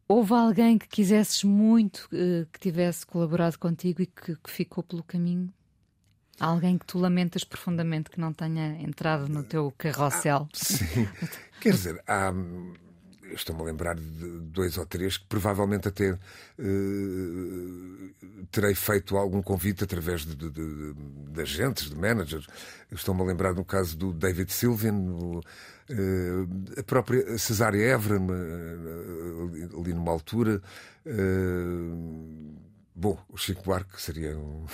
houve 0.07 0.33
alguém 0.33 0.77
que 0.77 0.87
quisesses 0.87 1.43
muito 1.43 2.07
uh, 2.11 2.45
que 2.51 2.59
tivesse 2.59 3.05
colaborado 3.05 3.57
contigo 3.57 4.01
e 4.01 4.05
que, 4.05 4.35
que 4.35 4.49
ficou 4.49 4.83
pelo 4.83 5.03
caminho? 5.03 5.51
Alguém 6.39 6.77
que 6.77 6.85
tu 6.85 6.97
lamentas 6.97 7.43
profundamente 7.43 8.09
que 8.09 8.19
não 8.19 8.33
tenha 8.33 8.81
entrado 8.81 9.27
no 9.29 9.43
teu 9.43 9.71
carrossel? 9.77 10.47
Ah, 10.51 10.55
sim. 10.55 11.07
Quer 11.61 11.71
dizer, 11.71 12.03
há 12.07 12.33
estou-me 13.33 13.61
a 13.61 13.65
lembrar 13.65 13.95
de 13.95 14.39
dois 14.39 14.77
ou 14.77 14.85
três 14.85 15.17
que 15.17 15.25
provavelmente 15.25 15.87
até 15.87 16.11
uh, 16.11 16.17
terei 18.51 18.75
feito 18.75 19.17
algum 19.17 19.41
convite 19.41 19.83
através 19.83 20.25
de, 20.25 20.35
de, 20.35 20.49
de, 20.49 20.93
de 20.93 21.41
agentes, 21.41 21.89
de 21.89 21.95
managers. 21.95 22.47
Estou-me 22.91 23.21
a 23.21 23.25
lembrar 23.25 23.53
no 23.53 23.65
caso 23.65 23.97
do 23.97 24.13
David 24.13 24.51
Sylvian, 24.51 24.93
uh, 24.93 25.41
a 26.77 26.83
própria 26.83 27.37
Cesária 27.37 27.83
Évora, 27.83 28.19
uh, 28.19 29.79
ali 29.79 29.93
numa 29.93 30.11
altura. 30.11 30.61
bom, 32.95 33.17
o 33.29 33.37
Chico 33.37 33.63
Buarque 33.63 34.01
seria 34.01 34.37
um, 34.37 34.65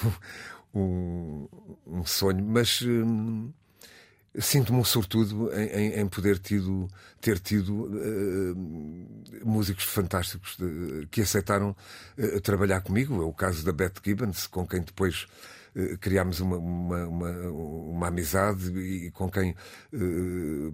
um, 0.74 1.48
um 1.88 2.06
sonho, 2.06 2.43
mas 2.43 2.82
sinto-me 4.38 4.80
um 4.80 4.84
sortudo 4.84 5.52
em, 5.54 5.68
em, 5.68 6.00
em, 6.00 6.08
poder 6.08 6.38
tido, 6.38 6.88
ter 7.20 7.39
tido 7.39 7.86
uh, 7.86 8.56
músicos 9.44 9.86
fantásticos 9.86 10.56
de, 10.58 11.08
que 11.10 11.22
aceitaram 11.22 11.76
uh, 12.18 12.42
trabalhar 12.42 12.82
comigo. 12.82 13.22
É 13.22 13.26
o 13.26 13.34
caso 13.34 13.63
da 13.63 13.72
Beth 13.72 13.94
Gibbons, 14.04 14.46
com 14.48 14.68
quem 14.68 14.82
depois 14.82 15.28
criámos 15.99 16.39
uma, 16.39 16.58
uma, 16.58 17.05
uma, 17.05 17.32
uma, 17.49 18.08
amizade 18.08 18.69
e 18.79 19.12
com 19.12 19.29
quem 19.29 19.55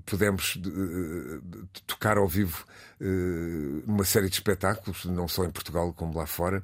pudemos 0.06 0.60
tocar 1.86 2.18
ao 2.18 2.28
vivo 2.28 2.66
numa 3.86 4.06
série 4.06 4.30
de 4.30 4.36
espetáculos, 4.36 5.06
não 5.06 5.28
só 5.28 5.46
em 5.46 5.52
Portugal 5.52 5.94
como 5.94 6.18
lá 6.18 6.26
fora. 6.26 6.62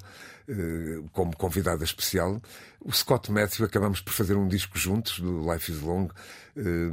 Eh, 0.48 1.02
como 1.12 1.36
convidada 1.36 1.84
especial. 1.84 2.42
O 2.80 2.92
Scott 2.92 3.30
Matthew 3.30 3.64
acabamos 3.64 4.00
por 4.00 4.12
fazer 4.12 4.36
um 4.36 4.48
disco 4.48 4.76
juntos, 4.76 5.20
do 5.20 5.50
Life 5.52 5.70
is 5.70 5.80
Long, 5.80 6.08
eh, 6.56 6.90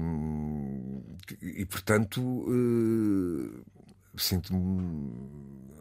e 1.41 1.65
portanto 1.65 2.45
eh, 2.47 3.61
sinto-me 4.17 5.11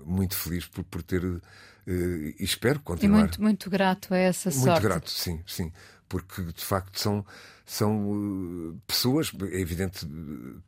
muito 0.07 0.35
feliz 0.35 0.67
por, 0.67 0.83
por 0.85 1.03
ter 1.03 1.23
e 1.89 2.45
espero 2.45 2.81
continuar. 2.81 3.19
E 3.19 3.21
muito, 3.21 3.43
muito 3.43 3.71
grato 3.71 4.13
a 4.13 4.19
essa 4.19 4.51
muito 4.51 4.65
sorte. 4.65 4.83
Muito 4.83 4.93
grato, 4.93 5.11
sim, 5.11 5.43
sim. 5.47 5.73
Porque 6.09 6.43
de 6.43 6.65
facto 6.65 6.99
são, 6.99 7.25
são 7.65 8.79
pessoas, 8.87 9.33
é 9.51 9.61
evidente, 9.61 10.07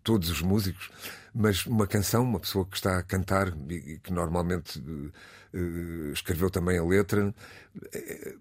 todos 0.02 0.30
os 0.30 0.42
músicos, 0.42 0.90
mas 1.34 1.66
uma 1.66 1.86
canção, 1.86 2.22
uma 2.22 2.40
pessoa 2.40 2.64
que 2.66 2.76
está 2.76 2.98
a 2.98 3.02
cantar 3.02 3.54
e 3.68 3.98
que 3.98 4.12
normalmente 4.12 4.82
escreveu 6.12 6.50
também 6.50 6.78
a 6.78 6.84
letra. 6.84 7.34
É, 7.92 8.34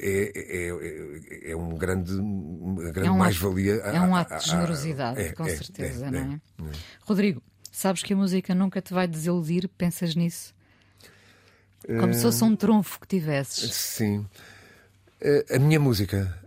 é, 0.00 0.68
é, 0.68 1.50
é, 1.50 1.56
um 1.56 1.76
grande, 1.76 2.14
uma 2.14 2.90
grande 2.92 3.08
é 3.08 3.10
um 3.10 3.18
mais-valia. 3.18 3.74
É 3.74 4.00
um 4.00 4.14
ato 4.14 4.38
de 4.38 4.46
generosidade, 4.46 5.20
é, 5.20 5.32
com 5.32 5.44
é, 5.44 5.56
certeza, 5.56 6.06
é, 6.06 6.10
não 6.10 6.32
é? 6.34 6.40
Rodrigo, 7.00 7.42
sabes 7.72 8.02
que 8.02 8.12
a 8.12 8.16
música 8.16 8.54
nunca 8.54 8.80
te 8.80 8.94
vai 8.94 9.08
desiludir? 9.08 9.68
Pensas 9.76 10.14
nisso? 10.14 10.54
Como 11.86 12.12
se 12.12 12.22
fosse 12.22 12.44
um 12.44 12.56
trunfo 12.56 13.00
que 13.00 13.06
tivesses. 13.06 13.74
Sim. 13.74 14.26
A 15.54 15.58
minha 15.58 15.80
música. 15.80 16.38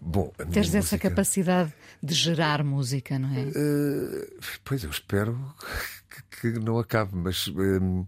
Bom, 0.00 0.30
a 0.38 0.44
Teres 0.44 0.68
música... 0.68 0.78
essa 0.78 0.98
capacidade 0.98 1.72
de 2.02 2.14
gerar 2.14 2.62
música, 2.62 3.18
não 3.18 3.34
é? 3.34 3.44
Uh, 3.44 4.38
pois 4.62 4.84
eu 4.84 4.90
espero 4.90 5.38
que, 6.40 6.52
que, 6.52 6.60
não 6.60 6.78
acabe, 6.78 7.12
mas. 7.14 7.46
Uh, 7.46 8.06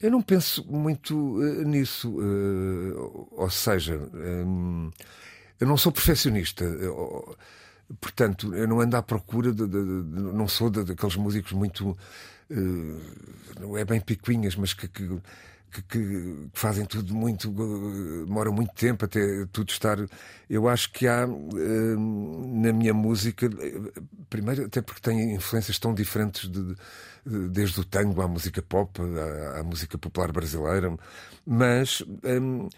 eu 0.00 0.10
não 0.10 0.22
penso 0.22 0.64
muito 0.68 1.38
nisso. 1.64 2.16
ou 3.32 3.50
seja, 3.50 3.94
eu 5.58 5.66
não 5.66 5.76
sou 5.76 5.90
perfeccionista. 5.90 6.64
portanto, 8.00 8.54
eu 8.54 8.68
não 8.68 8.80
ando 8.80 8.96
à 8.96 9.02
procura 9.02 9.52
de. 9.52 9.66
de, 9.66 9.68
de 9.68 10.20
não 10.20 10.46
sou 10.46 10.70
daqueles 10.70 11.16
músicos 11.16 11.52
muito. 11.52 11.96
Não 13.60 13.76
é 13.76 13.84
bem 13.84 14.00
picuinhas, 14.00 14.56
mas 14.56 14.72
que, 14.72 14.88
que 14.88 15.20
que, 15.70 15.82
que, 15.82 16.48
fazem 16.52 16.84
tudo 16.84 17.14
muito, 17.14 17.50
demora 18.24 18.50
muito 18.50 18.72
tempo 18.74 19.04
até 19.04 19.46
tudo 19.52 19.70
estar. 19.70 19.98
Eu 20.48 20.68
acho 20.68 20.90
que 20.92 21.06
há 21.06 21.26
na 21.26 22.72
minha 22.72 22.94
música, 22.94 23.48
primeiro, 24.30 24.66
até 24.66 24.80
porque 24.80 25.00
tem 25.00 25.34
influências 25.34 25.78
tão 25.78 25.92
diferentes 25.94 26.48
de, 26.48 26.76
desde 27.50 27.80
o 27.80 27.84
tango 27.84 28.22
à 28.22 28.28
música 28.28 28.62
pop, 28.62 29.00
à, 29.00 29.60
à 29.60 29.62
música 29.62 29.98
popular 29.98 30.32
brasileira, 30.32 30.96
mas 31.44 32.02
hum, 32.24 32.68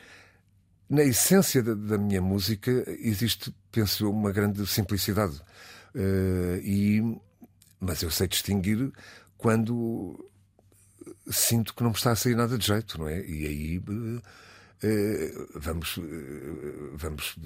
na 0.88 1.04
essência 1.04 1.62
da, 1.62 1.74
da, 1.74 1.98
minha 1.98 2.20
música 2.20 2.70
existe, 3.00 3.54
penso 3.70 4.04
eu, 4.04 4.10
uma 4.10 4.32
grande 4.32 4.66
simplicidade. 4.66 5.40
Uh, 5.94 6.60
e, 6.62 7.20
mas 7.80 8.02
eu 8.02 8.10
sei 8.10 8.26
distinguir 8.28 8.92
quando 9.38 10.28
sinto 11.30 11.72
que 11.74 11.82
não 11.82 11.90
me 11.90 11.96
está 11.96 12.12
a 12.12 12.16
sair 12.16 12.34
nada 12.34 12.58
de 12.58 12.66
jeito, 12.66 12.98
não 12.98 13.08
é? 13.08 13.24
E 13.24 13.46
aí 13.46 13.78
uh, 13.78 14.22
vamos, 15.54 15.96
uh, 15.96 16.02
vamos 16.94 17.36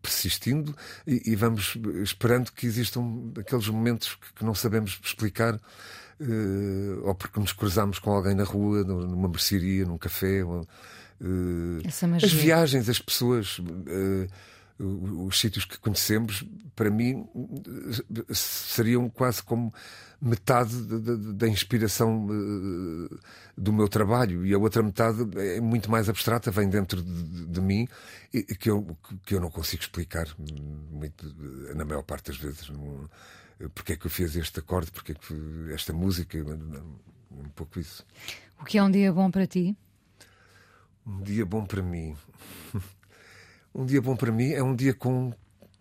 persistindo 0.00 0.74
e, 1.06 1.36
vamos 1.36 1.76
esperando 2.02 2.50
que 2.50 2.66
existam 2.66 3.32
aqueles 3.38 3.68
momentos 3.68 4.18
que, 4.34 4.44
não 4.44 4.54
sabemos 4.54 4.98
explicar. 5.04 5.60
Ou 7.02 7.14
porque 7.16 7.40
nos 7.40 7.52
cruzamos 7.52 7.98
com 7.98 8.12
alguém 8.12 8.34
na 8.34 8.44
rua, 8.44 8.84
numa 8.84 9.28
mercearia, 9.28 9.84
num 9.84 9.98
café. 9.98 10.42
As 12.24 12.32
viagens, 12.32 12.88
as 12.88 13.00
pessoas 13.00 13.60
os 14.84 15.38
sítios 15.38 15.64
que 15.64 15.78
conhecemos, 15.78 16.44
para 16.74 16.90
mim, 16.90 17.26
seriam 18.30 19.08
quase 19.08 19.42
como 19.42 19.72
metade 20.20 20.74
da 21.34 21.48
inspiração 21.48 22.26
uh, 22.26 23.18
do 23.56 23.72
meu 23.72 23.88
trabalho 23.88 24.46
e 24.46 24.54
a 24.54 24.58
outra 24.58 24.82
metade 24.82 25.18
é 25.36 25.60
muito 25.60 25.90
mais 25.90 26.08
abstrata, 26.08 26.50
vem 26.50 26.68
dentro 26.68 27.02
de, 27.02 27.46
de 27.46 27.60
mim 27.60 27.88
e 28.32 28.42
que 28.42 28.70
eu, 28.70 28.96
que 29.24 29.34
eu 29.34 29.40
não 29.40 29.50
consigo 29.50 29.82
explicar 29.82 30.26
muito, 30.90 31.26
na 31.74 31.84
maior 31.84 32.02
parte 32.02 32.30
das 32.30 32.36
vezes. 32.36 32.68
Não, 32.68 33.08
porque 33.74 33.92
é 33.92 33.96
que 33.96 34.06
eu 34.06 34.10
fiz 34.10 34.34
este 34.36 34.60
acorde, 34.60 34.90
porque 34.90 35.12
é 35.12 35.14
que 35.14 35.72
esta 35.72 35.92
música, 35.92 36.38
um 37.30 37.48
pouco 37.54 37.78
isso. 37.78 38.04
O 38.60 38.64
que 38.64 38.78
é 38.78 38.82
um 38.82 38.90
dia 38.90 39.12
bom 39.12 39.30
para 39.30 39.46
ti? 39.46 39.76
Um 41.06 41.20
dia 41.22 41.44
bom 41.44 41.64
para 41.64 41.82
mim. 41.82 42.16
Um 43.74 43.86
dia 43.86 44.02
bom 44.02 44.14
para 44.14 44.30
mim 44.30 44.52
é 44.52 44.62
um 44.62 44.74
dia 44.74 44.92
com, 44.92 45.32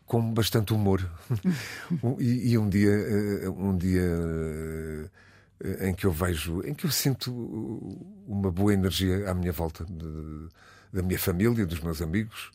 com 0.05 0.33
bastante 0.33 0.73
humor. 0.73 1.09
e, 2.19 2.51
e, 2.53 2.57
um 2.57 2.69
dia, 2.69 2.89
eh, 2.89 3.49
um 3.49 3.75
dia 3.75 4.01
eh, 5.59 5.89
em 5.89 5.93
que 5.93 6.05
eu 6.05 6.11
vejo, 6.11 6.61
em 6.65 6.73
que 6.73 6.85
eu 6.85 6.91
sinto 6.91 7.31
uma 8.25 8.49
boa 8.49 8.73
energia 8.73 9.29
à 9.29 9.33
minha 9.33 9.51
volta, 9.51 9.85
de, 9.85 10.47
da 10.93 11.01
minha 11.01 11.19
família, 11.19 11.65
dos 11.65 11.81
meus 11.81 12.01
amigos. 12.01 12.51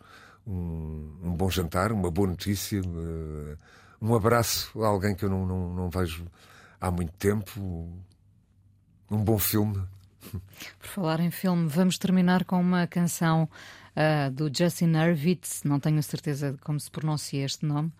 Um, 0.46 1.18
um, 1.24 1.34
bom 1.34 1.50
jantar, 1.50 1.90
uma 1.90 2.10
boa 2.10 2.28
notícia, 2.28 2.78
eh, 2.78 3.56
um 4.00 4.14
abraço 4.14 4.82
a 4.82 4.86
alguém 4.86 5.14
que 5.14 5.24
eu 5.24 5.30
não, 5.30 5.44
não, 5.44 5.74
não 5.74 5.90
vejo 5.90 6.24
há 6.80 6.90
muito 6.90 7.12
tempo, 7.12 7.60
um 9.10 9.22
bom 9.22 9.38
filme. 9.38 9.82
Por 10.78 10.88
falar 10.88 11.20
em 11.20 11.30
filme, 11.30 11.68
vamos 11.68 11.98
terminar 11.98 12.44
com 12.44 12.60
uma 12.60 12.86
canção 12.86 13.48
uh, 13.96 14.30
do 14.30 14.50
Justin 14.52 14.92
Hurwitz, 14.94 15.62
não 15.64 15.80
tenho 15.80 16.02
certeza 16.02 16.52
de 16.52 16.58
como 16.58 16.78
se 16.78 16.90
pronuncia 16.90 17.44
este 17.44 17.64
nome, 17.64 17.90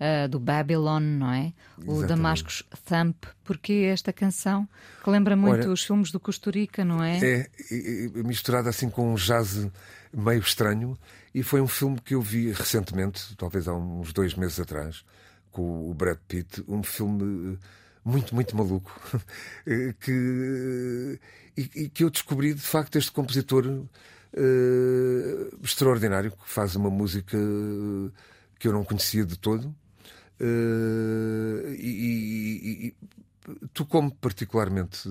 uh, 0.00 0.28
do 0.28 0.38
Babylon, 0.38 1.00
não 1.00 1.32
é? 1.32 1.52
O 1.86 2.02
Damascus 2.02 2.64
Thump. 2.84 3.24
Porquê 3.44 3.88
esta 3.92 4.12
canção? 4.12 4.68
Que 5.02 5.10
lembra 5.10 5.36
muito 5.36 5.62
Olha, 5.62 5.70
os 5.70 5.84
filmes 5.84 6.10
do 6.10 6.18
Costa 6.18 6.50
Rica, 6.50 6.84
não 6.84 7.02
é? 7.02 7.18
É, 7.18 7.50
misturado 8.24 8.68
assim 8.68 8.90
com 8.90 9.12
um 9.12 9.14
jazz 9.14 9.68
meio 10.12 10.40
estranho. 10.40 10.98
E 11.34 11.42
foi 11.42 11.60
um 11.60 11.68
filme 11.68 12.00
que 12.00 12.14
eu 12.14 12.22
vi 12.22 12.52
recentemente, 12.52 13.36
talvez 13.36 13.66
há 13.66 13.74
uns 13.74 14.12
dois 14.12 14.34
meses 14.34 14.60
atrás, 14.60 15.04
com 15.50 15.90
o 15.90 15.94
Brad 15.94 16.18
Pitt. 16.28 16.64
Um 16.68 16.82
filme 16.82 17.58
muito, 18.04 18.34
muito 18.34 18.56
maluco. 18.56 18.92
que, 20.00 21.18
e, 21.56 21.70
e, 21.74 21.88
que 21.88 22.04
eu 22.04 22.10
descobri, 22.10 22.54
de 22.54 22.60
facto, 22.60 22.96
este 22.96 23.10
compositor 23.10 23.66
uh, 23.66 23.88
extraordinário, 25.64 26.30
que 26.30 26.48
faz 26.48 26.76
uma 26.76 26.90
música 26.90 27.36
que 28.58 28.68
eu 28.68 28.72
não 28.72 28.84
conhecia 28.84 29.24
de 29.24 29.38
todo. 29.38 29.74
Uh, 30.40 31.72
e, 31.78 32.88
e, 32.88 32.94
tocou-me 33.72 34.10
particularmente, 34.20 35.08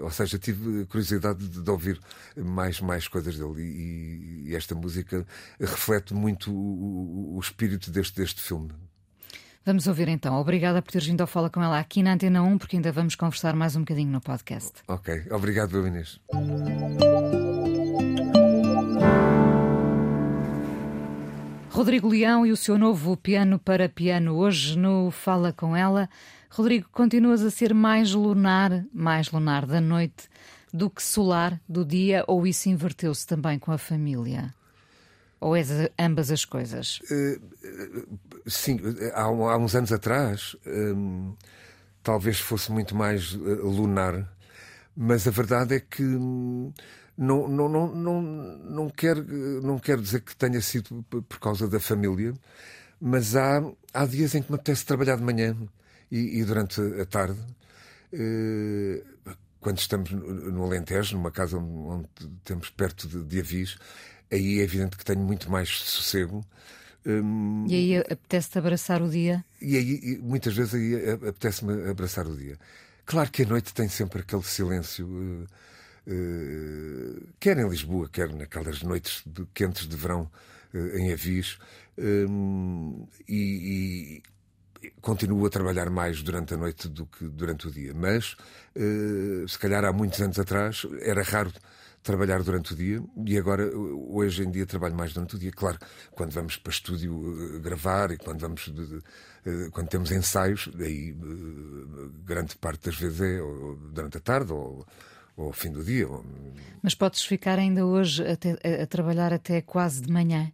ou 0.00 0.10
seja, 0.10 0.38
tive 0.38 0.86
curiosidade 0.86 1.46
de, 1.46 1.60
de, 1.60 1.70
ouvir 1.70 2.00
mais, 2.36 2.80
mais 2.80 3.08
coisas 3.08 3.36
dele 3.36 3.60
e, 3.60 4.44
e 4.50 4.54
esta 4.54 4.74
música 4.74 5.26
reflete 5.60 6.14
muito 6.14 6.52
o, 6.52 7.36
o, 7.36 7.40
espírito 7.40 7.90
deste, 7.90 8.16
deste 8.16 8.40
filme. 8.40 8.70
Vamos 9.66 9.86
ouvir 9.86 10.08
então. 10.08 10.34
Obrigada 10.36 10.80
por 10.82 10.92
teres 10.92 11.06
vindo 11.06 11.22
ao 11.22 11.26
Fala 11.26 11.50
com 11.50 11.62
ela 11.62 11.78
aqui 11.78 12.02
na 12.02 12.12
Antena 12.12 12.42
1, 12.42 12.58
porque 12.58 12.76
ainda 12.76 12.92
vamos 12.92 13.14
conversar 13.14 13.56
mais 13.56 13.74
um 13.74 13.80
bocadinho 13.80 14.10
no 14.10 14.20
podcast. 14.20 14.72
Ok, 14.86 15.26
obrigado, 15.30 15.86
Inês. 15.86 16.20
Rodrigo 21.74 22.06
Leão 22.06 22.46
e 22.46 22.52
o 22.52 22.56
seu 22.56 22.78
novo 22.78 23.16
piano 23.16 23.58
para 23.58 23.88
piano 23.88 24.36
hoje 24.36 24.78
no 24.78 25.10
Fala 25.10 25.52
com 25.52 25.74
ela. 25.74 26.08
Rodrigo, 26.48 26.88
continuas 26.92 27.42
a 27.42 27.50
ser 27.50 27.74
mais 27.74 28.12
lunar, 28.12 28.84
mais 28.94 29.32
lunar 29.32 29.66
da 29.66 29.80
noite 29.80 30.28
do 30.72 30.88
que 30.88 31.02
solar 31.02 31.60
do 31.68 31.84
dia 31.84 32.22
ou 32.28 32.46
isso 32.46 32.68
inverteu-se 32.68 33.26
também 33.26 33.58
com 33.58 33.72
a 33.72 33.76
família? 33.76 34.54
Ou 35.40 35.56
és 35.56 35.68
ambas 35.98 36.30
as 36.30 36.44
coisas? 36.44 37.00
Uh, 37.10 38.18
sim, 38.46 38.78
há, 39.12 39.22
há, 39.22 39.58
uns 39.58 39.74
anos 39.74 39.90
atrás 39.90 40.54
um, 40.64 41.34
talvez 42.04 42.38
fosse 42.38 42.70
muito 42.70 42.94
mais 42.94 43.32
lunar, 43.32 44.32
mas 44.96 45.26
a 45.26 45.32
verdade 45.32 45.74
é 45.74 45.80
que 45.80 46.04
um, 46.04 46.72
não, 47.16 47.48
não, 47.48 47.68
não, 47.68 47.94
não, 47.94 48.22
não, 48.22 48.90
quero, 48.90 49.24
não 49.62 49.78
quero 49.78 50.02
dizer 50.02 50.20
que 50.20 50.36
tenha 50.36 50.60
sido 50.60 51.04
por 51.04 51.38
causa 51.38 51.68
da 51.68 51.78
família, 51.78 52.34
mas 53.00 53.36
há, 53.36 53.62
há 53.92 54.06
dias 54.06 54.34
em 54.34 54.42
que 54.42 54.50
me 54.50 54.56
apetece 54.56 54.84
trabalhar 54.84 55.16
de 55.16 55.22
manhã 55.22 55.56
e, 56.10 56.40
e 56.40 56.44
durante 56.44 56.80
a 56.80 57.06
tarde. 57.06 57.38
Eh, 58.12 59.02
quando 59.60 59.78
estamos 59.78 60.10
no 60.10 60.62
Alentejo, 60.62 61.16
numa 61.16 61.30
casa 61.30 61.56
onde, 61.56 62.08
temos 62.44 62.68
perto 62.68 63.08
de, 63.08 63.24
de 63.24 63.40
Avis, 63.40 63.78
aí 64.30 64.60
é 64.60 64.62
evidente 64.62 64.96
que 64.96 65.04
tenho 65.04 65.20
muito 65.20 65.50
mais 65.50 65.70
sossego. 65.70 66.44
Hum, 67.06 67.66
e 67.68 67.74
aí 67.74 67.96
apetece-te 67.96 68.58
abraçar 68.58 69.02
o 69.02 69.08
dia? 69.08 69.44
E 69.60 69.76
aí, 69.76 70.18
muitas 70.22 70.54
vezes, 70.54 70.74
aí 70.74 71.12
apetece-me 71.12 71.88
abraçar 71.88 72.26
o 72.26 72.36
dia. 72.36 72.58
Claro 73.06 73.30
que 73.30 73.42
a 73.42 73.46
noite 73.46 73.72
tem 73.72 73.88
sempre 73.88 74.20
aquele 74.20 74.42
silêncio. 74.42 75.06
Uh, 75.06 75.44
eh, 75.44 75.46
quer 77.40 77.58
em 77.58 77.68
Lisboa, 77.68 78.08
quer 78.08 78.32
naquelas 78.32 78.82
noites 78.82 79.22
de, 79.26 79.46
quentes 79.54 79.88
de 79.88 79.96
verão 79.96 80.30
uh, 80.74 80.96
em 80.96 81.12
Avis. 81.12 81.58
Um, 81.96 83.06
e, 83.28 84.22
e, 84.82 84.90
continuo 85.00 85.46
a 85.46 85.50
trabalhar 85.50 85.88
mais 85.88 86.22
durante 86.22 86.54
a 86.54 86.56
noite 86.56 86.88
do 86.88 87.06
que 87.06 87.26
durante 87.28 87.68
o 87.68 87.70
dia, 87.70 87.94
mas 87.94 88.36
se 89.48 89.58
calhar 89.58 89.82
há 89.82 89.92
muitos 89.92 90.20
anos 90.20 90.38
atrás 90.38 90.86
era 91.00 91.22
raro 91.22 91.50
trabalhar 92.02 92.42
durante 92.42 92.74
o 92.74 92.76
dia 92.76 93.02
e 93.26 93.38
agora, 93.38 93.66
hoje 93.74 94.44
em 94.44 94.50
dia, 94.50 94.66
trabalho 94.66 94.94
mais 94.94 95.14
durante 95.14 95.36
o 95.36 95.38
dia. 95.38 95.50
Claro, 95.50 95.78
quando 96.12 96.32
vamos 96.32 96.58
para 96.58 96.70
estúdio 96.70 97.60
gravar 97.60 98.10
e 98.10 98.18
quando 98.18 98.40
vamos. 98.40 98.72
Quando 99.72 99.88
temos 99.88 100.10
ensaios, 100.10 100.70
aí 100.78 101.16
grande 102.24 102.56
parte 102.56 102.86
das 102.86 102.96
vezes 102.96 103.20
é 103.20 103.38
durante 103.92 104.18
a 104.18 104.20
tarde 104.20 104.52
ou 104.52 104.86
ao 105.36 105.52
fim 105.52 105.70
do 105.70 105.82
dia. 105.82 106.08
Ou... 106.08 106.24
Mas 106.82 106.94
podes 106.94 107.24
ficar 107.24 107.58
ainda 107.58 107.84
hoje 107.84 108.22
a, 108.22 108.82
a 108.82 108.86
trabalhar 108.86 109.32
até 109.32 109.60
quase 109.60 110.02
de 110.02 110.12
manhã? 110.12 110.52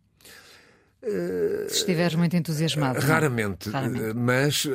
Se 1.69 1.77
estiveres 1.77 2.15
muito 2.15 2.37
entusiasmado. 2.37 2.99
É? 2.99 3.03
Raramente, 3.03 3.71
Raramente. 3.71 4.15
Mas, 4.15 4.67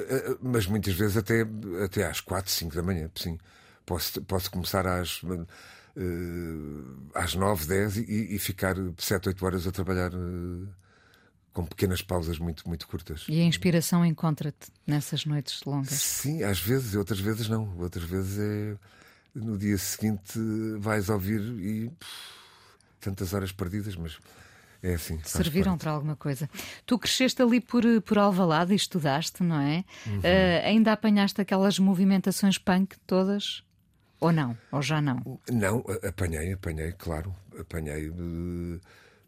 mas 0.41 0.65
muitas 0.65 0.95
vezes 0.95 1.17
até, 1.17 1.45
até 1.83 2.05
às 2.07 2.19
4, 2.19 2.51
5 2.51 2.75
da 2.75 2.81
manhã, 2.81 3.09
sim. 3.15 3.37
Posso, 3.85 4.19
posso 4.23 4.49
começar 4.49 4.87
às 4.87 5.21
uh, 5.23 5.45
às 7.13 7.35
9, 7.35 7.65
10 7.67 7.97
e, 7.97 8.35
e 8.35 8.39
ficar 8.39 8.75
7, 8.97 9.29
8 9.29 9.45
horas 9.45 9.67
a 9.67 9.71
trabalhar 9.71 10.11
com 11.53 11.65
pequenas 11.65 12.01
pausas 12.01 12.37
muito, 12.37 12.67
muito 12.67 12.87
curtas. 12.87 13.25
E 13.29 13.39
a 13.39 13.43
inspiração 13.43 14.05
encontra-te 14.05 14.67
nessas 14.85 15.25
noites 15.25 15.61
longas? 15.63 15.93
Sim, 15.93 16.43
às 16.43 16.59
vezes, 16.59 16.95
outras 16.95 17.19
vezes 17.19 17.47
não. 17.47 17.77
Outras 17.77 18.03
vezes 18.03 18.39
é 18.39 18.77
no 19.35 19.57
dia 19.57 19.77
seguinte 19.77 20.39
vais 20.79 21.09
ouvir 21.09 21.41
e 21.41 21.89
pff, 21.89 22.35
tantas 23.01 23.33
horas 23.33 23.51
perdidas, 23.51 23.95
mas. 23.95 24.17
É 24.83 24.93
assim, 24.93 25.19
Serviram 25.23 25.71
parte. 25.71 25.81
para 25.81 25.91
alguma 25.91 26.15
coisa. 26.15 26.47
Tu 26.85 26.99
cresceste 26.99 27.41
ali 27.41 27.59
por, 27.59 27.83
por 28.03 28.19
Alvalade 28.19 28.71
e 28.71 28.75
estudaste, 28.75 29.41
não 29.41 29.59
é? 29.59 29.83
Uhum. 30.05 30.19
Uh, 30.19 30.63
ainda 30.63 30.91
apanhaste 30.91 31.41
aquelas 31.41 31.79
movimentações 31.79 32.59
punk 32.59 32.95
todas? 33.07 33.63
Ou 34.19 34.31
não? 34.31 34.55
Ou 34.71 34.83
já 34.83 35.01
não? 35.01 35.39
Não, 35.51 35.83
apanhei, 36.07 36.53
apanhei, 36.53 36.91
claro. 36.91 37.35
Apanhei. 37.59 38.09
Uh, 38.11 38.79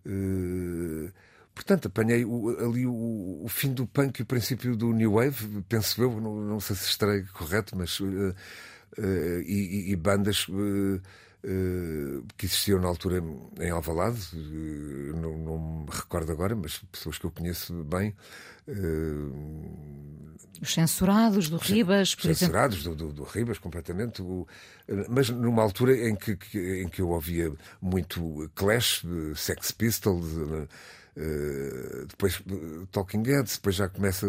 uh, 0.05 1.11
portanto, 1.55 1.87
apanhei 1.87 2.23
o, 2.23 2.49
ali 2.63 2.85
o, 2.85 3.41
o, 3.43 3.47
fim 3.49 3.73
do 3.73 3.87
punk 3.87 4.19
e 4.19 4.21
o 4.21 4.25
princípio 4.27 4.75
do 4.75 4.93
New 4.93 5.13
Wave, 5.13 5.63
penso 5.67 5.99
eu, 6.03 6.21
não, 6.21 6.35
não 6.35 6.59
sei 6.59 6.75
se 6.75 6.87
estarei 6.89 7.23
correto, 7.33 7.75
mas. 7.75 7.99
Uh, 8.97 9.41
e, 9.45 9.91
e, 9.91 9.95
bandas. 9.95 10.47
que 12.35 12.45
existiam 12.45 12.79
na 12.79 12.87
altura 12.87 13.23
em 13.59 13.69
Alvalade, 13.69 14.19
não, 15.15 15.37
não, 15.37 15.85
me 15.85 15.89
recordo 15.89 16.31
agora, 16.31 16.55
mas 16.55 16.79
pessoas 16.91 17.17
que 17.17 17.25
eu 17.25 17.31
conheço 17.31 17.83
bem, 17.83 18.15
os 20.61 20.73
censurados 20.73 21.49
do 21.49 21.57
Ribas, 21.57 22.15
por 22.15 22.33
censurados 22.33 22.79
exemplo. 22.79 22.95
Do, 22.95 23.07
do, 23.07 23.13
do 23.13 23.23
Ribas, 23.23 23.57
completamente. 23.59 24.23
Mas 25.09 25.29
numa 25.29 25.61
altura 25.61 25.95
em 26.09 26.15
que, 26.15 26.37
em 26.81 26.87
que 26.87 27.01
eu 27.01 27.09
ouvia 27.09 27.51
muito 27.81 28.49
Clash, 28.55 29.05
Sex 29.35 29.71
Pistols, 29.71 30.25
uh, 30.25 30.67
depois 32.07 32.41
Talking 32.91 33.23
Heads, 33.23 33.57
depois 33.57 33.75
já 33.75 33.87
começa. 33.87 34.27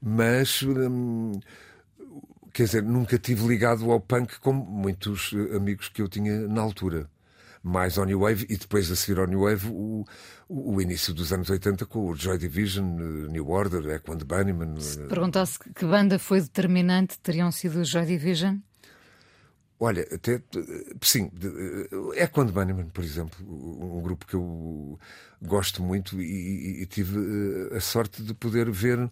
Mas. 0.00 0.62
Um, 0.62 1.32
quer 2.52 2.64
dizer, 2.64 2.82
nunca 2.82 3.18
tive 3.18 3.46
ligado 3.46 3.90
ao 3.90 4.00
punk 4.00 4.38
como 4.40 4.64
muitos 4.64 5.32
amigos 5.54 5.88
que 5.88 6.02
eu 6.02 6.08
tinha 6.08 6.46
na 6.48 6.60
altura 6.60 7.08
mais 7.62 7.98
ao 7.98 8.04
New 8.04 8.20
Wave 8.20 8.46
e 8.48 8.56
depois 8.56 8.90
a 8.90 8.96
seguir 8.96 9.20
ao 9.20 9.26
New 9.26 9.40
Wave 9.40 9.68
o, 9.68 10.04
o, 10.48 10.80
início 10.80 11.12
dos 11.12 11.32
anos 11.32 11.50
80 11.50 11.84
com 11.86 12.08
o 12.08 12.16
Joy 12.16 12.38
Division, 12.38 12.84
New 13.28 13.48
Order, 13.50 13.86
Echo 13.90 14.12
and 14.12 14.18
Bunnyman. 14.18 14.80
Se 14.80 14.98
perguntasse 15.00 15.58
que 15.58 15.84
banda 15.84 16.18
foi 16.18 16.40
determinante, 16.40 17.18
teriam 17.18 17.52
sido 17.52 17.80
o 17.80 17.84
Joy 17.84 18.06
Division? 18.06 18.56
Olha, 19.78 20.06
até 20.12 20.42
sim, 21.00 21.30
Echo 22.14 22.40
and 22.42 22.48
Bunnyman, 22.48 22.88
por 22.88 23.02
exemplo, 23.02 23.38
um 23.46 24.02
grupo 24.02 24.26
que 24.26 24.34
eu 24.34 24.98
gosto 25.40 25.82
muito 25.82 26.20
e, 26.20 26.82
e, 26.82 26.86
tive 26.86 27.18
eh, 27.18 27.76
a 27.76 27.80
sorte 27.80 28.22
de 28.22 28.34
poder 28.34 28.70
ver, 28.70 29.10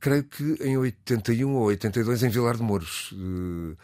creio 0.00 0.24
que 0.24 0.56
em 0.60 0.76
81 0.76 1.54
ou 1.54 1.64
82 1.64 2.22
em 2.22 2.28
Vilar 2.28 2.56
de 2.56 2.62
Mouros. 2.62 3.14
Eh, 3.14 3.76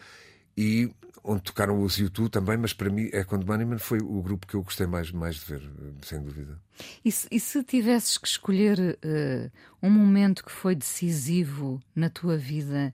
e 0.57 0.91
onde 1.25 1.41
tocaram 1.41 1.81
os 1.81 1.97
YouTube 1.97 2.29
também, 2.29 2.55
mas 2.55 2.71
para 2.71 2.89
mim, 2.89 3.09
Echo 3.11 3.37
Bunnyman 3.37 3.79
foi 3.79 3.99
o 3.99 4.21
grupo 4.21 4.45
que 4.45 4.53
eu 4.53 4.61
gostei 4.61 4.85
mais, 4.85 5.11
mais 5.11 5.35
de 5.35 5.45
ver, 5.45 5.71
sem 6.03 6.21
dúvida. 6.21 6.59
E 7.03 7.11
se, 7.11 7.27
e 7.31 7.39
se 7.39 7.63
tivesses 7.63 8.17
que 8.17 8.27
escolher 8.27 8.79
uh, 8.79 9.51
um 9.81 9.89
momento 9.89 10.45
que 10.45 10.51
foi 10.51 10.75
decisivo 10.75 11.81
na 11.95 12.09
tua 12.09 12.37
vida, 12.37 12.93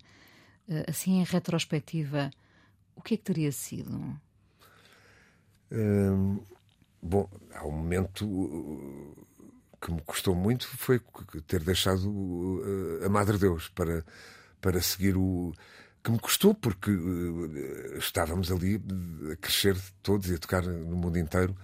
uh, 0.69 0.89
assim 0.89 1.19
em 1.19 1.23
retrospectiva, 1.23 2.31
o 2.95 3.01
que 3.01 3.15
é 3.15 3.17
que 3.17 3.23
teria 3.23 3.51
sido? 3.51 3.97
Uh, 5.69 6.41
bom, 7.01 7.29
há 7.53 7.65
um 7.67 7.71
momento 7.71 8.25
que 9.81 9.91
me 9.91 10.01
custou 10.01 10.35
muito 10.35 10.67
foi 10.77 11.01
ter 11.47 11.63
deixado 11.63 12.61
a 13.03 13.09
Madre 13.09 13.37
Deus 13.37 13.67
para, 13.69 14.05
para 14.61 14.81
seguir 14.81 15.17
o 15.17 15.51
que 16.03 16.11
me 16.11 16.19
custou, 16.19 16.53
porque 16.53 16.91
uh, 16.91 17.97
estávamos 17.97 18.51
ali 18.51 18.81
a 19.31 19.35
crescer 19.35 19.77
todos 20.01 20.29
e 20.29 20.35
a 20.35 20.37
tocar 20.37 20.63
no 20.63 20.95
mundo 20.95 21.17
inteiro 21.17 21.55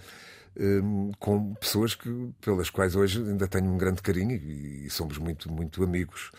um, 0.59 1.11
com 1.19 1.53
pessoas 1.55 1.95
que, 1.95 2.09
pelas 2.41 2.69
quais 2.69 2.95
hoje 2.95 3.19
ainda 3.19 3.47
tenho 3.47 3.71
um 3.71 3.77
grande 3.77 4.01
carinho 4.01 4.35
e, 4.35 4.85
e 4.85 4.89
somos 4.89 5.17
muito, 5.17 5.51
muito 5.51 5.83
amigos. 5.83 6.31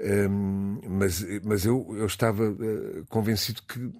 Um, 0.00 0.80
mas, 0.88 1.24
mas 1.42 1.64
eu, 1.64 1.86
eu 1.96 2.06
estava 2.06 2.50
uh, 2.50 3.04
convencido 3.08 3.62
que, 3.62 3.90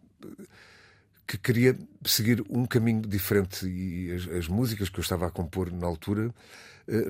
que 1.26 1.38
queria 1.38 1.76
seguir 2.04 2.44
um 2.48 2.66
caminho 2.66 3.02
diferente 3.02 3.66
e 3.66 4.12
as, 4.12 4.28
as 4.28 4.48
músicas 4.48 4.88
que 4.88 4.98
eu 4.98 5.02
estava 5.02 5.26
a 5.26 5.30
compor 5.30 5.72
na 5.72 5.86
altura 5.86 6.28
uh, 6.28 6.32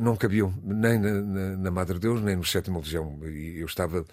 não 0.01 0.17
cabiam 0.17 0.53
nem 0.63 0.99
na, 0.99 1.13
na, 1.13 1.57
na 1.57 1.71
Madre 1.71 1.99
Deus 1.99 2.21
nem 2.21 2.37
no 2.37 2.45
Sétima 2.45 2.79
Legião. 2.79 3.19
E 3.25 3.61
eu 3.61 3.67
estava 3.67 4.05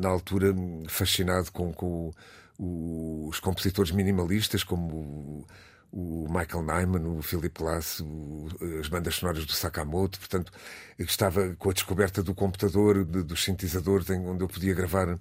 na 0.00 0.08
altura 0.08 0.54
fascinado 0.88 1.50
com, 1.52 1.72
com 1.72 2.12
os 2.58 3.40
compositores 3.40 3.90
minimalistas 3.90 4.64
como 4.64 5.46
o, 5.92 6.26
Michael 6.28 6.62
Nyman, 6.62 7.18
o 7.18 7.22
Philip 7.22 7.58
Glass, 7.58 8.00
o, 8.00 8.48
as 8.80 8.88
bandas 8.88 9.16
sonoras 9.16 9.44
do 9.44 9.52
Sakamoto, 9.52 10.18
portanto, 10.18 10.52
estava 10.98 11.54
com 11.58 11.70
a 11.70 11.72
descoberta 11.72 12.22
do 12.22 12.34
computador, 12.34 13.04
de, 13.04 13.22
dos 13.22 13.44
sintetizadores, 13.44 14.08
onde 14.10 14.42
eu 14.42 14.48
podia 14.48 14.74
gravar 14.74 15.18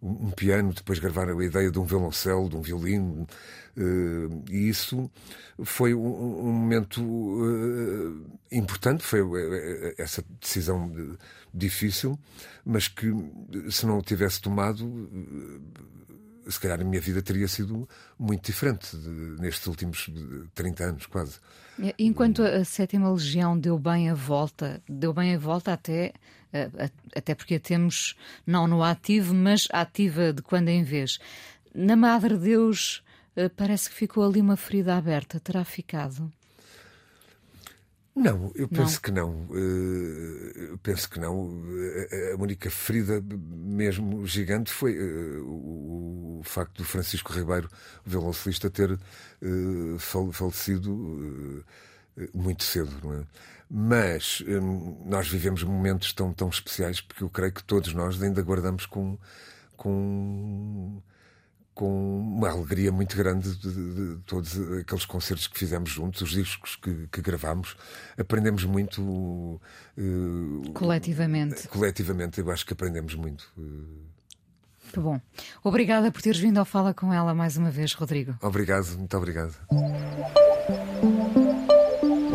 um 0.00 0.30
piano, 0.30 0.72
depois 0.72 0.98
gravar 0.98 1.28
a 1.28 1.44
ideia 1.44 1.70
de 1.70 1.78
um 1.78 1.84
violoncelo, 1.84 2.48
de 2.48 2.56
um 2.56 2.62
violino, 2.62 3.26
uh, 3.76 4.44
e 4.50 4.68
isso 4.68 5.10
foi 5.64 5.94
um, 5.94 6.46
um 6.46 6.52
momento 6.52 7.02
uh, 7.02 8.38
importante, 8.50 9.02
foi 9.02 9.22
uh, 9.22 9.94
essa 9.98 10.24
decisão 10.40 11.16
difícil, 11.52 12.18
mas 12.64 12.86
que 12.86 13.12
se 13.70 13.86
não 13.86 14.00
tivesse 14.00 14.40
tomado, 14.40 15.10
se 16.48 16.60
calhar 16.60 16.80
a 16.80 16.84
minha 16.84 17.00
vida 17.00 17.20
teria 17.20 17.48
sido 17.48 17.88
muito 18.18 18.46
diferente 18.46 18.96
de, 18.96 19.08
nestes 19.40 19.66
últimos 19.66 20.08
30 20.54 20.84
anos, 20.84 21.06
quase. 21.06 21.38
Enquanto 21.98 22.42
a 22.42 22.64
sétima 22.64 23.10
legião 23.10 23.58
deu 23.58 23.78
bem 23.78 24.10
a 24.10 24.14
volta, 24.14 24.82
deu 24.88 25.12
bem 25.12 25.34
a 25.34 25.38
volta 25.38 25.72
até 25.72 26.12
até 27.14 27.34
porque 27.34 27.56
a 27.56 27.60
temos 27.60 28.16
não 28.46 28.66
no 28.66 28.82
ativo, 28.82 29.34
mas 29.34 29.68
ativa 29.70 30.32
de 30.32 30.42
quando 30.42 30.68
em 30.68 30.82
vez. 30.82 31.18
Na 31.74 31.96
Madre 31.96 32.36
Deus 32.36 33.02
eh, 33.36 33.48
parece 33.48 33.90
que 33.90 33.94
ficou 33.94 34.24
ali 34.24 34.40
uma 34.40 34.56
ferida 34.56 34.96
aberta. 34.96 35.38
Terá 35.38 35.64
ficado? 35.64 36.32
Não, 38.18 38.50
eu 38.54 38.68
penso 38.68 38.94
não. 38.94 39.00
que 39.00 39.10
não. 39.12 39.48
Eh, 39.54 40.70
eu 40.72 40.78
penso 40.78 41.08
que 41.08 41.20
não. 41.20 41.50
A 42.34 42.42
única 42.42 42.68
ferida 42.68 43.22
mesmo 43.22 44.26
gigante 44.26 44.72
foi 44.72 44.96
eh, 44.96 45.38
o 45.40 46.40
facto 46.44 46.78
do 46.78 46.84
Francisco 46.84 47.32
Ribeiro, 47.32 47.70
o 48.04 48.10
violoncelista, 48.10 48.68
ter 48.68 48.98
falecido 49.98 51.64
muito 52.34 52.64
cedo, 52.64 52.90
não 53.02 53.14
é? 53.14 53.24
Mas 53.70 54.42
nós 55.04 55.28
vivemos 55.28 55.62
momentos 55.62 56.12
tão, 56.12 56.32
tão 56.32 56.48
especiais 56.48 57.00
porque 57.00 57.22
eu 57.22 57.28
creio 57.28 57.52
que 57.52 57.62
todos 57.62 57.92
nós 57.92 58.20
ainda 58.22 58.42
guardamos 58.42 58.86
com, 58.86 59.18
com, 59.76 61.00
com 61.78 62.18
uma 62.18 62.50
alegria 62.50 62.90
muito 62.90 63.16
grande 63.16 63.54
de, 63.54 63.72
de, 63.72 64.16
de 64.16 64.22
todos 64.22 64.58
aqueles 64.80 65.04
concertos 65.04 65.46
que 65.46 65.56
fizemos 65.56 65.90
juntos, 65.90 66.22
os 66.22 66.30
discos 66.30 66.74
que, 66.74 67.06
que 67.06 67.22
gravamos. 67.22 67.76
Aprendemos 68.18 68.64
muito. 68.64 69.00
Uh, 69.96 70.72
coletivamente. 70.74 71.68
Coletivamente, 71.68 72.40
eu 72.40 72.50
acho 72.50 72.66
que 72.66 72.72
aprendemos 72.72 73.14
muito. 73.14 73.48
Uh, 73.56 74.08
que 74.92 74.98
bom. 74.98 75.20
Obrigada 75.62 76.10
por 76.10 76.20
teres 76.20 76.40
vindo 76.40 76.58
ao 76.58 76.64
Fala 76.64 76.92
com 76.92 77.14
ela 77.14 77.32
mais 77.32 77.56
uma 77.56 77.70
vez, 77.70 77.92
Rodrigo. 77.92 78.36
Obrigado, 78.42 78.98
muito 78.98 79.16
obrigado. 79.16 79.54